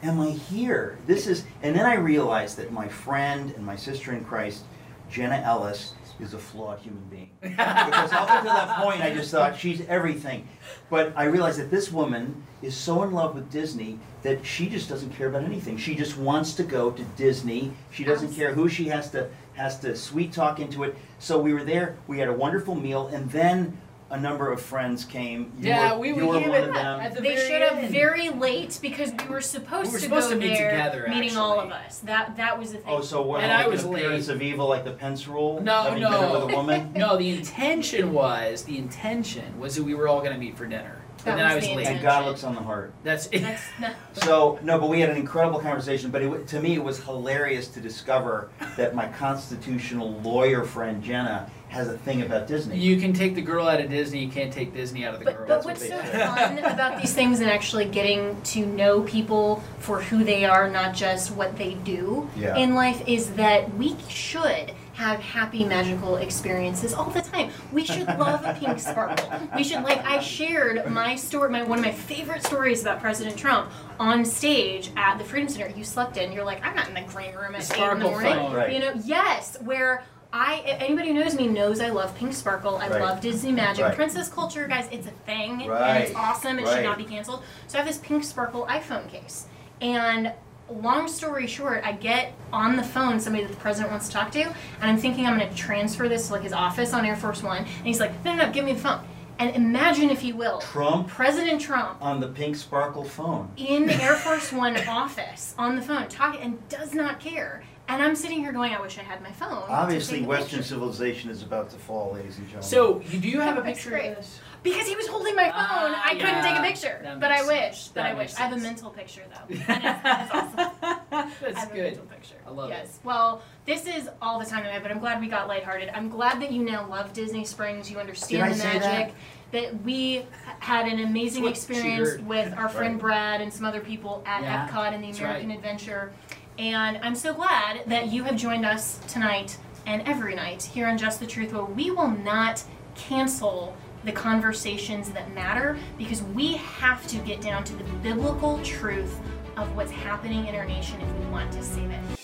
am 0.02 0.20
I 0.20 0.30
here? 0.30 0.98
This 1.07 1.26
is, 1.26 1.44
and 1.62 1.74
then 1.74 1.86
I 1.86 1.94
realized 1.94 2.59
that 2.59 2.70
my 2.72 2.88
friend 2.88 3.52
and 3.57 3.64
my 3.64 3.76
sister 3.76 4.12
in 4.12 4.24
Christ, 4.24 4.64
Jenna 5.11 5.36
Ellis, 5.36 5.94
is 6.20 6.34
a 6.34 6.38
flawed 6.38 6.78
human 6.78 7.04
being. 7.04 7.30
because 7.40 8.12
up 8.12 8.30
until 8.30 8.52
that 8.52 8.82
point, 8.82 9.02
I 9.02 9.12
just 9.12 9.30
thought 9.30 9.58
she's 9.58 9.80
everything. 9.88 10.48
But 10.90 11.12
I 11.16 11.24
realized 11.24 11.58
that 11.58 11.70
this 11.70 11.90
woman 11.90 12.44
is 12.62 12.76
so 12.76 13.02
in 13.02 13.12
love 13.12 13.34
with 13.34 13.50
Disney 13.50 13.98
that 14.22 14.44
she 14.44 14.68
just 14.68 14.88
doesn't 14.88 15.10
care 15.10 15.28
about 15.28 15.44
anything. 15.44 15.76
She 15.76 15.94
just 15.94 16.16
wants 16.16 16.54
to 16.54 16.62
go 16.62 16.90
to 16.90 17.02
Disney. 17.16 17.72
She 17.90 18.04
doesn't 18.04 18.34
care 18.34 18.54
who 18.54 18.68
she 18.68 18.88
has 18.88 19.10
to 19.10 19.28
has 19.54 19.78
to 19.80 19.94
sweet 19.96 20.32
talk 20.32 20.58
into 20.58 20.82
it. 20.82 20.96
So 21.18 21.38
we 21.38 21.54
were 21.54 21.64
there. 21.64 21.96
We 22.08 22.18
had 22.18 22.28
a 22.28 22.32
wonderful 22.32 22.74
meal, 22.74 23.06
and 23.08 23.30
then 23.30 23.78
a 24.14 24.20
number 24.20 24.52
of 24.52 24.60
friends 24.60 25.04
came. 25.04 25.52
You 25.58 25.68
Yeah, 25.70 25.92
were, 25.94 25.98
we 25.98 26.08
you 26.08 26.14
were 26.14 26.26
were 26.26 26.34
one 26.40 26.52
at 26.52 26.68
of 26.68 26.74
them. 26.74 27.00
at 27.00 27.14
the 27.16 27.20
they 27.20 27.36
showed 27.48 27.62
up 27.62 27.74
end. 27.74 27.90
very 27.92 28.30
late 28.30 28.78
because 28.80 29.12
we 29.12 29.28
were 29.28 29.40
supposed, 29.40 29.88
We 29.88 29.94
were 29.94 30.00
to 30.00 30.08
go 30.08 30.30
to 30.30 30.36
meet 30.36 30.56
there, 30.56 30.70
together, 30.70 31.06
meeting 31.08 31.36
all 31.36 31.58
of 31.60 31.70
us. 31.72 31.98
That 31.98 32.36
that 32.36 32.56
was 32.58 32.70
the 32.72 32.78
thing. 32.78 32.86
Oh, 32.88 33.00
so 33.00 33.22
what? 33.22 33.40
And 33.42 33.50
like 33.50 33.66
I 33.66 33.68
was 33.68 33.82
an 33.82 33.92
appearance 33.92 34.28
late. 34.28 34.36
of 34.36 34.42
evil, 34.42 34.68
like 34.68 34.84
the 34.84 34.92
Pence 34.92 35.26
rule. 35.26 35.60
No, 35.60 35.82
having 35.82 35.98
dinner 35.98 36.10
no. 36.20 36.32
with 36.46 36.52
a 36.52 36.56
woman. 36.56 36.92
No, 36.96 37.16
the 37.16 37.30
intention 37.30 38.12
was 38.12 38.62
the 38.64 38.78
intention 38.78 39.58
was 39.58 39.74
that 39.74 39.82
we 39.82 39.94
were 39.94 40.06
all 40.06 40.20
going 40.20 40.32
to 40.32 40.38
meet 40.38 40.56
for 40.56 40.64
dinner. 40.66 41.00
But 41.18 41.24
That 41.24 41.36
then 41.38 41.46
I 41.46 41.54
was 41.54 41.62
was 41.62 41.70
the 41.70 41.76
late. 41.76 41.86
And 41.86 42.02
God 42.02 42.26
looks 42.26 42.44
on 42.44 42.54
the 42.54 42.60
heart. 42.60 42.92
That's 43.02 43.26
That's 43.28 43.62
not, 43.80 43.94
So 44.12 44.58
no, 44.62 44.78
but 44.78 44.88
we 44.90 45.00
had 45.00 45.10
an 45.10 45.16
incredible 45.16 45.58
conversation. 45.58 46.10
But 46.10 46.22
it, 46.22 46.46
to 46.48 46.60
me, 46.60 46.74
it 46.74 46.84
was 46.84 47.02
hilarious 47.02 47.66
to 47.68 47.80
discover 47.80 48.50
that 48.76 48.94
my 48.94 49.08
constitutional 49.08 50.12
lawyer 50.20 50.64
friend 50.64 51.02
Jenna 51.02 51.50
has 51.75 51.89
a 51.89 51.99
thing 51.99 52.22
about 52.22 52.47
Disney. 52.47 52.79
You 52.79 52.99
can 53.01 53.12
take 53.12 53.35
the 53.35 53.43
girl 53.43 53.66
out 53.68 53.81
of 53.81 53.91
Disney. 53.91 54.25
You 54.25 54.31
can't 54.31 54.53
take 54.53 54.72
Disney 54.72 55.05
out 55.05 55.14
of 55.14 55.20
the 55.20 55.27
But, 55.27 55.37
girl. 55.37 55.47
but 55.49 55.59
what 55.59 55.64
what's 55.66 55.81
they 55.81 55.89
so 55.91 56.01
say. 56.01 56.27
fun 56.27 56.59
about 56.72 57.01
these 57.01 57.12
things 57.12 57.41
and 57.41 57.51
actually 57.51 57.87
getting 57.87 58.41
to 58.43 58.64
know 58.64 59.03
people 59.03 59.62
for 59.81 60.01
who 60.01 60.22
they 60.25 60.45
are, 60.45 60.70
not 60.70 60.95
just 60.95 61.33
what 61.33 61.57
they 61.57 61.75
do 61.75 62.31
Yeah. 62.37 62.57
in 62.57 62.75
life, 62.75 63.03
is 63.09 63.31
that 63.33 63.75
we 63.75 63.97
should 64.09 64.72
have 64.95 65.18
happy, 65.18 65.64
magical 65.64 66.16
experiences 66.18 66.95
all 66.95 67.11
the 67.11 67.20
time. 67.20 67.51
We 67.72 67.85
should 67.85 68.07
love 68.07 68.45
a 68.45 68.55
pink 68.55 68.79
sparkle. 68.79 69.29
We 69.57 69.64
should 69.64 69.83
like. 69.83 70.05
I 70.05 70.20
shared 70.20 70.89
my 70.89 71.16
story, 71.16 71.51
my 71.51 71.64
one 71.64 71.81
of 71.81 71.85
my 71.85 71.91
favorite 71.91 72.45
stories 72.47 72.83
about 72.83 73.01
President 73.01 73.37
Trump 73.37 73.72
on 73.99 74.25
stage 74.25 74.93
at 74.97 75.18
the 75.18 75.25
Freedom 75.25 75.49
Center. 75.49 75.77
You 75.77 75.83
slept 75.83 76.16
in. 76.16 76.31
You're 76.31 76.45
like, 76.45 76.64
I'm 76.64 76.77
not 76.77 76.87
in 76.87 76.95
the 76.95 77.03
green 77.12 77.35
room 77.35 77.57
at 77.57 77.62
eight 77.62 77.64
in 77.64 77.68
the 77.70 77.75
Sparkle 77.75 78.11
morning. 78.11 78.35
phone. 78.35 78.55
Right. 78.55 78.72
You 78.72 78.79
know, 78.79 78.93
yes, 79.05 79.57
where. 79.62 80.05
I, 80.37 80.62
anybody 80.66 81.09
who 81.09 81.14
knows 81.14 81.37
me 81.37 81.47
knows 81.47 81.78
I 81.80 81.91
love 81.91 82.12
Pink 82.16 82.32
Sparkle. 82.32 82.76
I 82.78 82.89
Right. 82.89 83.01
love 83.01 83.20
Disney 83.20 83.53
Magic. 83.53 83.85
Right. 83.85 83.95
Princess 83.95 84.28
culture, 84.28 84.66
guys, 84.66 84.89
it's 84.91 85.07
a 85.07 85.11
thing. 85.12 85.62
And 85.62 86.03
it's 86.03 86.12
awesome. 86.16 86.59
It 86.59 86.66
should 86.66 86.82
not 86.82 86.99
be 86.99 87.05
canceled. 87.05 87.45
So 87.68 87.78
I 87.78 87.82
have 87.82 87.87
this 87.89 87.99
Pink 87.99 88.24
Sparkle 88.24 88.66
iPhone 88.66 89.09
case. 89.09 89.47
And 89.80 90.32
long 90.68 91.07
story 91.07 91.47
short, 91.47 91.82
I 91.85 91.93
get 91.93 92.32
on 92.53 92.74
the 92.74 92.82
phone 92.82 93.20
somebody 93.20 93.45
that 93.45 93.53
the 93.53 93.61
president 93.61 93.93
wants 93.93 94.09
to 94.09 94.12
talk 94.12 94.32
to, 94.32 94.41
and 94.43 94.55
I'm 94.80 94.97
thinking 94.99 95.24
I'm 95.24 95.39
going 95.39 95.49
to 95.49 95.55
transfer 95.57 96.09
this 96.09 96.26
to 96.26 96.32
like 96.32 96.43
his 96.43 96.53
office 96.53 96.93
on 96.93 97.05
Air 97.07 97.14
Force 97.16 97.41
One. 97.45 97.59
And 97.59 97.87
he's 97.87 98.01
like, 98.01 98.24
no, 98.24 98.35
no, 98.35 98.47
no, 98.47 98.53
give 98.53 98.64
me 98.64 98.72
the 98.72 98.80
phone. 98.80 99.01
And 99.39 99.55
imagine, 99.55 100.11
if 100.11 100.22
you 100.24 100.35
will, 100.37 100.59
Trump 100.61 101.07
President 101.09 101.61
Trump 101.61 101.99
on 102.01 102.18
the 102.20 102.28
pink 102.28 102.57
sparkle 102.57 103.05
phone. 103.05 103.51
in 103.57 103.87
the 103.87 103.95
Air 104.03 104.14
Force 104.24 104.53
One 104.53 104.76
office 104.89 105.55
on 105.59 105.76
the 105.76 105.82
phone 105.82 106.09
talking 106.09 106.41
and 106.41 106.68
does 106.68 106.93
not 106.93 107.20
care. 107.20 107.62
And 107.87 108.03
I'm 108.03 108.16
sitting 108.16 108.39
here 108.41 108.53
going, 108.53 108.72
I 108.72 108.80
wish 108.80 108.99
I 108.99 109.03
had 109.03 109.22
my 109.22 109.30
phone. 109.32 109.62
Obviously, 109.68 110.22
Western 110.22 110.61
picture. 110.61 110.62
civilization 110.62 111.30
is 111.30 111.43
about 111.43 111.68
to 111.70 111.76
fall, 111.76 112.14
ladies 112.14 112.39
and 112.39 112.47
gentlemen. 112.47 112.68
So 112.68 113.03
you 113.11 113.18
do 113.20 113.28
you 113.28 113.41
have 113.41 113.59
a 113.59 113.62
picture 113.62 113.91
great. 113.91 114.11
of 114.11 114.16
this? 114.16 114.41
Because 114.62 114.87
he 114.89 114.97
was 114.97 115.07
holding 115.07 115.35
my 115.37 115.45
phone, 115.51 115.53
Ah, 115.55 116.03
I 116.07 116.14
couldn't 116.14 116.43
take 116.43 116.59
a 116.59 116.62
picture. 116.62 117.16
But 117.20 117.30
I 117.30 117.47
wish. 117.47 117.74
sense. 117.76 117.89
But 117.89 118.03
That 118.03 118.07
I 118.07 118.14
wish. 118.14 118.20
makes 118.30 118.41
I 118.41 118.43
have 118.45 118.53
a 118.55 118.61
mental 118.61 118.91
picture 118.91 119.20
though. 119.28 119.55
And 119.55 119.85
it's, 119.85 120.01
it's 120.03 120.30
awesome. 120.32 120.70
I 121.12 121.30
That's 121.43 121.59
have 121.59 121.70
a 121.72 121.74
good. 121.74 121.82
mental 121.85 122.07
picture. 122.07 122.37
I 122.47 122.51
love 122.51 122.70
yes. 122.70 122.87
it. 122.97 123.05
Well, 123.05 123.43
this 123.66 123.87
is 123.87 124.09
all 124.22 124.39
the 124.39 124.47
time 124.47 124.64
I 124.64 124.68
have, 124.70 124.82
but 124.82 124.91
I'm 124.91 124.99
glad 125.01 125.20
we 125.20 125.28
got 125.28 125.47
lighthearted. 125.49 125.91
I'm 125.93 126.09
glad 126.09 126.41
that 126.41 126.53
you 126.53 126.62
now 126.64 126.89
love 126.89 127.12
Disney 127.12 127.45
Springs. 127.45 127.91
You 127.91 127.99
understand 127.99 128.43
Did 128.45 128.47
I 128.47 128.49
the 128.49 128.55
say 128.59 128.78
magic. 128.78 129.14
That 129.53 129.82
we 129.82 130.26
had 130.59 130.89
an 130.89 131.01
amazing 131.01 131.45
That's 131.45 131.68
what 131.68 131.74
she 131.76 131.80
experience 131.82 132.09
heard. 132.12 132.26
with 132.26 132.55
our 132.55 132.70
friend 132.70 132.95
Right. 132.95 133.01
Brad 133.03 133.41
and 133.43 133.53
some 133.53 133.66
other 133.66 133.80
people 133.80 134.22
at 134.26 134.43
Yeah, 134.43 134.66
Epcot 134.66 134.95
and 134.95 135.03
the 135.05 135.09
that's 135.09 135.18
American 135.20 135.49
right. 135.51 135.59
Adventure. 135.59 136.12
And 136.59 136.98
I'm 137.02 137.16
so 137.16 137.34
glad 137.34 137.82
that 137.86 138.12
you 138.12 138.22
have 138.24 138.36
joined 138.36 138.64
us 138.64 139.00
tonight 139.09 139.57
and 139.86 140.02
every 140.07 140.34
night 140.34 140.62
here 140.62 140.86
on 140.86 140.96
Just 140.96 141.18
the 141.18 141.26
Truth, 141.26 141.52
where 141.52 141.64
we 141.64 141.90
will 141.90 142.11
not 142.11 142.62
cancel 142.94 143.76
the 144.05 144.12
conversations 144.12 145.11
that 145.11 145.34
matter 145.34 145.76
because 145.98 146.22
we 146.22 146.55
have 146.55 147.07
to 147.09 147.16
get 147.18 147.40
down 147.40 147.64
to 147.64 147.74
the 147.74 147.84
biblical 148.02 148.61
truth 148.62 149.18
of 149.57 149.74
what's 149.74 149.90
happening 149.90 150.46
in 150.46 150.55
our 150.55 150.64
nation 150.64 151.00
if 151.00 151.12
we 151.18 151.26
want 151.26 151.50
to 151.52 151.62
save 151.62 151.90
it. 151.90 152.24